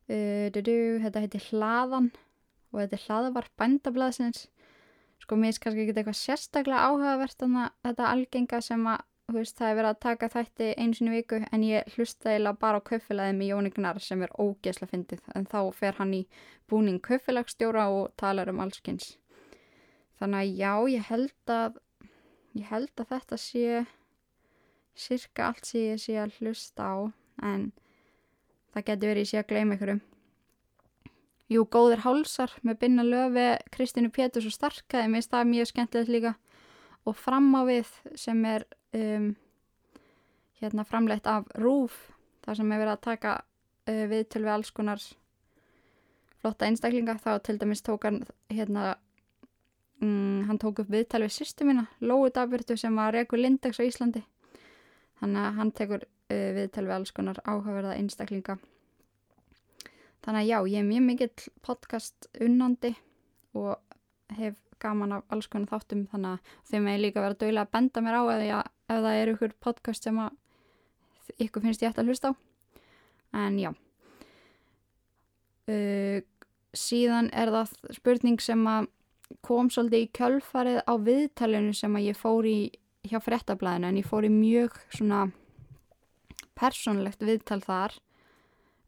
uh, 0.09 0.47
du, 0.53 0.59
du, 0.61 0.77
þetta 1.05 1.23
heitir 1.25 1.45
Hlaðan 1.49 2.11
og 2.69 2.81
þetta 2.83 2.97
er 2.97 3.05
Hlaðavarp 3.07 3.53
bændablaðsins. 3.61 4.47
Sko 5.19 5.37
mér 5.37 5.53
er 5.53 5.61
kannski 5.63 5.83
ekki 5.83 5.95
eitthvað 5.97 6.19
sérstaklega 6.21 6.85
áhugavert 6.89 7.39
en 7.45 7.57
þetta 7.85 8.11
algenga 8.13 8.61
sem 8.63 8.85
að 8.87 9.05
veist, 9.29 9.57
það 9.59 9.69
er 9.69 9.77
verið 9.77 9.91
að 9.91 10.03
taka 10.05 10.29
þætti 10.33 10.67
einu 10.79 10.97
sinni 10.97 11.11
viku 11.13 11.37
en 11.43 11.65
ég 11.65 11.91
hlusta 11.93 12.31
eiginlega 12.31 12.61
bara 12.63 12.79
á 12.81 12.87
kaufilaði 12.87 13.35
með 13.37 13.51
Jónignar 13.51 13.99
sem 14.01 14.23
er 14.25 14.33
ógeðsla 14.41 14.89
fyndið. 14.89 15.21
En 15.37 15.45
þá 15.49 15.59
fer 15.77 15.99
hann 15.99 16.15
í 16.17 16.23
búning 16.69 17.01
kaufilagstjóra 17.05 17.89
og 17.93 18.13
talar 18.17 18.49
um 18.49 18.61
allskynns 18.63 19.18
þannig 20.19 20.39
að 20.39 20.59
já, 20.59 20.73
ég 20.95 21.09
held 21.09 21.53
að 21.55 21.79
ég 22.59 22.69
held 22.69 22.93
að 23.01 23.11
þetta 23.13 23.39
sé 23.39 23.81
sirka 24.99 25.49
allt 25.49 25.65
sem 25.65 25.89
ég 25.93 26.03
sé 26.03 26.19
að 26.19 26.37
hlusta 26.39 26.85
á 26.85 26.97
en 27.49 27.69
það 28.73 28.87
getur 28.91 29.13
verið 29.13 29.25
ég 29.25 29.31
sé 29.31 29.41
að 29.41 29.51
gleyma 29.53 29.77
ykkurum 29.77 30.01
Jú, 31.49 31.63
góðir 31.65 32.03
hálsar 32.03 32.51
með 32.61 32.75
binna 32.83 33.01
löfi 33.01 33.47
Kristínu 33.73 34.11
Péturs 34.13 34.45
og 34.45 34.53
Starkaði 34.53 35.09
mér 35.09 35.23
stað 35.25 35.47
mjög 35.49 35.71
skemmtilegt 35.71 36.11
líka. 36.13 36.35
Og 37.09 37.15
fram 37.17 37.47
á 37.57 37.65
við 37.65 37.89
sem 38.13 38.43
er 38.45 38.67
um, 38.93 39.31
hérna 40.61 40.85
framleitt 40.85 41.25
af 41.25 41.49
Rúf 41.57 41.95
þar 42.45 42.59
sem 42.59 42.69
er 42.69 42.81
verið 42.83 42.93
að 42.93 43.05
taka 43.07 43.33
uh, 43.41 44.03
við 44.11 44.27
til 44.29 44.43
við 44.43 44.53
alls 44.53 44.69
konar 44.77 45.01
flotta 46.39 46.69
einstaklinga 46.69 47.17
þá 47.17 47.31
til 47.41 47.57
dæmis 47.57 47.81
tók 47.81 48.05
hann 48.05 48.21
hérna 48.53 48.93
um, 50.01 50.45
hann 50.47 50.59
tók 50.61 50.81
upp 50.83 50.91
viðtal 50.91 51.23
við 51.25 51.35
sýstu 51.35 51.67
mína 51.67 51.87
Lói 52.01 52.29
Dabirtu 52.35 52.77
sem 52.79 52.95
var 52.95 53.13
Rekur 53.15 53.41
Lindex 53.41 53.79
á 53.79 53.83
Íslandi. 53.83 54.23
Þannig 55.19 55.45
að 55.45 55.59
hann 55.59 55.71
tekur 55.75 56.05
uh, 56.05 56.49
viðtal 56.57 56.85
við 56.87 56.95
alls 56.95 57.13
konar 57.15 57.41
áhugaverða 57.43 57.97
einstaklinga. 57.97 58.57
Þannig 60.25 60.41
að 60.41 60.49
já, 60.49 60.57
ég 60.73 60.81
er 60.81 60.87
mjög 60.87 61.05
mikill 61.07 61.51
podcast 61.65 62.29
unnandi 62.43 62.93
og 63.57 63.77
hef 64.37 64.59
gaman 64.79 65.17
af 65.17 65.33
alls 65.33 65.47
konar 65.51 65.71
þáttum. 65.71 66.05
Þannig 66.11 66.35
að 66.35 66.53
þeim 66.71 66.89
er 66.91 67.03
líka 67.03 67.23
verið 67.23 67.37
að 67.37 67.43
dögulega 67.43 67.67
að 67.67 67.73
benda 67.75 68.03
mér 68.05 68.19
á 68.19 68.23
eða 68.35 68.61
ef 68.63 69.03
það 69.05 69.19
er 69.19 69.33
ykkur 69.33 69.55
podcast 69.63 70.07
sem 70.07 70.19
að 70.19 71.39
ykkur 71.39 71.63
finnst 71.65 71.83
ég 71.83 71.91
eftir 71.91 72.03
að 72.05 72.11
hlusta 72.11 72.31
á. 72.31 72.33
En 73.39 73.59
já, 73.61 73.69
uh, 75.69 76.19
síðan 76.73 77.29
er 77.33 77.51
það 77.53 77.75
spurning 77.97 78.41
sem 78.41 78.63
að 78.69 78.87
kom 79.45 79.69
svolítið 79.71 80.05
í 80.05 80.11
kjölfarið 80.17 80.79
á 80.85 80.93
viðtalinu 81.05 81.73
sem 81.77 81.95
að 81.95 82.07
ég 82.09 82.17
fór 82.17 82.47
í 82.49 82.59
hjá 83.07 83.19
frettablaðinu 83.23 83.89
en 83.89 83.99
ég 84.01 84.07
fór 84.07 84.27
í 84.27 84.31
mjög 84.33 84.75
svona 84.91 85.27
personlegt 86.59 87.23
viðtal 87.23 87.61
þar 87.63 87.95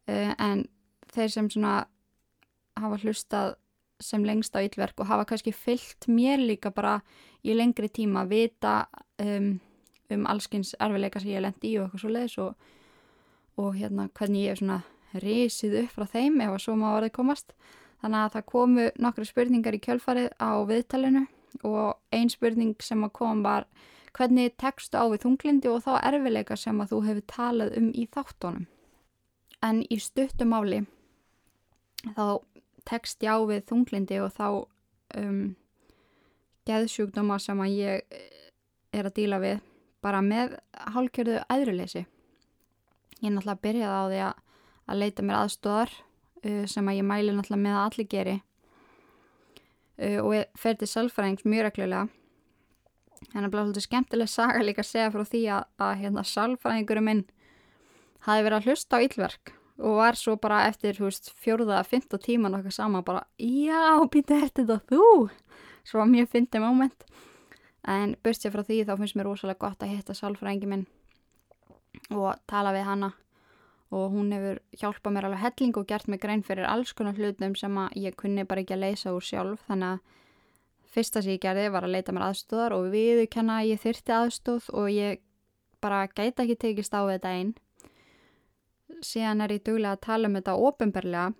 uh, 0.09 0.33
en 0.35 0.65
þeir 1.11 1.33
sem 1.33 1.49
svona 1.51 1.75
hafa 2.79 2.99
hlustað 3.03 3.55
sem 4.01 4.23
lengst 4.25 4.55
á 4.57 4.63
yllverk 4.63 5.03
og 5.03 5.09
hafa 5.11 5.27
kannski 5.29 5.53
fyllt 5.53 6.07
mér 6.09 6.41
líka 6.41 6.71
bara 6.73 6.99
í 7.45 7.53
lengri 7.53 7.89
tíma 7.89 8.23
að 8.23 8.33
vita 8.33 8.75
um, 9.21 9.53
um 10.11 10.25
allskins 10.29 10.73
erfileika 10.79 11.21
sem 11.21 11.35
ég 11.35 11.45
lendi 11.45 11.73
í 11.73 11.77
og 11.77 11.87
eitthvað 11.87 12.03
svo 12.03 12.13
leiðis 12.15 12.37
og, 12.41 12.55
og 13.61 13.77
hérna 13.77 14.07
hvernig 14.17 14.47
ég 14.47 14.55
er 14.55 14.61
svona 14.61 14.79
risið 15.21 15.77
upp 15.83 15.95
frá 15.95 16.07
þeim 16.15 16.41
ef 16.41 16.55
að 16.55 16.63
svo 16.65 16.75
má 16.79 16.87
orðið 16.95 17.15
komast. 17.17 17.53
Þannig 18.01 18.23
að 18.23 18.33
það 18.35 18.45
komu 18.49 18.89
nokkru 18.97 19.27
spurningar 19.29 19.77
í 19.77 19.81
kjölfarið 19.83 20.29
á 20.41 20.51
viðtalinu 20.65 21.25
og 21.67 21.99
ein 22.15 22.29
spurning 22.31 22.75
sem 22.81 23.03
að 23.05 23.13
kom 23.19 23.43
var 23.45 23.67
hvernig 24.17 24.55
tekstu 24.59 24.97
á 24.97 25.05
við 25.11 25.23
þunglindi 25.25 25.69
og 25.71 25.83
þá 25.85 25.91
erfileika 26.09 26.57
sem 26.57 26.81
að 26.81 26.93
þú 26.93 27.01
hefur 27.07 27.27
talað 27.29 27.75
um 27.79 27.89
í 27.93 28.07
þáttunum. 28.11 28.67
En 29.61 29.83
í 29.85 29.99
stuttumáli 30.01 30.81
þá 32.15 32.41
tekst 32.89 33.21
ég 33.21 33.37
á 33.37 33.37
við 33.45 33.65
þunglindi 33.69 34.19
og 34.23 34.31
þá 34.33 34.47
um, 35.21 35.41
geðsjúkdóma 36.65 37.37
sem 37.41 37.61
að 37.61 37.75
ég 37.77 38.05
eh, 38.09 38.47
er 38.93 39.07
að 39.07 39.17
díla 39.19 39.39
við 39.41 39.61
bara 40.01 40.21
með 40.25 40.57
hálkjörðu 40.95 41.43
aðruleysi. 41.45 42.07
Ég 43.21 43.29
náttúrulega 43.29 43.61
byrjað 43.61 43.93
á 43.93 44.03
því 44.09 44.21
að, 44.25 44.39
að 44.89 45.01
leita 45.03 45.25
mér 45.25 45.39
aðstóðar 45.43 45.93
sem 46.69 46.89
að 46.89 46.97
ég 46.97 47.07
mæli 47.07 47.35
náttúrulega 47.35 47.61
með 47.61 47.77
að 47.77 47.85
allir 47.85 48.09
geri. 48.11 48.35
Uh, 50.01 50.19
og 50.23 50.57
fer 50.57 50.79
til 50.79 50.89
salfræðings 50.89 51.45
mjög 51.45 51.67
reglulega. 51.67 52.07
En 53.31 53.37
það 53.37 53.47
er 53.47 53.53
bara 53.53 53.85
skemmtileg 53.85 54.29
saga 54.31 54.63
líka 54.65 54.81
að 54.81 54.89
segja 54.89 55.13
frá 55.13 55.23
því 55.29 55.41
að, 55.53 55.65
að 55.85 55.95
hérna, 56.01 56.23
salfræðingurum 56.25 57.07
minn 57.07 57.25
hafi 58.25 58.45
verið 58.45 58.57
að 58.57 58.69
hlusta 58.69 58.97
á 58.97 59.03
yllverk 59.05 59.53
og 59.81 59.97
var 59.97 60.17
svo 60.17 60.35
bara 60.37 60.65
eftir 60.69 60.97
fjórða 61.41 61.79
að 61.79 61.89
fymta 61.89 62.19
tíman 62.21 62.53
okkar 62.57 62.73
sama 62.75 63.01
bara 63.05 63.23
já, 63.41 63.97
býta 64.13 64.37
þetta 64.43 64.81
þú? 64.89 65.29
Svo 65.85 66.01
var 66.01 66.09
mjög 66.11 66.29
fyndið 66.35 66.65
moment. 66.65 67.05
En 67.89 68.13
börst 68.21 68.45
ég 68.45 68.53
frá 68.53 68.61
því 68.65 68.83
þá 68.85 68.93
finnst 68.99 69.17
mér 69.17 69.29
rosalega 69.29 69.63
gott 69.63 69.81
að 69.81 69.95
hitta 69.95 70.17
sálfræðingi 70.17 70.69
minn 70.69 70.85
og 72.13 72.37
tala 72.49 72.73
við 72.75 72.85
hana 72.85 73.13
og 73.91 74.13
hún 74.13 74.31
hefur 74.31 74.61
hjálpað 74.79 75.15
mér 75.15 75.27
alveg 75.27 75.43
helling 75.45 75.77
og 75.77 75.87
gert 75.89 76.07
mig 76.07 76.21
grein 76.23 76.43
fyrir 76.47 76.67
alls 76.69 76.93
konar 76.95 77.17
hlutum 77.19 77.55
sem 77.59 77.77
að 77.77 77.97
ég 77.99 78.15
kunni 78.19 78.47
bara 78.47 78.63
ekki 78.63 78.77
að 78.77 78.85
leysa 78.85 79.15
úr 79.15 79.25
sjálf. 79.25 79.65
Þannig 79.67 79.97
að 79.97 80.91
fyrsta 80.91 81.23
sem 81.23 81.35
ég 81.35 81.43
gerði 81.43 81.67
var 81.73 81.87
að 81.87 81.95
leita 81.97 82.15
mér 82.15 82.29
aðstóðar 82.29 82.77
og 82.77 82.87
viðkenna 82.93 83.59
að 83.61 83.73
ég 83.73 83.83
þyrti 83.83 84.15
aðstóð 84.15 84.71
og 84.79 84.87
ég 84.91 85.21
bara 85.81 86.05
gæti 86.07 86.45
ekki 86.45 86.57
tekist 86.59 86.95
á 86.95 87.01
þetta 87.07 87.35
einn 87.35 87.53
síðan 89.05 89.45
er 89.45 89.55
ég 89.55 89.63
duglega 89.65 89.95
að 89.95 90.03
tala 90.05 90.29
um 90.29 90.35
þetta 90.37 90.57
ofinberlega 90.67 91.31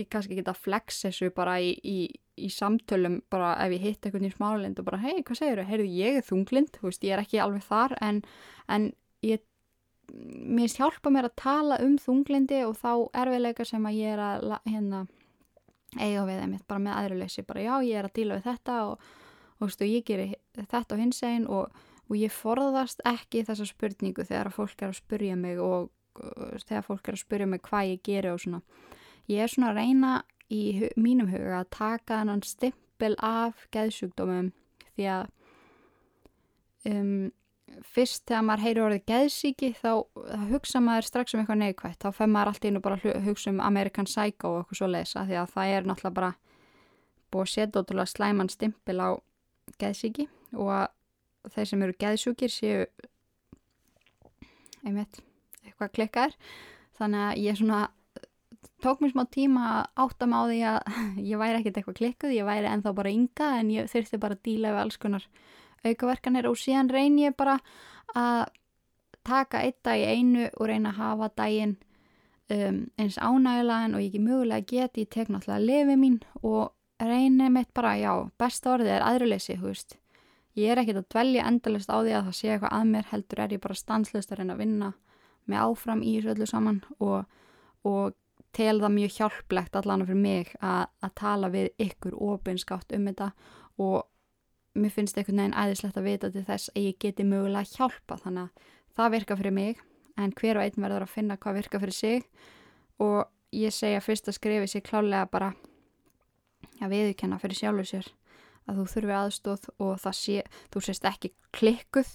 ég 0.00 0.08
kannski 0.12 0.38
geta 0.38 0.54
flex 0.56 1.02
þessu 1.06 1.30
bara 1.36 1.58
í, 1.60 1.72
í, 1.84 2.08
í 2.40 2.48
samtölum 2.52 3.20
bara 3.32 3.54
ef 3.64 3.74
ég 3.76 3.86
hitt 3.86 4.06
eitthvað 4.06 4.28
í 4.28 4.32
smálind 4.32 4.80
og 4.80 4.88
bara 4.88 5.00
hei, 5.02 5.20
hvað 5.20 5.38
segir 5.38 5.62
þau? 5.62 5.68
Heyrðu, 5.68 5.88
ég 6.00 6.18
er 6.18 6.26
þunglind, 6.26 6.78
veist, 6.82 7.04
ég 7.04 7.16
er 7.16 7.24
ekki 7.24 7.42
alveg 7.44 7.66
þar 7.66 7.96
en, 8.04 8.22
en 8.72 8.90
ég 9.26 9.44
mér 10.12 10.72
hjálpa 10.72 11.10
mér 11.12 11.30
að 11.30 11.38
tala 11.40 11.78
um 11.84 11.96
þunglindi 12.00 12.62
og 12.66 12.76
þá 12.80 12.92
erfiðleika 13.22 13.66
sem 13.68 13.86
að 13.88 13.98
ég 13.98 14.14
er 14.16 14.22
að 14.22 14.56
hérna 14.66 15.06
eiga 15.98 16.24
við 16.28 16.40
þeim, 16.40 16.58
bara 16.68 16.82
með 16.82 16.98
aðruleysi 16.98 17.44
bara 17.48 17.64
já, 17.64 17.72
ég 17.84 17.98
er 18.00 18.08
að 18.08 18.14
díla 18.16 18.38
við 18.38 18.46
þetta 18.48 18.76
og, 18.88 19.08
og 19.58 19.66
veist, 19.66 19.84
ég 19.86 20.06
gerir 20.08 20.36
þetta 20.56 20.96
og 20.96 21.02
hins 21.02 21.22
einn 21.28 21.48
og, 21.48 21.82
og 22.08 22.14
ég 22.16 22.32
forðast 22.32 23.02
ekki 23.08 23.44
þessa 23.48 23.68
spurningu 23.68 24.24
þegar 24.28 24.52
fólk 24.54 24.84
er 24.84 24.92
að 24.92 25.00
spurja 25.00 25.36
mig 25.36 25.60
og 25.60 25.90
þegar 26.66 26.86
fólk 26.86 27.08
er 27.08 27.18
að 27.18 27.24
spyrja 27.24 27.48
mig 27.48 27.62
hvað 27.64 27.90
ég 27.92 28.02
gerir 28.04 28.34
og 28.34 28.40
svona. 28.42 28.62
Ég 29.30 29.44
er 29.44 29.52
svona 29.52 29.72
að 29.72 29.78
reyna 29.80 30.14
í 30.52 30.62
hu 30.80 30.88
mínum 31.00 31.30
huga 31.32 31.62
að 31.62 31.70
taka 31.72 32.20
þannan 32.20 32.42
stimpil 32.44 33.14
af 33.24 33.66
geðsjúkdómum 33.72 34.50
því 34.96 35.08
að 35.14 35.30
um, 36.90 37.30
fyrst 37.94 38.24
þegar 38.28 38.46
maður 38.46 38.64
heyri 38.66 38.82
orðið 38.84 39.04
geðsíki 39.10 39.70
þá, 39.78 39.90
þá 40.04 40.42
hugsa 40.52 40.82
maður 40.84 41.08
strax 41.08 41.34
um 41.34 41.42
eitthvað 41.42 41.60
neikvægt 41.62 42.04
þá 42.04 42.08
fær 42.16 42.30
maður 42.32 42.52
alltaf 42.52 42.68
inn 42.68 42.78
og 42.78 42.84
bara 42.86 43.14
hugsa 43.26 43.52
um 43.52 43.62
American 43.64 44.08
Psycho 44.08 44.50
og 44.50 44.58
eitthvað 44.62 44.80
svo 44.80 44.90
lesa 44.90 45.24
því 45.28 45.38
að 45.40 45.54
það 45.54 45.74
er 45.76 45.88
náttúrulega 45.88 46.18
bara 46.18 46.32
búið 47.32 47.46
að 47.46 47.52
setja 47.54 47.82
ótrúlega 47.82 48.12
slæman 48.12 48.52
stimpil 48.52 48.98
á 49.00 49.10
geðsíki 49.80 50.28
og 50.52 50.70
að 50.76 51.54
þeir 51.54 51.70
sem 51.70 51.86
eru 51.86 51.98
geðsjúkir 52.04 52.52
séu 52.52 52.84
einmitt 54.82 55.22
eitthvað 55.64 55.94
klikkar 55.96 56.36
þannig 56.98 57.26
að 57.26 57.42
ég 57.42 57.58
svona 57.58 57.82
tók 58.82 59.02
mér 59.02 59.14
smá 59.14 59.24
tíma 59.30 59.64
að 59.70 60.04
átta 60.04 60.28
mig 60.28 60.38
á 60.38 60.42
því 60.50 60.60
að 60.70 60.78
ég 61.30 61.40
væri 61.40 61.60
ekkert 61.60 61.80
eitthvað 61.80 61.98
klikkuð, 62.00 62.36
ég 62.36 62.48
væri 62.48 62.70
enþá 62.70 62.94
bara 62.98 63.14
ynga 63.14 63.50
en 63.60 63.72
ég 63.74 63.90
þurfti 63.90 64.20
bara 64.22 64.38
að 64.38 64.44
díla 64.48 64.74
við 64.74 64.82
alls 64.84 65.00
konar 65.02 65.26
aukaverkanir 65.86 66.48
og 66.48 66.58
síðan 66.58 66.90
reyn 66.92 67.18
ég 67.20 67.36
bara 67.38 67.58
að 68.14 68.50
taka 69.26 69.62
eitt 69.62 69.82
dag 69.86 70.00
í 70.00 70.06
einu 70.18 70.48
og 70.58 70.68
reyna 70.68 70.92
að 70.92 71.00
hafa 71.00 71.30
daginn 71.38 71.74
um, 72.50 72.78
eins 72.98 73.18
ánægulegan 73.18 73.96
og 73.96 74.02
ég 74.02 74.10
ekki 74.10 74.22
mögulega 74.22 74.66
geti, 74.68 75.04
ég 75.06 75.10
tek 75.10 75.30
náttúrulega 75.30 75.66
lefið 75.66 76.00
mín 76.00 76.18
og 76.42 76.72
reyni 77.02 77.50
mitt 77.50 77.70
bara, 77.74 77.96
já, 77.98 78.12
besta 78.38 78.74
orðið 78.76 78.96
er 78.96 79.06
aðruleysi, 79.06 79.58
hú 79.58 79.70
veist. 79.70 79.96
Ég 80.58 80.72
er 80.72 80.82
ekkert 80.82 81.00
að 81.00 81.08
dvelja 81.14 81.46
endalist 81.48 81.90
á 81.90 81.96
því 81.96 82.12
að 82.12 82.26
það 82.26 82.36
sé 82.36 82.50
eitthvað 82.52 82.74
að 82.76 82.90
mér 82.92 83.06
heldur 83.08 83.40
er 83.40 83.54
ég 83.54 83.62
bara 83.62 83.78
stanslust 83.78 84.32
að 84.32 84.42
reyna 84.42 84.56
að 84.56 84.62
vinna 84.62 84.90
með 85.48 85.62
áfram 85.64 86.02
í 86.04 86.16
þessu 86.18 86.34
öllu 86.34 86.48
saman 86.50 86.82
og, 87.00 87.24
og 87.88 88.18
tel 88.52 88.76
það 88.82 88.94
mjög 88.98 89.16
hjálplegt 89.16 89.78
allan 89.80 90.04
fyrir 90.06 90.20
mig 90.20 90.52
að, 90.60 90.90
að 91.00 91.14
tala 91.18 91.50
við 91.52 91.70
ykkur 91.86 92.18
ofinskátt 92.28 92.92
um 92.92 93.08
þetta 93.08 93.30
og 93.80 94.02
mér 94.74 94.92
finnst 94.94 95.18
einhvern 95.18 95.42
veginn 95.42 95.58
æðislegt 95.58 95.98
að 96.00 96.06
vita 96.08 96.30
til 96.32 96.44
þess 96.46 96.72
að 96.72 96.86
ég 96.86 96.98
geti 97.02 97.26
mögulega 97.28 97.64
að 97.66 97.74
hjálpa 97.76 98.18
þannig 98.22 98.48
að 98.48 98.70
það 98.96 99.12
virka 99.16 99.36
fyrir 99.36 99.56
mig 99.56 99.82
en 100.20 100.34
hver 100.38 100.58
og 100.58 100.64
einn 100.64 100.84
verður 100.84 101.06
að 101.06 101.12
finna 101.12 101.36
hvað 101.40 101.58
virka 101.60 101.80
fyrir 101.82 101.96
sig. 101.96 102.26
Og 103.02 103.28
ég 103.52 103.74
segja 103.74 104.02
fyrst 104.04 104.28
að 104.28 104.38
skrifi 104.38 104.70
sér 104.70 104.84
klálega 104.86 105.28
bara 105.32 105.52
að 106.80 106.92
viðkenna 106.92 107.38
fyrir 107.42 107.58
sjálfur 107.58 107.88
sér 107.88 108.10
að 108.70 108.78
þú 108.78 108.84
þurfi 108.92 109.16
aðstóð 109.18 109.64
og 109.82 109.96
það 110.02 110.14
sé, 110.18 110.36
þú 110.70 110.84
sést 110.86 111.08
ekki 111.08 111.32
klikkuð 111.56 112.12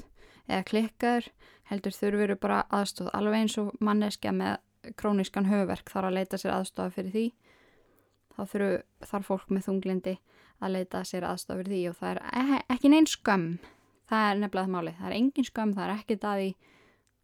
eða 0.48 0.64
klikkaður 0.70 1.28
heldur 1.68 1.96
þurfir 1.96 2.38
bara 2.40 2.62
aðstóð 2.72 3.12
alveg 3.18 3.44
eins 3.44 3.58
og 3.60 3.74
manneskja 3.84 4.32
með 4.32 4.94
króniskan 4.98 5.50
höfverk 5.50 5.92
þarf 5.92 6.08
að 6.10 6.18
leita 6.18 6.40
sér 6.40 6.56
aðstóða 6.56 6.94
fyrir 6.96 7.14
því. 7.14 7.26
Þá 8.38 8.42
þarf 9.10 9.28
fólk 9.28 9.52
með 9.52 9.68
þunglindi 9.68 10.16
að 10.64 10.74
leita 10.74 11.04
sér 11.06 11.28
aðstóða 11.28 11.62
fyrir 11.62 11.74
því 11.74 11.82
og 11.92 11.98
það 12.00 12.12
er 12.14 12.22
e 12.58 12.60
ekki 12.74 12.92
neins 12.92 13.14
skömm. 13.18 13.48
Það 14.08 14.26
er 14.32 14.42
nefnilega 14.42 14.66
það 14.66 14.74
máli, 14.74 14.94
það 14.98 15.08
er 15.10 15.16
engin 15.18 15.48
skömm 15.48 15.74
það 15.76 15.86
er 15.86 15.94
ekki 15.98 16.20
daði 16.24 16.52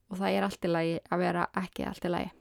og 0.10 0.20
það 0.20 0.38
er 0.38 0.48
allt 0.48 0.66
í 0.66 0.72
lagi 0.72 0.96
að 1.10 1.24
vera 1.24 1.46
ekki 1.64 1.86
allt 1.88 2.08
í 2.08 2.12
lagi. 2.12 2.32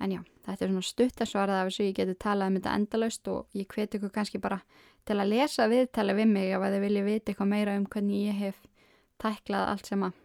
En 0.00 0.14
já, 0.14 0.20
þetta 0.46 0.64
er 0.64 0.70
svona 0.70 0.88
stutt 0.88 1.20
að 1.20 1.28
svara 1.28 1.58
af 1.60 1.68
þess 1.68 1.82
að 1.82 1.90
ég 1.90 1.98
geti 1.98 2.16
talað 2.24 2.50
um 2.50 2.56
þetta 2.56 2.76
endalaust 2.78 3.28
og 3.28 3.58
ég 3.60 3.68
hveti 3.68 4.00
ykkur 4.00 4.14
kannski 4.14 4.40
bara 4.40 4.62
til 5.04 5.18
að 5.18 5.32
lesa 5.34 5.68
viðtali 5.68 6.16
við 6.16 6.32
mig 6.32 6.54
ef 6.56 6.64
þið 6.64 6.84
viljið 6.86 7.08
vita 7.10 7.32
eitthvað 7.32 7.52
meira 7.52 7.76
um 7.76 7.86
hvernig 7.92 8.24
ég 8.30 8.40
hef 8.40 8.62
tæklað 9.20 9.68
allt 9.74 9.90
sem 9.90 10.06
að 10.08 10.16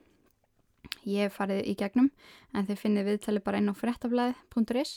ég 1.03 1.27
hef 1.27 1.35
farið 1.35 1.61
í 1.67 1.75
gegnum. 1.75 2.09
En 2.55 2.69
þið 2.69 2.81
finnið 2.85 3.11
viðtali 3.11 3.43
bara 3.43 3.59
inn 3.59 3.69
á 3.69 3.75
frettaflaði.is 3.75 4.95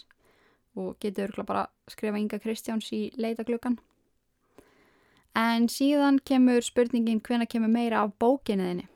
og 0.78 0.94
getið 1.02 1.24
örgulega 1.26 1.50
bara 1.50 1.66
skrifa 1.90 2.22
Inga 2.22 2.38
Kristjáns 2.38 2.92
í 2.94 3.08
leitaglökan 3.18 3.80
en 5.38 5.68
síðan 5.70 6.18
kemur 6.26 6.64
spurningin 6.66 7.22
hvena 7.22 7.46
kemur 7.46 7.70
meira 7.70 8.02
af 8.02 8.16
bókinniðinni 8.18 8.88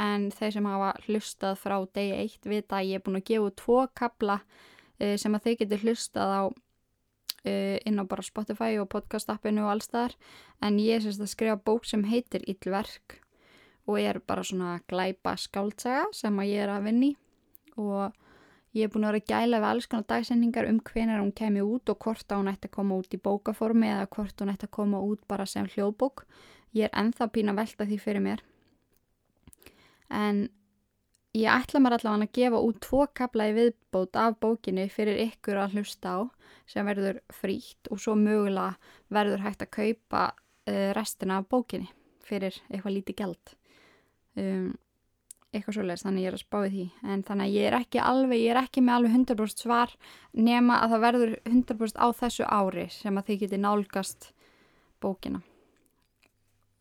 en 0.00 0.30
þeir 0.32 0.54
sem 0.56 0.68
hafa 0.70 0.90
hlustað 1.04 1.58
frá 1.60 1.76
degi 1.92 2.16
eitt 2.16 2.48
vita 2.48 2.78
að 2.78 2.88
ég 2.88 3.00
er 3.00 3.04
búin 3.04 3.20
að 3.20 3.26
gefa 3.28 3.54
tvo 3.60 3.80
kabla 4.00 4.38
uh, 4.40 5.16
sem 5.20 5.36
að 5.36 5.46
þeir 5.46 5.58
getur 5.62 5.84
hlustað 5.84 6.32
á 6.32 6.42
uh, 6.48 7.76
inn 7.84 8.00
á 8.00 8.04
bara 8.08 8.24
Spotify 8.24 8.78
og 8.80 8.88
podcast-appinu 8.94 9.66
og 9.66 9.74
allstaðar 9.74 10.16
en 10.64 10.80
ég 10.80 10.96
er 10.96 11.04
sérst 11.04 11.24
að 11.24 11.34
skrifa 11.34 11.60
bók 11.60 11.88
sem 11.88 12.06
heitir 12.08 12.46
Íllverk 12.48 13.20
og 13.90 14.00
er 14.00 14.22
bara 14.24 14.46
svona 14.46 14.78
glæpa 14.88 15.36
skáltsaga 15.40 16.08
sem 16.16 16.40
að 16.40 16.52
ég 16.54 16.64
er 16.64 16.72
að 16.72 16.88
vinni 16.88 17.14
og 17.76 18.16
ég 18.76 18.86
er 18.86 18.92
búin 18.92 19.06
að 19.06 19.14
vera 19.14 19.22
að 19.22 19.30
gæla 19.32 19.60
við 19.62 19.68
alls 19.70 19.88
konar 19.90 20.06
dagsendingar 20.12 20.68
um 20.70 20.78
hvenar 20.86 21.20
hún 21.22 21.32
kemi 21.34 21.64
út 21.64 21.90
og 21.90 21.98
hvort 22.04 22.36
hún 22.36 22.50
ætti 22.52 22.70
að 22.70 22.76
koma 22.76 23.00
út 23.00 23.16
í 23.16 23.18
bókaformi 23.18 23.90
eða 23.90 24.06
hvort 24.14 24.42
hún 24.42 24.52
ætti 24.52 24.68
að 24.68 24.76
koma 24.78 25.02
út 25.02 25.26
bara 25.28 25.46
sem 25.46 25.66
hljóðbók. 25.66 26.24
Ég 26.78 26.86
er 26.86 26.96
enþá 27.02 27.30
pín 27.34 27.50
að 27.50 27.60
velta 27.64 27.86
því 27.88 27.98
fyrir 27.98 28.24
mér. 28.24 28.44
En 30.10 30.48
ég 31.34 31.50
ætla 31.50 31.80
mér 31.82 31.96
allavega 31.98 32.26
að 32.26 32.36
gefa 32.38 32.60
út 32.66 32.78
tvo 32.82 33.06
kapla 33.14 33.48
í 33.50 33.56
viðbót 33.58 34.18
af 34.18 34.38
bókinni 34.42 34.86
fyrir 34.90 35.18
ykkur 35.28 35.62
að 35.62 35.78
hlusta 35.78 36.14
á 36.14 36.20
sem 36.70 36.86
verður 36.86 37.20
frítt 37.34 37.90
og 37.90 38.02
svo 38.02 38.14
mögulega 38.18 38.78
verður 39.10 39.44
hægt 39.46 39.64
að 39.66 39.74
kaupa 39.78 40.22
uh, 40.30 40.90
restina 40.94 41.40
af 41.40 41.48
bókinni 41.50 41.90
fyrir 42.26 42.54
eitthvað 42.70 42.96
lítið 42.96 43.18
gæld 43.22 43.54
um, 44.38 44.70
eitthvað 45.50 45.76
svolítið 45.76 46.04
þannig 46.06 46.24
ég 46.24 46.30
er 46.30 46.36
að 46.36 46.44
spáði 46.44 46.70
því 46.74 46.86
en 47.12 47.22
þannig 47.26 47.46
að 47.48 47.54
ég 47.56 47.68
er 47.68 47.76
ekki 47.80 48.02
alveg, 48.06 48.40
ég 48.40 48.54
er 48.54 48.62
ekki 48.62 48.84
með 48.86 48.96
alveg 48.96 49.16
100% 49.18 49.64
svar 49.64 49.94
nema 50.32 50.80
að 50.84 50.94
það 50.94 51.04
verður 51.06 51.36
100% 51.50 52.00
á 52.00 52.06
þessu 52.22 52.48
ári 52.48 52.88
sem 52.94 53.18
að 53.18 53.30
þið 53.30 53.44
geti 53.44 53.60
nálgast 53.60 54.32
bókina 55.02 55.42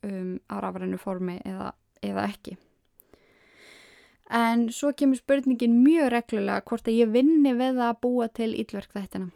um, 0.05 0.33
á 0.45 0.55
rafrænu 0.61 1.01
formi 1.01 1.39
eða, 1.41 1.73
eða 2.05 2.27
ekki 2.29 2.59
En 4.29 4.67
svo 4.69 4.91
kemur 4.93 5.17
spurningin 5.17 5.79
mjög 5.81 6.11
reglulega 6.13 6.61
hvort 6.69 6.85
að 6.85 6.99
ég 6.99 7.13
vinni 7.13 7.49
við 7.57 7.79
að 7.81 7.95
búa 8.03 8.27
til 8.29 8.51
ílverk 8.53 8.91
þættina 8.93 9.31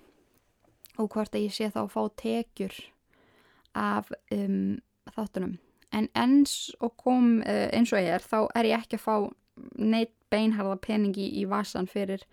og 1.02 1.08
hvort 1.10 1.34
að 1.34 1.48
ég 1.48 1.56
sé 1.56 1.70
þá 1.74 1.80
að 1.82 1.94
fá 1.96 2.02
tekjur 2.22 2.76
af 3.74 4.12
um, 4.30 4.78
þáttunum. 5.16 5.56
En 5.94 6.10
eins 6.18 6.74
og 6.82 6.96
kom 7.02 7.38
uh, 7.44 7.68
eins 7.74 7.94
og 7.94 8.02
ég 8.02 8.18
er 8.18 8.26
þá 8.26 8.40
er 8.58 8.70
ég 8.72 8.82
ekki 8.82 9.00
að 9.00 9.06
fá 9.06 9.16
neitt 9.78 10.14
beinharða 10.34 10.80
peningi 10.82 11.28
í 11.38 11.46
vasan 11.50 11.88
fyrir 11.90 12.24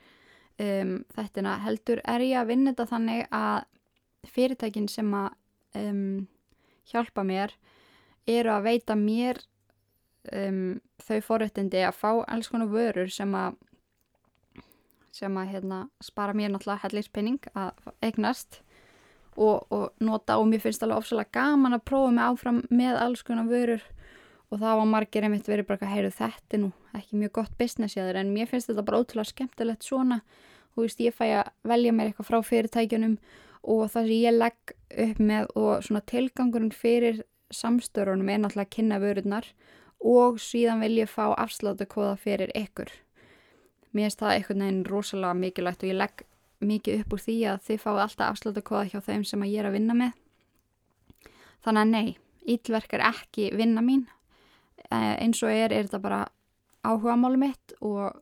um, 0.61 1.01
þættina. 1.17 1.59
Heldur 1.65 2.01
er 2.09 2.25
ég 2.25 2.41
að 2.41 2.53
vinna 2.55 2.73
þetta 2.73 2.89
þannig 2.95 3.27
að 3.37 4.31
fyrirtækin 4.31 4.89
sem 4.89 5.13
að 5.17 5.31
um, 5.81 6.27
hjálpa 6.91 7.25
mér 7.27 7.55
eru 8.29 8.53
að 8.53 8.67
veita 8.69 8.97
mér 8.97 9.41
um, 10.33 10.81
þau 11.01 11.21
forrættindi 11.25 11.85
að 11.85 11.99
fá 11.99 12.11
alls 12.27 12.51
konar 12.53 12.73
vörur 12.73 13.13
sem 13.13 13.35
að 13.37 13.59
sem 15.21 15.37
að 15.37 15.51
hérna, 15.51 15.79
spara 16.01 16.35
mér 16.37 16.53
náttúrulega 16.53 16.85
hellingspenning 16.85 17.49
að 17.59 17.89
eignast 18.07 18.61
og, 19.37 19.67
og 19.71 19.91
nota 20.03 20.39
og 20.41 20.49
mér 20.51 20.63
finnst 20.65 20.83
alveg 20.85 21.03
ofsalega 21.03 21.35
gaman 21.37 21.77
að 21.77 21.87
prófa 21.91 22.13
mig 22.15 22.27
áfram 22.27 22.63
með 22.71 23.01
alls 23.01 23.25
konar 23.27 23.49
vörur. 23.51 23.83
Og 24.51 24.59
það 24.59 24.81
var 24.81 24.89
margir 24.91 25.27
einmitt 25.27 25.47
verið 25.47 25.69
bara 25.69 25.87
að 25.87 25.93
heyru 25.95 26.11
þetta 26.15 26.59
nú 26.59 26.73
ekki 26.99 27.21
mjög 27.21 27.33
gott 27.39 27.53
business 27.59 27.95
í 27.95 28.03
þeir 28.03 28.19
en 28.19 28.33
mér 28.35 28.49
finnst 28.51 28.71
þetta 28.71 28.87
bara 28.87 29.03
ótrúlega 29.03 29.31
skemmtilegt 29.31 29.87
svona. 29.87 30.21
Þú 30.75 30.87
veist 30.87 31.03
ég 31.05 31.15
fæ 31.15 31.27
að 31.29 31.53
velja 31.71 31.95
mér 31.95 32.11
eitthvað 32.11 32.31
frá 32.31 32.39
fyrirtækjunum 32.49 33.19
og 33.63 33.85
það 33.93 34.09
sem 34.09 34.17
ég 34.17 34.39
legg 34.39 34.75
upp 35.05 35.21
með 35.31 35.53
og 35.61 35.85
svona 35.87 36.03
tilgangurinn 36.11 36.75
fyrir 36.75 37.23
samstörunum 37.55 38.31
er 38.31 38.43
náttúrulega 38.43 38.67
að 38.67 38.75
kynna 38.77 38.99
vörurnar 39.03 39.47
og 40.01 40.41
síðan 40.41 40.83
vil 40.85 40.97
ég 41.03 41.11
fá 41.11 41.31
afsláttu 41.35 41.87
kóða 41.91 42.17
fyrir 42.19 42.53
ykkur. 42.57 42.91
Mér 43.93 44.09
finnst 44.09 44.23
það 44.23 44.35
einhvern 44.37 44.65
veginn 44.65 44.85
rosalega 44.87 45.39
mikilvægt 45.39 45.85
og 45.85 45.91
ég 45.91 45.99
legg 45.99 46.25
mikið 46.61 47.03
upp 47.03 47.15
úr 47.17 47.23
því 47.25 47.37
að 47.53 47.63
þið 47.69 47.83
fáið 47.85 48.03
alltaf 48.05 48.27
afsláttu 48.33 48.63
kóða 48.65 48.89
hjá 48.91 49.01
þeim 49.07 49.25
sem 49.29 49.45
ég 49.49 49.61
er 49.63 49.69
að 49.71 49.77
vinna 49.79 49.97
með. 49.97 50.13
Þannig 51.65 51.83
að 51.83 51.93
nei, 51.95 52.17
ítlverk 52.55 52.97
er 52.97 53.07
ekki 53.11 53.51
vinna 53.57 53.85
mín. 53.85 54.07
Eh, 54.91 55.15
eins 55.23 55.43
og 55.45 55.53
er, 55.53 55.73
er 55.73 55.89
þetta 55.89 56.03
bara 56.03 56.21
áhuga 56.87 57.17
málu 57.21 57.41
mitt 57.41 57.75
og, 57.81 58.21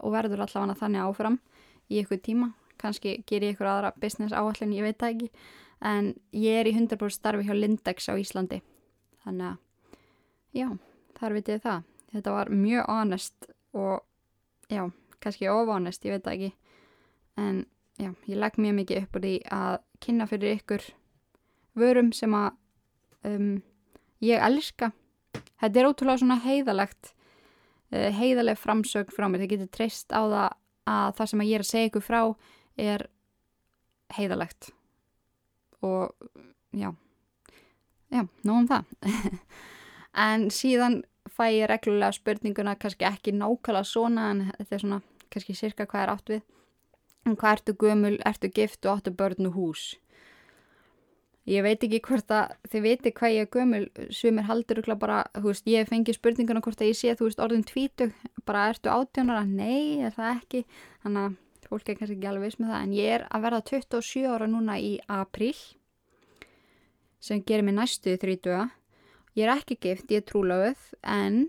og 0.00 0.14
verður 0.14 0.44
allavega 0.46 0.78
þannig 0.80 1.04
áfram 1.04 1.38
í 1.92 2.00
ykkur 2.02 2.22
tíma. 2.24 2.52
Kanski 2.80 3.18
ger 3.28 3.44
ég 3.44 3.54
ykkur 3.54 3.70
aðra 3.70 3.92
business 4.00 4.34
áallin, 4.34 4.74
ég 4.76 4.86
veit 4.86 4.98
það 5.00 5.14
ekki. 5.14 5.30
En 5.84 6.14
ég 6.32 6.60
er 6.60 6.70
í 6.70 6.74
100% 6.74 7.12
starfi 7.12 7.44
hjá 7.46 7.54
Lindex 7.56 8.08
á 8.08 8.14
Íslandi. 8.16 8.62
Þannig 9.24 9.52
að 9.52 9.56
já, 10.56 10.68
þar 11.18 11.36
vitið 11.38 11.62
það. 11.64 11.88
Þetta 12.14 12.34
var 12.36 12.50
mjög 12.54 12.88
honest 12.88 13.48
og 13.74 14.04
já, 14.70 14.84
kannski 15.20 15.50
ofhonest, 15.50 16.04
ég 16.06 16.16
veit 16.16 16.26
það 16.26 16.36
ekki. 16.38 16.63
En 17.40 17.64
já, 17.98 18.10
ég 18.26 18.38
legg 18.38 18.58
mjög 18.60 18.76
mikið 18.80 19.00
upp 19.02 19.16
úr 19.18 19.24
því 19.24 19.34
að 19.54 19.76
kynna 20.04 20.26
fyrir 20.30 20.58
ykkur 20.58 20.84
vörum 21.78 22.12
sem 22.14 22.34
að 22.36 22.56
um, 23.26 23.50
ég 24.24 24.42
elska. 24.42 24.92
Þetta 25.62 25.80
er 25.80 25.88
ótrúlega 25.88 26.22
svona 26.22 26.40
heiðalegt, 26.44 27.14
uh, 27.94 28.10
heiðaleg 28.14 28.60
framsögn 28.60 29.14
frá 29.14 29.28
mér. 29.28 29.44
Þið 29.44 29.54
getur 29.54 29.72
treyst 29.78 30.14
á 30.14 30.22
það 30.22 30.50
að 30.94 31.16
það 31.18 31.30
sem 31.30 31.42
að 31.42 31.50
ég 31.50 31.58
er 31.58 31.64
að 31.64 31.70
segja 31.70 31.90
ykkur 31.90 32.04
frá 32.04 32.20
er 32.84 33.06
heiðalegt. 34.14 34.70
Og 35.84 36.12
já, 36.74 36.90
já, 38.12 38.22
nógum 38.44 38.68
það. 38.70 38.94
en 40.28 40.48
síðan 40.54 41.02
fæ 41.34 41.48
ég 41.50 41.68
reglulega 41.70 42.14
spurninguna 42.14 42.76
kannski 42.78 43.06
ekki 43.08 43.34
nákvæmlega 43.34 43.88
svona 43.88 44.30
en 44.32 44.44
þetta 44.58 44.76
er 44.76 44.82
svona 44.84 45.00
kannski 45.32 45.56
cirka 45.58 45.86
hvað 45.90 46.04
er 46.04 46.12
átt 46.12 46.30
við 46.30 46.42
en 47.24 47.36
hvað 47.36 47.58
ertu 47.58 47.74
gömul, 47.80 48.16
ertu 48.26 48.50
gift 48.52 48.86
og 48.86 48.98
áttu 48.98 49.12
börn 49.16 49.48
og 49.50 49.56
hús? 49.58 49.84
Ég 51.44 51.60
veit 51.60 51.82
ekki 51.84 52.00
hvort 52.06 52.30
að 52.32 52.54
þið 52.72 52.84
veitir 52.86 53.12
hvað 53.18 53.34
ég 53.34 53.44
er 53.44 53.50
gömul. 53.52 53.84
Sem 54.16 54.38
er 54.40 54.46
haldur 54.48 54.80
bara, 54.96 55.24
þú 55.36 55.50
veist, 55.50 55.66
ég 55.68 55.88
fengi 55.90 56.14
spurninguna 56.16 56.62
hvort 56.64 56.80
að 56.80 56.88
ég 56.88 56.96
sé 56.96 57.12
þú 57.12 57.28
veist 57.28 57.42
orðin 57.44 57.66
tvítug, 57.68 58.14
bara 58.48 58.70
ertu 58.72 58.88
átjónara 58.88 59.44
nei, 59.44 60.00
er 60.00 60.14
það 60.16 60.30
ekki. 60.38 60.62
Þannig 61.04 61.26
að 61.26 61.68
fólk 61.68 61.90
er 61.90 61.98
kannski 61.98 62.16
ekki 62.16 62.30
alveg 62.30 62.48
viss 62.48 62.60
með 62.62 62.72
það. 62.72 62.86
En 62.86 62.94
ég 62.96 63.16
er 63.18 63.26
að 63.28 63.44
verða 63.44 63.66
27 63.72 64.24
ára 64.32 64.48
núna 64.48 64.78
í 64.80 64.94
april 65.08 65.52
sem 67.24 67.44
gerir 67.44 67.64
mig 67.64 67.76
næstuði 67.76 68.20
30 68.20 68.72
Ég 69.34 69.48
er 69.48 69.56
ekki 69.56 69.74
gift, 69.82 70.10
ég 70.14 70.22
er 70.22 70.26
trúlauð 70.28 70.82
en 71.02 71.48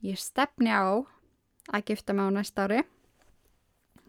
ég 0.00 0.16
stefni 0.16 0.72
á 0.72 1.04
að 1.68 1.82
gifta 1.90 2.14
mig 2.16 2.30
á 2.32 2.32
næsta 2.32 2.64
ári. 2.64 2.80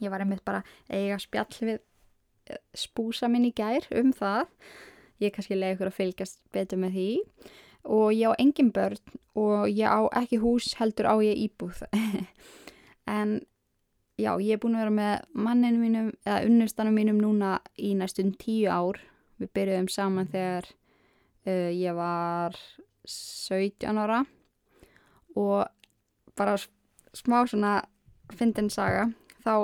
Ég 0.01 0.13
var 0.13 0.23
einmitt 0.23 0.45
bara 0.45 0.63
eiga 0.89 1.17
spjall 1.21 1.53
við 1.61 1.77
eh, 1.77 2.61
spúsa 2.77 3.29
minn 3.31 3.47
í 3.47 3.53
gær 3.55 3.87
um 3.97 4.13
það. 4.15 4.45
Ég 5.23 5.33
kannski 5.33 5.57
leiði 5.57 5.77
ykkur 5.77 5.91
að 5.91 5.97
fylgjast 5.97 6.41
betur 6.53 6.81
með 6.81 6.97
því 6.97 7.09
og 7.87 8.09
ég 8.13 8.29
á 8.29 8.39
engin 8.41 8.73
börn 8.75 8.99
og 9.39 9.69
ég 9.71 9.87
á 9.87 10.01
ekki 10.19 10.41
hús 10.43 10.73
heldur 10.77 11.09
á 11.09 11.15
ég 11.23 11.39
íbúð. 11.47 11.85
en 13.17 13.39
já, 14.19 14.33
ég 14.41 14.57
er 14.57 14.61
búin 14.61 14.77
að 14.77 14.85
vera 14.85 14.95
með 14.97 15.13
manninu 15.47 15.81
mínum 15.81 16.09
eða 16.25 16.41
unnustanum 16.49 16.97
mínum 16.97 17.21
núna 17.21 17.57
í 17.77 17.93
næstum 17.97 18.33
tíu 18.37 18.69
ár. 18.69 18.99
Við 19.37 19.53
byrjuðum 19.53 19.89
saman 19.93 20.29
þegar 20.33 20.67
uh, 21.47 21.71
ég 21.73 21.97
var 21.97 22.57
17 23.07 24.01
ára 24.01 24.23
og 25.37 25.67
bara 26.37 26.57
smá 27.13 27.43
svona 27.47 27.79
fyndin 28.33 28.71
saga 28.73 29.07
þá 29.47 29.55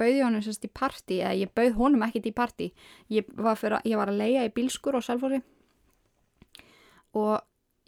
bauði 0.00 0.24
honum 0.24 0.42
sérst 0.44 0.64
í 0.64 0.72
parti 0.72 1.20
eða 1.20 1.36
ég 1.42 1.52
bauð 1.54 1.76
honum 1.76 2.06
ekkit 2.08 2.30
í 2.30 2.34
parti 2.34 2.72
ég 3.12 3.28
var, 3.36 3.60
fyrir, 3.60 3.84
ég 3.84 4.00
var 4.00 4.10
að 4.10 4.22
leia 4.22 4.48
í 4.48 4.54
bílskur 4.56 4.96
og 4.98 5.04
selfóri 5.04 5.42
og 7.16 7.38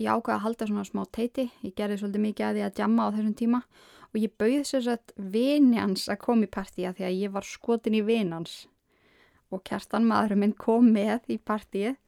ég 0.01 0.09
ákvaði 0.09 0.36
að 0.36 0.45
halda 0.45 0.68
svona 0.68 0.84
smá 0.88 1.03
teiti. 1.12 1.47
Ég 1.64 1.74
gerði 1.76 2.01
svolítið 2.01 2.24
mikið 2.24 2.47
að 2.47 2.59
því 2.59 2.66
að 2.66 2.82
jamma 2.82 3.07
á 3.07 3.12
þessum 3.14 3.34
tíma. 3.36 3.62
Og 4.11 4.18
ég 4.18 4.36
bauði 4.41 4.61
sér 4.66 4.84
sett 4.86 5.12
vinjans 5.16 6.07
að 6.11 6.22
koma 6.24 6.47
í 6.47 6.51
partíja 6.51 6.95
því 6.97 7.07
að 7.07 7.18
ég 7.20 7.34
var 7.34 7.47
skotin 7.47 7.99
í 7.99 8.03
vinans 8.03 8.55
og 9.51 9.62
kerstan 9.66 10.07
maðurum 10.07 10.45
minn 10.45 10.55
kom 10.59 10.88
með 10.95 11.28
í 11.30 11.36
partíið. 11.38 11.99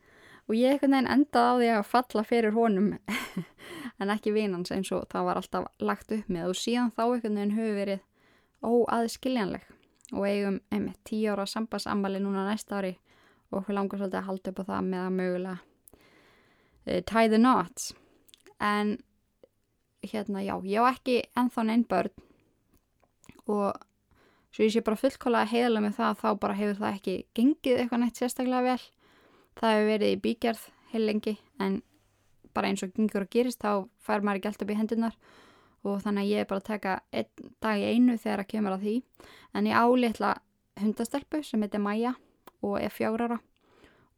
Og 0.51 0.57
ég 0.59 0.75
einhvern 0.75 0.97
veginn 0.97 1.13
endaði 1.13 1.53
á 1.53 1.55
því 1.61 1.69
að 1.77 1.91
falla 1.93 2.25
fyrir 2.27 2.57
honum 2.57 2.89
en 4.01 4.15
ekki 4.15 4.35
vinans 4.35 4.73
eins 4.75 4.91
og 4.95 5.07
það 5.13 5.29
var 5.29 5.41
alltaf 5.41 5.69
lagt 5.83 6.15
upp 6.17 6.33
með. 6.33 6.49
Og 6.51 6.59
síðan 6.59 6.95
þá 6.97 7.05
einhvern 7.05 7.39
veginn 7.39 7.57
höfu 7.59 7.77
verið 7.77 8.03
óaðskiljanleg. 8.63 9.65
Og 10.13 10.27
eigum 10.29 10.59
einmitt 10.73 11.01
tíu 11.09 11.33
ára 11.33 11.47
sambandsammali 11.49 12.21
núna 12.21 12.47
næsta 12.49 12.81
ári. 12.81 12.97
Og 13.53 13.67
við 13.67 13.77
langar 13.77 14.01
svolítið 14.01 14.21
að 14.21 14.29
halda 14.29 14.53
upp 14.53 14.61
á 14.61 14.65
það 14.71 14.89
með 14.89 15.05
að 15.05 15.15
mögulega 15.19 15.57
uh, 15.59 17.01
tie 17.09 17.29
the 17.29 17.41
knots. 17.41 17.93
En 18.61 18.99
hérna 20.03 20.43
já, 20.43 20.55
ég 20.65 20.83
á 20.83 20.93
ekki 20.93 21.17
ennþá 21.39 21.67
neinn 21.69 21.87
börn. 21.89 22.13
Og 23.47 23.73
svo 24.53 24.67
ég 24.67 24.75
sé 24.75 24.83
bara 24.85 25.01
fullkóla 25.01 25.45
að 25.45 25.55
heiðla 25.57 25.85
með 25.85 25.97
það 26.01 26.21
þá 26.23 26.29
bara 26.43 26.59
hefur 26.59 26.81
það 26.83 26.99
ekki 26.99 27.17
gengið 27.37 27.81
eitthvað 27.81 28.05
neitt 28.05 28.21
sérstaklega 28.21 28.67
vel. 28.69 28.83
Það 29.61 29.77
hefur 29.77 29.91
verið 29.93 30.15
í 30.15 30.21
bígerð 30.27 30.69
heil 30.93 31.07
lengi 31.09 31.39
en 31.61 31.81
bara 32.53 32.69
eins 32.69 32.85
og 32.85 32.93
gengur 32.97 33.25
og 33.25 33.33
gerist 33.33 33.63
þá 33.63 33.89
fær 34.05 34.25
maður 34.25 34.41
ekki 34.41 34.51
allt 34.51 34.65
upp 34.65 34.73
í 34.73 34.77
hendunar 34.77 35.17
og 35.83 36.03
þannig 36.05 36.23
að 36.23 36.33
ég 36.33 36.43
er 36.43 36.51
bara 36.51 36.63
að 36.63 36.69
taka 36.71 36.99
einn 37.13 37.53
dag 37.63 37.81
í 37.81 37.89
einu 37.95 38.19
þegar 38.19 38.45
að 38.45 38.51
kemur 38.53 38.77
að 38.77 38.85
því. 38.87 38.97
En 39.55 39.67
ég 39.67 39.79
álitla 39.79 40.35
hundastelpu 40.81 41.43
sem 41.45 41.63
heitir 41.63 41.83
Maja 41.83 42.15
og 42.63 42.79
er 42.81 42.95
fjárara 42.95 43.41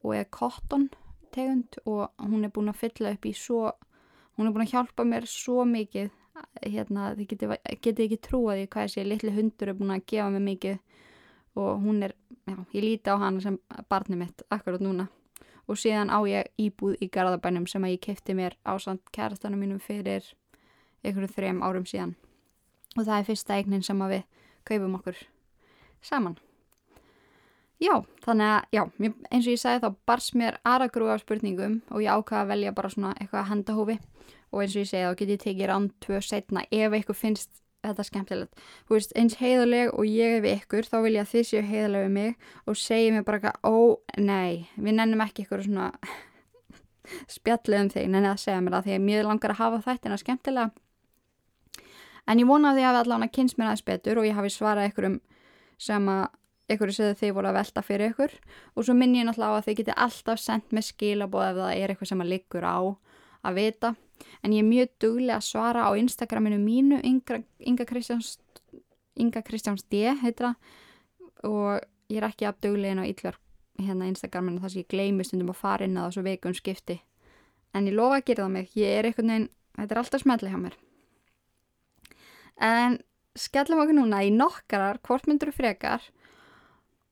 og 0.04 0.12
er 0.14 0.28
cotton 0.30 0.90
tegund 1.34 1.80
og 1.84 2.12
hún 2.20 2.44
er 2.44 2.52
búin 2.52 2.70
að 2.70 2.82
fylla 2.84 3.14
upp 3.16 3.26
í 3.26 3.32
svo 3.34 3.72
hún 4.36 4.48
er 4.48 4.54
búin 4.54 4.66
að 4.66 4.74
hjálpa 4.74 5.06
mér 5.08 5.26
svo 5.30 5.64
mikið 5.68 6.12
hérna, 6.64 7.12
þið 7.14 7.28
getið 7.32 7.52
geti 7.82 8.06
ekki 8.06 8.20
trúaði 8.22 8.68
hvað 8.70 8.88
þessi 8.88 9.06
litli 9.06 9.34
hundur 9.34 9.70
er 9.70 9.78
búin 9.78 9.94
að 9.94 10.06
gefa 10.10 10.30
mér 10.34 10.46
mikið. 10.48 10.78
Og 11.54 11.84
hún 11.84 12.00
er, 12.02 12.16
já, 12.50 12.56
ég 12.74 12.82
líti 12.82 13.12
á 13.14 13.16
hana 13.22 13.42
sem 13.42 13.58
barni 13.90 14.18
mitt 14.18 14.42
akkurat 14.50 14.82
núna. 14.82 15.06
Og 15.70 15.78
síðan 15.80 16.10
á 16.10 16.18
ég 16.26 16.50
íbúð 16.60 16.98
í 17.00 17.08
Garðabænum 17.14 17.68
sem 17.70 17.84
að 17.86 17.94
ég 17.94 18.02
kefti 18.08 18.34
mér 18.36 18.56
á 18.66 18.74
samt 18.82 19.06
kærastanum 19.14 19.62
mínum 19.62 19.78
fyrir 19.80 20.26
einhverjum 21.04 21.36
þrejum 21.36 21.62
árum 21.66 21.86
síðan 21.88 22.16
og 22.96 23.04
það 23.04 23.18
er 23.18 23.28
fyrsta 23.28 23.58
eignin 23.58 23.86
sem 23.86 24.02
að 24.02 24.16
við 24.16 24.26
kaupum 24.64 24.98
okkur 24.98 25.22
saman 26.04 26.36
Já, 27.82 27.98
þannig 28.22 28.46
að, 28.46 28.66
já, 28.72 28.82
eins 29.34 29.46
og 29.48 29.50
ég 29.50 29.60
sagði 29.60 29.80
þá 29.82 29.96
bars 30.06 30.28
mér 30.38 30.56
aðra 30.62 30.86
grúa 30.94 31.16
af 31.16 31.24
spurningum 31.24 31.80
og 31.90 32.04
ég 32.04 32.14
ákvaða 32.14 32.44
að 32.44 32.52
velja 32.52 32.72
bara 32.76 32.90
svona 32.92 33.10
eitthvað 33.18 33.48
handahófi 33.50 33.96
og 34.54 34.62
eins 34.62 34.76
og 34.76 34.84
ég 34.84 34.88
segi 34.88 35.02
þá 35.02 35.18
get 35.18 35.32
ég 35.34 35.42
tekið 35.42 35.68
rán 35.70 35.88
tvö 36.04 36.20
setna 36.22 36.62
ef 36.70 36.94
eitthvað 36.94 37.18
finnst 37.18 37.50
þetta 37.84 38.06
skemmtilegt. 38.06 38.62
Þú 38.88 38.96
veist, 38.96 39.12
eins 39.18 39.36
heiðuleg 39.40 39.90
og 39.92 40.06
ég 40.08 40.38
er 40.38 40.44
við 40.44 40.62
ykkur, 40.62 40.88
þá 40.88 40.96
vil 41.04 41.12
ég 41.16 41.26
að 41.26 41.32
þið 41.34 41.48
séu 41.50 41.64
heiðuleg 41.68 42.06
við 42.06 42.14
mig 42.14 42.46
og 42.70 42.78
segi 42.80 43.10
mér 43.12 43.26
bara 43.26 43.40
eitthvað, 43.40 43.58
ó, 43.68 43.76
nei, 44.16 44.70
við 44.78 44.96
nennum 45.00 45.24
ekki 45.26 45.44
ykkur 45.44 45.66
svona 45.66 45.90
spjallið 47.36 47.82
um 47.82 47.92
þig, 47.92 48.08
nenni 48.14 48.30
að 48.30 48.40
segja 48.46 48.62
mér 48.64 48.78
það 48.78 48.88
því 48.88 48.96
að 48.96 49.06
mér 49.10 49.28
langar 49.28 49.54
að 49.54 49.60
hafa 49.60 49.82
þættina 49.90 50.20
skemmtilega. 50.22 50.70
En 52.24 52.40
ég 52.40 52.48
vona 52.48 52.72
að 52.72 52.80
því 52.80 52.86
að 52.88 52.98
allavega 53.02 53.34
kynst 53.36 53.58
mér 53.58 53.70
aðeins 53.70 53.84
betur 53.84 54.20
og 54.20 54.26
ég 54.28 54.38
hafi 54.38 54.52
svarað 54.52 54.88
ykkur 54.90 55.08
um 55.10 55.20
sem 55.80 56.08
að 56.08 56.24
ykkur 56.72 56.92
sem 56.96 57.16
þið 57.18 57.34
voru 57.36 57.50
að 57.50 57.58
velta 57.58 57.82
fyrir 57.84 58.12
ykkur. 58.12 58.34
Og 58.74 58.86
svo 58.86 58.96
minn 58.96 59.16
ég 59.18 59.26
náttúrulega 59.28 59.52
á 59.52 59.58
að 59.58 59.66
þið 59.68 59.78
geti 59.80 59.96
alltaf 60.06 60.40
sendt 60.40 60.72
með 60.72 60.88
skilabóð 60.88 61.46
ef 61.50 61.58
það 61.60 61.74
er 61.76 61.92
eitthvað 61.92 62.10
sem 62.10 62.24
að 62.24 62.30
liggur 62.32 62.64
á 62.64 62.78
að 63.44 63.58
vita. 63.60 63.94
En 64.40 64.54
ég 64.54 64.64
er 64.64 64.68
mjög 64.68 64.92
duglega 65.02 65.38
að 65.40 65.48
svara 65.50 65.84
á 65.84 65.90
Instagraminu 66.00 66.60
mínu 66.62 67.00
Inga, 67.04 67.84
Kristjáns 67.84 68.38
Inga 69.20 69.42
Kristjáns 69.44 69.84
D 69.90 70.06
heitra 70.22 70.54
og 71.44 71.82
ég 72.08 72.20
er 72.20 72.28
ekki 72.30 72.48
afduglegin 72.48 73.02
á 73.02 73.04
yllver 73.04 73.36
hérna 73.78 74.08
Instagraminu 74.08 74.62
þar 74.62 74.72
sem 74.72 74.84
ég 74.84 74.90
gleymi 74.90 75.26
stundum 75.26 75.52
að 75.52 75.60
fara 75.60 75.84
inn 75.84 75.98
að 75.98 76.08
þessu 76.12 76.24
veikum 76.24 76.56
skipti. 76.56 77.00
En 77.74 77.90
ég 77.90 77.98
lofa 77.98 78.22
að 78.22 78.26
gera 78.30 78.46
það 78.46 78.56
mig. 78.56 78.72
Ég 78.78 78.98
er 78.98 79.10
eitthvað 79.10 79.30
neinn, 79.30 79.48
þetta 79.76 79.96
er 79.96 80.02
alltaf 80.04 80.22
smelli 80.22 80.52
hjá 80.54 80.60
mér 80.62 80.78
en 82.60 82.98
skellum 83.38 83.82
okkur 83.82 83.98
núna 83.98 84.22
í 84.26 84.30
nokkarar 84.34 85.00
hvort 85.06 85.26
myndur 85.30 85.52
frekar? 85.54 86.04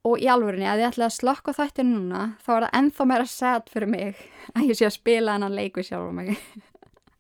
Og 0.07 0.19
í 0.19 0.27
alvörinni 0.31 0.67
að 0.67 0.83
ég 0.83 0.93
ætla 0.93 1.07
að 1.07 1.17
slokka 1.19 1.55
þættir 1.55 1.87
núna 1.87 2.33
þá 2.43 2.49
er 2.57 2.65
það 2.65 2.79
enþá 2.81 3.09
meira 3.11 3.27
sad 3.31 3.69
fyrir 3.71 3.93
mig 3.93 4.23
að 4.57 4.69
ég 4.71 4.79
sé 4.79 4.89
að 4.89 4.97
spila 4.99 5.37
hennan 5.37 5.59
leiku 5.59 5.85
sjálf 5.87 6.11
á 6.11 6.15
mig. 6.19 6.35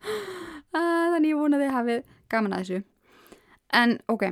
Þannig 0.72 1.30
ég 1.30 1.38
vona 1.38 1.60
þið 1.60 1.76
hafið 1.76 2.02
gaman 2.32 2.56
að 2.56 2.64
þessu. 2.64 2.84
En 3.72 3.98
ok, 4.10 4.24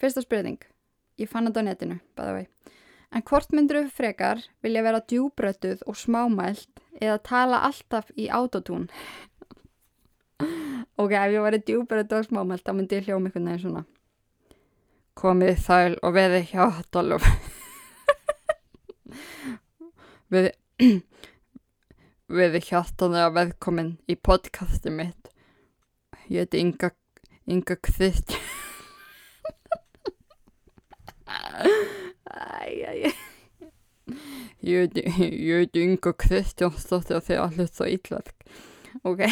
fyrsta 0.00 0.24
spurning. 0.24 0.60
Ég 1.18 1.28
fann 1.28 1.48
þetta 1.48 1.64
á 1.64 1.68
netinu, 1.68 1.98
bæða 2.16 2.36
vei 2.38 2.46
en 3.14 3.24
hvort 3.24 3.54
myndur 3.54 3.84
þau 3.86 3.94
frekar 4.00 4.42
vilja 4.64 4.84
vera 4.84 5.00
djúbrötuð 5.10 5.84
og 5.88 5.96
smámælt 5.96 6.82
eða 7.00 7.18
tala 7.24 7.62
alltaf 7.68 8.10
í 8.16 8.28
autotún 8.28 8.88
ok, 10.98 11.12
ef 11.14 11.34
ég 11.34 11.46
væri 11.46 11.60
djúbrötuð 11.62 12.20
og 12.20 12.28
smámælt 12.28 12.66
þá 12.66 12.72
myndi 12.74 12.98
ég 12.98 13.08
hljóma 13.08 13.30
einhvern 13.30 13.50
veginn 13.50 13.64
svona. 13.64 13.82
Komið 15.18 15.54
þæl 15.64 15.94
og 16.02 16.10
veði 16.14 16.40
hjá 16.52 16.64
Dollof 16.94 17.24
við 20.32 20.46
við 22.38 22.52
hjartanlega 22.68 23.34
velkomin 23.34 23.96
í 24.06 24.14
podcasti 24.14 24.90
mitt. 24.94 25.32
Ég 26.28 26.44
heiti 26.44 26.60
Inga 26.60 26.90
Inga 27.48 27.78
Kvist 27.80 28.34
æj, 32.28 32.84
æj 32.84 33.16
ég 34.60 34.92
heiti 34.92 35.80
Inga 35.84 36.12
Kristjánsdóttir 36.12 37.16
og 37.16 37.24
þeir 37.24 37.40
allir 37.46 37.68
svo 37.70 37.84
ítlark 37.88 38.36
ok 39.08 39.24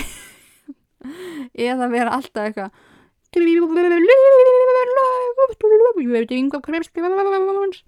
eða 1.69 1.93
vera 1.93 2.17
alltaf 2.17 2.49
eitthvað 2.49 2.71
ég 3.37 3.45
heiti 6.15 6.41
Inga 6.41 6.59
Kristjáns 6.65 7.85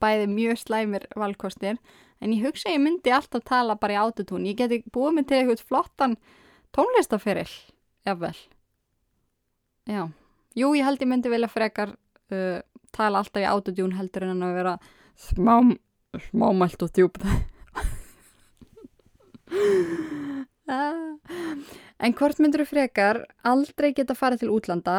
bæði 0.00 0.26
mjög 0.30 0.58
slæmir 0.60 1.06
valkostir 1.18 1.78
en 2.20 2.32
ég 2.32 2.44
hugsa 2.44 2.72
ég 2.72 2.82
myndi 2.82 3.12
alltaf 3.12 3.44
tala 3.44 3.76
bara 3.80 3.96
í 3.96 4.00
autotún 4.00 4.46
ég 4.48 4.58
geti 4.58 4.82
búið 4.92 5.16
mig 5.18 5.26
til 5.28 5.40
eitthvað 5.40 5.66
flottan 5.68 6.16
tónlistaferill 6.76 7.54
jável 8.06 8.36
já, 9.88 10.02
jú 10.54 10.74
ég 10.76 10.86
held 10.86 11.02
ég 11.02 11.10
myndi 11.10 11.32
vilja 11.32 11.50
frekar 11.50 11.96
uh, 12.32 12.60
tala 12.94 13.20
alltaf 13.20 13.42
í 13.42 13.48
autotún 13.48 13.96
heldur 13.98 14.28
en 14.30 14.46
að 14.46 14.56
vera 14.60 14.74
smá 15.16 15.56
smámælt 16.30 16.80
og 16.86 16.90
djúb 16.94 17.14
en 20.68 22.14
hvort 22.16 22.40
myndur 22.40 22.64
þú 22.64 22.70
frekar 22.70 23.20
aldrei 23.44 23.92
geta 23.96 24.16
farið 24.16 24.44
til 24.44 24.54
útlanda 24.54 24.98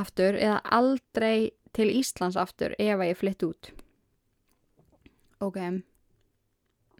aftur 0.00 0.36
eða 0.36 0.60
aldrei 0.76 1.52
til 1.76 1.88
Íslands 1.92 2.36
aftur 2.40 2.74
ef 2.78 2.98
að 2.98 3.08
ég 3.08 3.18
flytt 3.20 3.46
út? 3.46 3.70
Ok. 5.40 5.56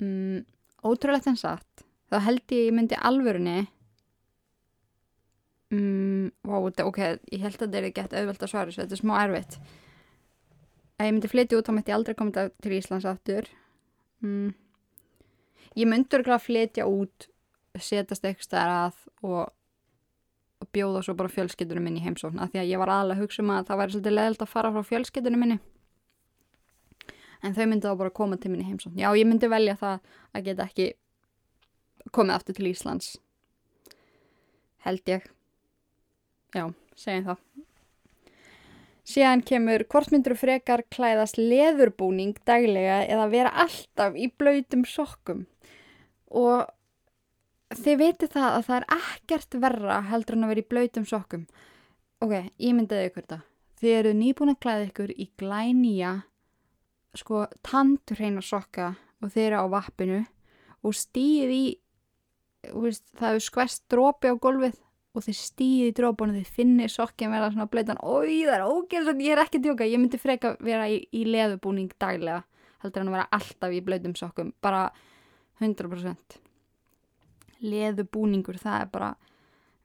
Mm, 0.00 0.46
ótrúlegt 0.86 1.28
en 1.28 1.36
satt. 1.36 1.84
Þá 2.10 2.16
held 2.24 2.54
ég 2.56 2.72
myndi 2.74 2.96
alvörunni 2.96 3.68
mm, 5.70 6.30
wow, 6.48 6.66
ok, 6.66 6.98
ég 7.30 7.44
held 7.44 7.58
að 7.58 7.66
þetta 7.66 7.80
er 7.80 7.92
gett 7.94 8.16
auðvelt 8.16 8.44
að 8.44 8.52
svara, 8.52 8.74
þetta 8.74 8.96
er 8.96 9.02
smá 9.02 9.14
erfitt. 9.22 9.58
Ef 11.00 11.06
ég 11.06 11.14
myndi 11.14 11.30
flytja 11.32 11.60
út 11.60 11.68
þá 11.68 11.74
myndi 11.76 11.92
ég 11.92 11.98
aldrei 11.98 12.16
koma 12.18 12.48
til 12.60 12.76
Íslands 12.76 13.08
aftur. 13.08 13.48
Mm. 14.20 14.52
ég 15.78 15.88
myndi 15.88 16.16
örgulega 16.18 16.42
flytja 16.44 16.84
út 16.90 17.30
setast 17.78 18.24
eitthvað 18.24 18.46
stær 18.48 18.72
að 18.74 18.96
og, 19.22 19.50
og 20.60 20.70
bjóða 20.74 21.04
svo 21.06 21.14
bara 21.18 21.32
fjölskyldunum 21.32 21.86
minni 21.86 22.02
í 22.02 22.06
heimsókn 22.06 22.40
af 22.42 22.50
því 22.50 22.62
að 22.62 22.72
ég 22.72 22.82
var 22.82 22.92
aðalega 22.94 23.20
að 23.20 23.22
hugsa 23.24 23.44
um 23.44 23.52
að 23.54 23.68
það 23.68 23.80
væri 23.80 23.94
svolítið 23.94 24.16
leðilt 24.16 24.42
að 24.42 24.52
fara 24.54 24.72
frá 24.74 24.88
fjölskyldunum 24.90 25.44
minni 25.44 25.60
en 27.40 27.56
þau 27.56 27.66
myndi 27.66 27.88
þá 27.88 27.96
bara 28.02 28.14
koma 28.14 28.38
til 28.40 28.52
minni 28.52 28.66
heimsókn. 28.68 28.98
Já, 29.00 29.08
ég 29.16 29.28
myndi 29.28 29.48
velja 29.50 29.76
það 29.80 30.00
að 30.34 30.46
geta 30.48 30.66
ekki 30.68 30.88
komið 32.14 32.36
aftur 32.36 32.56
til 32.56 32.70
Íslands. 32.70 33.14
Held 34.84 35.12
ég. 35.12 35.26
Já, 36.56 36.64
segjum 36.98 37.30
það. 37.30 37.44
Síðan 39.10 39.42
kemur 39.46 39.84
hvort 39.90 40.12
myndur 40.12 40.36
frekar 40.38 40.84
klæðast 40.92 41.38
leðurbúning 41.40 42.36
daglega 42.46 43.00
eða 43.08 43.30
vera 43.32 43.54
alltaf 43.64 44.14
í 44.14 44.28
blöytum 44.38 44.84
sokkum. 44.86 45.46
Og 46.30 46.68
þið 47.76 48.00
veitir 48.00 48.32
það 48.32 48.48
að 48.56 48.64
það 48.66 48.76
er 48.76 48.86
ekkert 48.96 49.58
verra 49.62 50.00
heldur 50.10 50.36
en 50.36 50.46
að 50.46 50.52
vera 50.54 50.64
í 50.64 50.70
blöytum 50.72 51.06
sokkum. 51.08 51.46
Ok, 52.20 52.34
ég 52.60 52.74
myndiði 52.76 53.10
ykkur 53.10 53.28
það. 53.30 53.46
Þið 53.80 53.94
eru 53.96 54.16
nýbúin 54.16 54.52
að 54.52 54.60
klæða 54.64 54.88
ykkur 54.90 55.12
í 55.14 55.26
glænýja 55.40 56.10
sko 57.16 57.46
tandurreina 57.66 58.42
sokka 58.44 58.92
og 59.20 59.32
þeirra 59.34 59.64
á 59.64 59.66
vappinu 59.72 60.20
og 60.86 60.96
stýð 60.96 61.54
í 61.54 61.64
veist, 62.76 63.06
það 63.16 63.34
hefur 63.34 63.46
skvest 63.46 63.84
drópi 63.90 64.30
á 64.30 64.34
gólfið 64.36 64.76
og 65.16 65.24
þið 65.24 65.38
stýði 65.40 65.88
í 65.90 65.94
drópunum, 65.96 66.36
þið 66.38 66.52
finnir 66.58 66.92
sokkin 66.92 67.32
vera 67.32 67.48
svona 67.50 67.66
blöytan, 67.70 67.98
oi 67.98 68.44
það 68.44 68.54
er 68.54 68.66
ógeðslega, 68.68 69.24
ég 69.26 69.34
er 69.34 69.42
ekki 69.42 69.62
djóka, 69.64 69.88
ég 69.88 69.98
myndi 69.98 70.20
freka 70.22 70.52
vera 70.62 70.86
í, 70.86 71.00
í 71.10 71.24
leðubúning 71.26 71.90
daglega, 71.98 72.44
heldur 72.84 73.02
en 73.02 73.10
að 73.10 73.16
vera 73.16 73.26
alltaf 73.40 73.74
í 73.74 73.80
blöytum 73.88 74.14
sokkum, 74.18 74.52
bara 74.62 74.84
100%. 75.58 76.38
Leðubúningur, 77.60 78.58
það 78.60 78.84
er 78.84 78.92
bara 78.92 79.10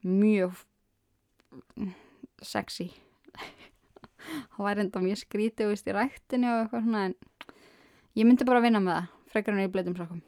mjög 0.05 0.61
sexy. 2.45 2.91
það 4.55 4.61
væri 4.67 4.85
enda 4.85 5.03
mjög 5.03 5.21
skrítið, 5.23 5.71
veist, 5.71 5.89
í 5.89 5.95
rættinu 5.95 6.51
og 6.51 6.61
eitthvað 6.63 6.87
svona, 6.87 7.03
en 7.09 7.59
ég 8.15 8.27
myndi 8.27 8.47
bara 8.47 8.63
vinna 8.63 8.81
með 8.83 8.97
það, 8.99 9.11
frekar 9.33 9.55
en 9.55 9.65
í 9.65 9.73
blöytum 9.73 9.99
sokkum. 9.99 10.23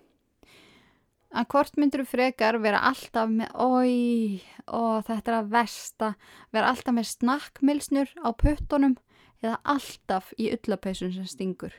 Að 1.37 1.49
hvort 1.51 1.75
myndur 1.75 2.05
þú 2.05 2.11
frekar 2.13 2.57
vera 2.63 2.79
alltaf 2.87 3.27
með 3.29 3.49
oi, 3.59 4.41
ó 4.71 5.03
þetta 5.03 5.33
er 5.33 5.37
að 5.41 5.49
versta 5.51 6.13
vera 6.55 6.71
alltaf 6.71 6.95
með 6.95 7.09
snakkmilsnur 7.11 8.13
á 8.23 8.29
puttunum 8.31 8.95
eða 9.43 9.57
alltaf 9.75 10.31
í 10.39 10.47
ullapausun 10.55 11.11
sem 11.17 11.27
stingur? 11.27 11.75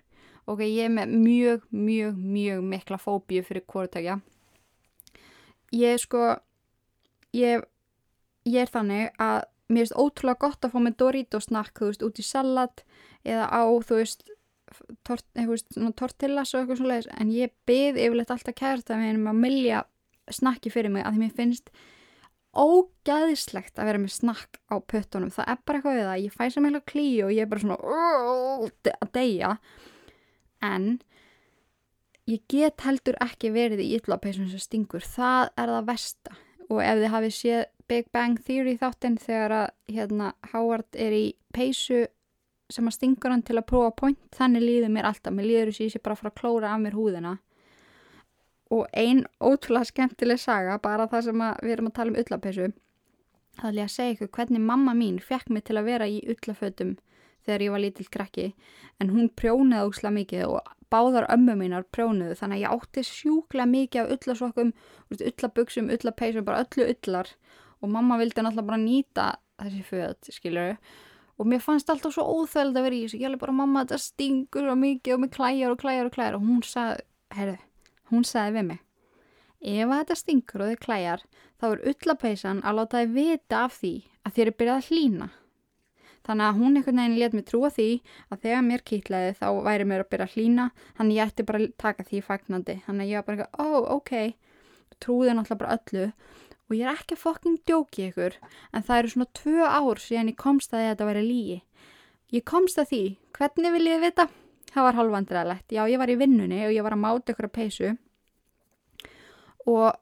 Ok, 0.48 0.62
ég 0.64 0.84
er 0.86 0.92
með 0.92 1.14
mjög, 1.24 1.64
mjög, 1.72 2.20
mjög 2.20 2.60
mikla 2.68 3.00
fóbíu 3.00 3.42
fyrir 3.44 3.64
hvortækja 3.68 4.18
ég 5.74 6.00
sko 6.00 6.38
ég, 7.36 7.64
ég 8.48 8.60
er 8.64 8.72
þannig 8.72 9.12
að 9.20 9.44
mér 9.68 9.84
finnst 9.84 9.98
ótrúlega 10.00 10.42
gott 10.46 10.64
að 10.64 10.72
fá 10.72 10.80
með 10.80 10.98
Doritos 11.02 11.48
snakk, 11.50 11.74
þú 11.76 11.90
veist, 11.90 12.04
út 12.06 12.20
í 12.20 12.24
salat 12.24 12.84
eða 13.28 13.48
á, 13.52 13.62
þú 13.84 14.00
veist 14.00 14.24
tort, 15.04 15.26
tortillas 15.98 16.54
og 16.54 16.62
eitthvað 16.62 16.80
svoleiðis. 16.80 17.10
En 17.20 17.32
ég 17.34 17.52
byð 17.68 18.00
yfirleitt 18.00 18.32
alltaf 18.32 18.56
kært 18.56 18.90
að 18.92 19.02
við 19.02 19.12
erum 19.12 19.30
að 19.32 19.40
milja 19.44 19.84
snakki 20.32 20.72
fyrir 20.72 20.92
mig 20.92 21.04
að 21.04 21.16
því 21.16 21.24
mér 21.24 21.36
finnst 21.36 21.70
ógæðislegt 22.58 23.78
að 23.78 23.90
vera 23.90 24.00
með 24.02 24.14
snakk 24.16 24.60
á 24.72 24.76
puttunum. 24.80 25.32
Það 25.34 25.52
er 25.52 25.60
bara 25.68 25.80
eitthvað 25.80 25.98
við 25.98 26.08
það, 26.08 26.22
ég 26.24 26.38
fæ 26.38 26.44
sem 26.54 26.68
heila 26.68 26.82
klí 26.88 27.06
og 27.24 27.34
ég 27.34 27.44
er 27.44 27.52
bara 27.52 27.64
svona 27.64 27.78
að 28.96 29.12
deyja. 29.14 29.52
En 30.64 30.88
ég 32.28 32.44
get 32.50 32.84
heldur 32.84 33.16
ekki 33.24 33.50
verið 33.54 33.82
í 33.84 33.88
yllapeisun 33.96 34.50
sem 34.52 34.62
stingur, 34.62 35.04
það 35.04 35.50
er 35.56 35.72
það 35.72 35.88
versta. 35.88 36.36
Og 36.68 36.82
ef 36.84 37.00
þið 37.00 37.12
hafið 37.14 37.34
séð 37.38 37.64
Big 37.88 38.08
Bang 38.12 38.40
Theory 38.44 38.76
þáttinn 38.76 39.16
þegar 39.22 39.54
að 39.62 39.68
hérna, 39.94 40.32
Howard 40.52 40.98
er 41.00 41.14
í 41.16 41.26
peisu 41.56 42.04
sem 42.68 42.88
að 42.88 42.98
stingur 42.98 43.32
hann 43.32 43.44
til 43.48 43.56
að 43.56 43.68
prófa 43.70 43.94
point 43.96 44.36
þannig 44.36 44.66
líður 44.66 44.92
mér 44.92 45.08
alltaf, 45.08 45.32
mér 45.32 45.48
líður 45.48 45.70
þess 45.70 45.80
að 45.80 45.86
ég 45.86 45.94
sé 45.94 46.02
bara 46.04 46.18
að 46.18 46.20
fara 46.20 46.32
að 46.34 46.40
klóra 46.42 46.72
af 46.74 46.82
mér 46.82 46.98
húðina. 46.98 47.38
Og 48.76 48.84
ein 48.92 49.24
ótrúlega 49.40 49.88
skemmtileg 49.88 50.42
saga 50.42 50.76
bara 50.84 51.08
það 51.08 51.30
sem 51.30 51.44
við 51.64 51.72
erum 51.72 51.88
að 51.88 51.96
tala 51.96 52.12
um 52.12 52.20
ullapessu 52.20 52.68
þá 53.58 53.66
er 53.70 53.80
að 53.82 53.94
segja 53.94 54.14
ykkur 54.14 54.32
hvernig 54.36 54.62
mamma 54.62 54.94
mín 54.94 55.18
fekk 55.24 55.48
mig 55.54 55.64
til 55.66 55.78
að 55.80 55.88
vera 55.88 56.08
í 56.10 56.18
ullafötum 56.28 56.96
þegar 57.46 57.64
ég 57.64 57.74
var 57.74 57.82
lítill 57.84 58.08
krakki 58.12 58.46
en 58.98 59.12
hún 59.14 59.30
prjónaði 59.38 59.90
ósla 59.90 60.12
mikið 60.14 60.44
og 60.48 60.72
báðar 60.92 61.28
ömmu 61.32 61.56
mínar 61.60 61.84
prjónuðu 61.92 62.38
þannig 62.38 62.58
að 62.58 62.64
ég 62.64 62.76
átti 62.76 63.04
sjúkla 63.06 63.66
mikið 63.68 64.00
af 64.02 64.14
ullasokkum 64.16 64.72
ullaböksum, 65.12 65.92
ullapeisum, 65.92 66.46
bara 66.46 66.64
öllu 66.64 66.88
ullar. 66.88 67.30
Og 67.78 67.92
mamma 67.92 68.18
vildi 68.18 68.42
náttúrulega 68.42 68.70
bara 68.72 68.80
nýta 68.82 69.28
þessi 69.60 69.84
föt, 69.86 70.32
skiluru 70.34 70.74
og 71.38 71.46
mér 71.46 71.62
fannst 71.62 71.90
alltaf 71.92 72.16
svo 72.16 72.24
óþægild 72.26 72.74
að 72.74 72.88
vera 72.88 72.96
í 72.96 73.04
þessu. 73.04 73.20
Ég 73.20 73.28
alveg 73.28 73.44
bara 73.44 73.54
mamma 73.60 73.84
þetta 73.84 74.00
stingur 74.02 74.72
og 74.72 74.80
mikið 74.80 75.14
og 75.14 75.22
mér 75.22 75.32
klæjar 75.36 75.74
og 75.76 75.78
klæjar 75.78 76.08
og 76.08 76.16
klæjar. 76.16 76.38
Og 76.40 76.42
hún 76.48 76.64
sagði, 76.66 77.04
heyrðu, 77.36 77.58
hún 78.10 78.26
sagði 78.26 78.56
við 78.56 78.70
mig 78.72 78.84
ef 79.60 79.90
þetta 79.90 80.16
stingur 80.18 80.62
og 80.62 80.70
þið 80.70 80.80
klæjar 80.84 81.24
þá 81.58 81.66
er 81.68 81.84
ullapeisan 81.92 82.62
að 82.62 82.78
láta 82.78 83.02
þið 83.02 83.14
vita 83.16 83.62
af 83.64 83.78
því 83.80 83.94
að 84.22 84.34
þér 84.36 84.50
er 84.50 84.56
byrjað 84.60 84.78
að 84.78 84.88
hlína 84.88 85.28
þannig 86.26 86.46
að 86.48 86.58
hún 86.58 86.78
einhvern 86.78 87.00
veginn 87.02 87.20
let 87.20 87.36
mér 87.36 87.46
trúa 87.48 87.70
því 87.74 87.88
að 88.28 88.42
þegar 88.44 88.66
mér 88.66 88.84
kýtlaði 88.90 89.36
þá 89.38 89.46
væri 89.68 89.88
mér 89.88 90.04
að 90.04 90.10
byrja 90.12 90.26
að 90.28 90.34
hlína 90.34 90.68
þannig 90.98 91.18
ég 91.18 91.30
ætti 91.30 91.48
bara 91.48 91.62
að 91.62 91.72
taka 91.84 92.06
því 92.08 92.22
fagnandi 92.26 92.76
þannig 92.86 93.04
að 93.06 93.12
ég 93.12 93.18
var 93.18 93.26
bara 93.28 93.38
eitthvað, 93.38 93.58
ó, 93.58 93.66
oh, 93.68 93.96
ok 93.98 94.12
trúði 94.98 95.34
náttúrulega 95.34 95.62
bara 95.62 95.78
öllu 95.78 96.06
og 96.68 96.76
ég 96.76 96.84
er 96.84 96.92
ekki 96.92 97.16
að 97.16 97.22
fokking 97.22 97.60
djóki 97.68 98.08
ykkur 98.10 98.36
en 98.40 98.84
það 98.84 98.98
eru 98.98 99.12
svona 99.14 99.30
tvö 99.38 99.68
ár 99.68 100.02
síðan 100.02 100.32
ég 100.32 100.38
komst 100.40 100.74
að 100.74 100.84
þetta 100.90 101.08
væri 101.08 101.22
lígi. 101.24 101.56
Ég 102.34 102.44
komst 102.44 102.80
að 102.80 102.90
því, 102.90 103.02
hvernig 103.38 103.72
vil 103.72 103.86
ég 103.88 104.02
vita? 104.04 104.26
Það 104.68 104.84
var 104.84 104.98
halvvandræðilegt. 104.98 105.72
Já, 105.72 105.82
ég 105.88 106.00
var 106.00 106.12
í 106.12 106.18
vinnunni 106.20 106.58
og 106.66 106.74
ég 106.74 106.84
var 106.84 106.92
að 106.92 107.04
máta 107.06 107.32
ykkur 107.32 107.48
að 107.48 107.54
peysu 107.56 107.94
og 109.68 109.96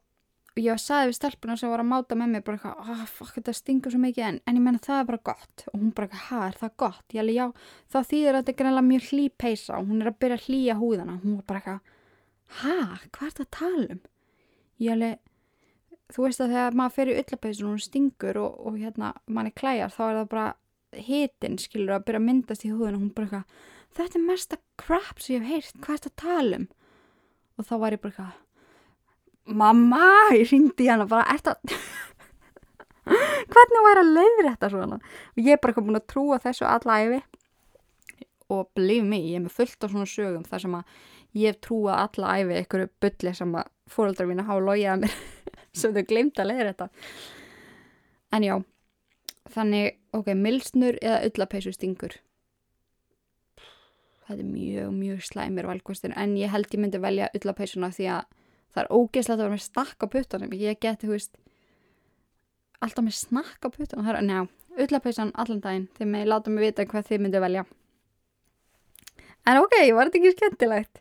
ég 0.63 0.81
saði 0.81 1.11
við 1.11 1.17
stelpuna 1.19 1.57
sem 1.61 1.73
var 1.73 1.83
að 1.83 1.91
máta 1.91 2.17
með 2.17 2.33
mér 2.33 2.45
bara 2.47 2.59
eitthvað, 2.59 2.91
ah, 2.95 3.05
fokk, 3.11 3.35
þetta 3.37 3.55
stingur 3.57 3.93
svo 3.93 4.01
mikið 4.01 4.27
en, 4.29 4.41
en 4.47 4.59
ég 4.59 4.65
menna 4.65 4.83
það 4.87 5.01
er 5.03 5.09
bara 5.11 5.23
gott 5.29 5.65
og 5.73 5.77
hún 5.77 5.93
bara 5.97 6.21
hæ, 6.27 6.41
er 6.47 6.59
það 6.63 6.75
gott? 6.83 7.05
Ég 7.13 7.23
alveg, 7.23 7.37
já, 7.37 7.73
þá 7.93 7.99
þýðir 8.11 8.39
þetta 8.41 8.57
greinlega 8.61 8.89
mjög 8.89 9.09
hlý 9.11 9.27
peysa 9.45 9.79
og 9.79 9.91
hún 9.91 10.03
er 10.03 10.11
að 10.11 10.19
byrja 10.25 10.39
að 10.41 10.47
hlýja 10.47 10.79
húðana. 10.81 11.17
Hún 11.23 11.39
var 11.39 11.47
bara 11.51 11.63
eitthvað, 11.63 11.95
hæ, 12.61 12.77
hvað 13.13 13.27
er 13.27 13.35
þetta 13.37 13.47
að 13.47 13.53
tala 13.59 13.89
um? 13.97 14.03
Ég 14.87 14.97
alveg, 14.97 15.21
þú 16.15 16.27
veist 16.27 16.45
að 16.45 16.55
þegar 16.55 16.79
maður 16.81 16.97
fer 16.97 17.11
í 17.11 17.19
öllapæsun 17.21 17.69
og 17.69 17.75
hún 17.75 17.85
stingur 17.85 18.41
og, 18.41 18.59
og 18.71 18.81
hérna 18.81 19.13
manni 19.27 19.53
klæjar 19.57 19.93
þá 19.93 20.03
er 20.07 20.19
það 20.21 20.33
bara 20.33 20.49
hitin 21.07 21.59
skilur 21.61 21.97
að 21.97 22.07
byrja 22.07 22.23
að 22.23 22.27
myndast 22.31 22.67
í 22.67 22.73
húðun 22.73 22.97
og 22.97 23.03
hún 23.03 23.15
bara 23.17 23.27
eitthvað 23.27 23.73
þetta 23.97 24.19
er 24.19 24.27
mesta 24.27 24.59
crap 24.81 25.23
sem 25.23 25.37
ég 25.37 25.47
hef 25.47 25.53
heyrt 25.53 25.81
hvað 25.83 25.97
er 25.97 26.03
þetta 26.05 26.13
að 26.13 26.21
tala 26.23 26.61
um 26.61 26.67
og 27.57 27.69
þá 27.69 27.75
var 27.83 27.97
ég 27.97 28.03
bara 28.03 28.13
eitthvað 28.13 28.46
mamma, 29.47 30.03
ég 30.35 30.51
ringdi 30.51 30.89
hérna 30.89 31.07
bara 31.11 31.27
þetta 31.37 31.57
hvernig 33.53 33.85
væri 33.87 34.03
að 34.03 34.13
leiðri 34.17 34.53
þetta 34.53 34.71
svona? 34.73 35.01
Og 35.37 35.43
ég 35.43 35.57
er 35.57 35.63
bara 35.63 35.83
búin 35.83 36.01
að 36.01 36.09
trúa 36.11 36.41
þessu 36.43 36.67
alla 36.69 37.01
æfi 37.05 37.21
og 38.53 38.69
blíf 38.79 39.05
mig, 39.07 39.27
ég 39.31 39.41
er 39.41 39.47
með 39.47 39.57
fullt 39.59 39.83
á 39.83 39.87
svona 39.91 40.11
sögum 40.11 40.47
þar 40.47 40.65
sem 40.65 40.79
að 40.79 40.97
ég 41.37 41.53
hef 41.53 41.63
trúa 41.67 41.99
alla 42.05 42.37
æfi 42.41 42.61
einhverju 42.61 42.93
bylli 43.03 43.35
sem 43.37 43.57
að 43.59 43.73
fóröldrar 43.91 44.31
mín 44.31 44.43
að 44.43 44.51
hafa 44.51 44.67
logið 44.67 44.93
að 44.93 45.03
mér 45.05 45.19
sem 45.81 45.95
þau 45.95 46.07
glemt 46.11 46.41
að 46.41 46.51
leiða 46.51 46.71
þetta 46.71 46.89
en 48.37 48.47
já 48.47 48.55
þannig, 49.55 49.99
ok, 50.17 50.33
milsnur 50.35 50.99
eða 51.03 51.21
öllapeisu 51.29 51.73
stingur? 51.75 52.17
Þetta 54.27 54.43
er 54.43 54.49
mjög, 54.49 54.89
mjög 54.91 55.21
slæmir 55.23 55.69
valkvöstin, 55.71 56.15
en 56.19 56.35
ég 56.39 56.51
held 56.51 56.73
ég 56.75 56.83
myndi 56.83 56.99
velja 56.99 57.31
öllapeisuna 57.37 57.93
því 57.95 58.09
að 58.17 58.25
það 58.77 58.85
er 58.85 58.93
ógeðslega 58.93 59.37
að 59.37 59.43
vera 59.43 59.55
með 59.55 59.65
snakk 59.65 60.05
á 60.05 60.07
puttunum 60.13 60.55
ég 60.61 60.79
geti, 60.85 61.09
hú 61.09 61.17
veist 61.17 61.39
alltaf 62.85 63.05
með 63.07 63.17
snakk 63.17 63.65
á 63.65 63.69
puttunum 63.73 64.05
það 64.05 64.19
er, 64.21 64.27
njá, 64.29 64.41
öllapeisan 64.85 65.33
allan 65.41 65.63
daginn 65.65 65.89
þegar 65.97 66.11
mig 66.13 66.29
láta 66.29 66.53
mig 66.53 66.67
vita 66.67 66.85
hvað 66.85 67.09
þið 67.09 67.23
myndi 67.25 67.43
velja. 67.43 67.65
En 69.47 69.61
ok, 69.63 69.77
var 69.97 70.11
þetta 70.11 70.21
ekki 70.21 70.35
skemmtilegt? 70.35 71.01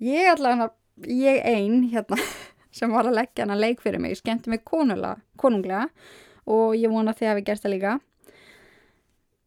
Ég 0.00 0.30
allavega, 0.30 0.70
ég 1.04 1.40
einn 1.44 1.88
hérna 1.92 2.16
sem 2.76 2.92
var 2.92 3.08
að 3.08 3.18
leggja 3.18 3.44
hana 3.44 3.58
leik 3.58 3.82
fyrir 3.84 4.00
mig 4.00 4.16
skemmti 4.16 4.52
mig 4.52 4.64
konunglega 4.64 5.88
og 6.50 6.76
ég 6.78 6.92
vona 6.92 7.12
því 7.16 7.28
að 7.28 7.40
við 7.40 7.48
gerst 7.50 7.66
það 7.66 7.74
líka. 7.76 7.94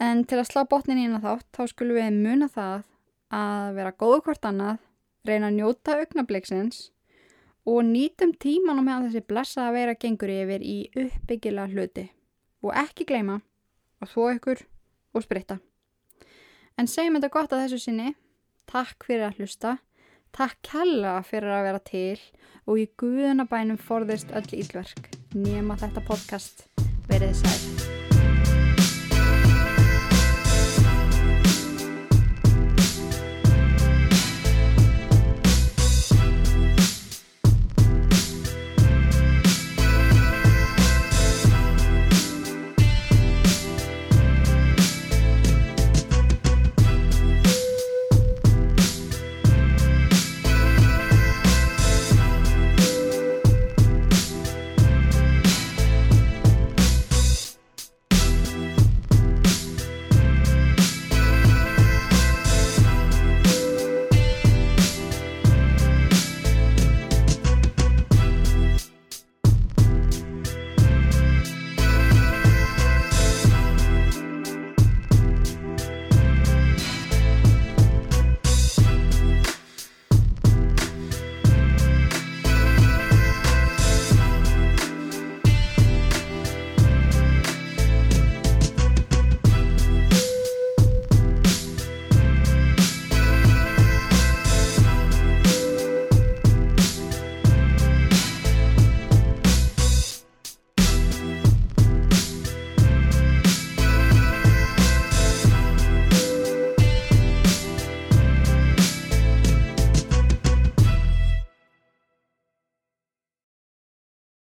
En 0.04 0.26
til 0.28 0.38
að 0.38 0.50
slá 0.52 0.66
botnin 0.70 1.02
í 1.02 1.08
hana 1.08 1.24
þátt 1.24 1.50
þá 1.56 1.64
skulum 1.72 1.98
við 1.98 2.22
muna 2.22 2.50
það 2.52 2.84
að 3.34 3.78
vera 3.80 3.96
góðu 3.98 4.26
hvort 4.28 4.46
annað 4.46 4.82
reyna 5.26 5.50
að 5.50 5.58
njóta 5.58 5.98
augnabliksins 6.02 6.90
og 7.66 7.80
nýtum 7.88 8.34
tíman 8.36 8.80
og 8.80 8.86
meðan 8.88 9.08
þessi 9.08 9.24
blessa 9.28 9.68
að 9.68 9.78
vera 9.78 9.96
gengur 10.00 10.32
yfir 10.34 10.66
í 10.66 10.78
uppbyggila 11.00 11.68
hluti. 11.72 12.10
Og 12.64 12.76
ekki 12.76 13.08
gleyma 13.08 13.40
að 14.04 14.12
þó 14.16 14.22
ykkur 14.36 14.66
og 15.14 15.26
spritta. 15.26 15.60
En 16.80 16.90
segjum 16.90 17.20
þetta 17.20 17.32
gott 17.34 17.56
að 17.56 17.66
þessu 17.66 17.82
sinni. 17.86 18.14
Takk 18.70 19.06
fyrir 19.08 19.28
að 19.30 19.42
hlusta. 19.42 19.78
Takk 20.34 20.72
hella 20.74 21.20
fyrir 21.28 21.54
að 21.54 21.68
vera 21.70 21.84
til. 21.88 22.22
Og 22.68 22.80
í 22.84 22.88
guðunabænum 23.00 23.80
forðist 23.80 24.34
öll 24.36 24.48
ílverk. 24.56 25.12
Að 25.34 25.76
þetta 25.88 26.08
podcast. 26.08 26.66
Verið 27.12 27.38
sæl. 27.44 28.03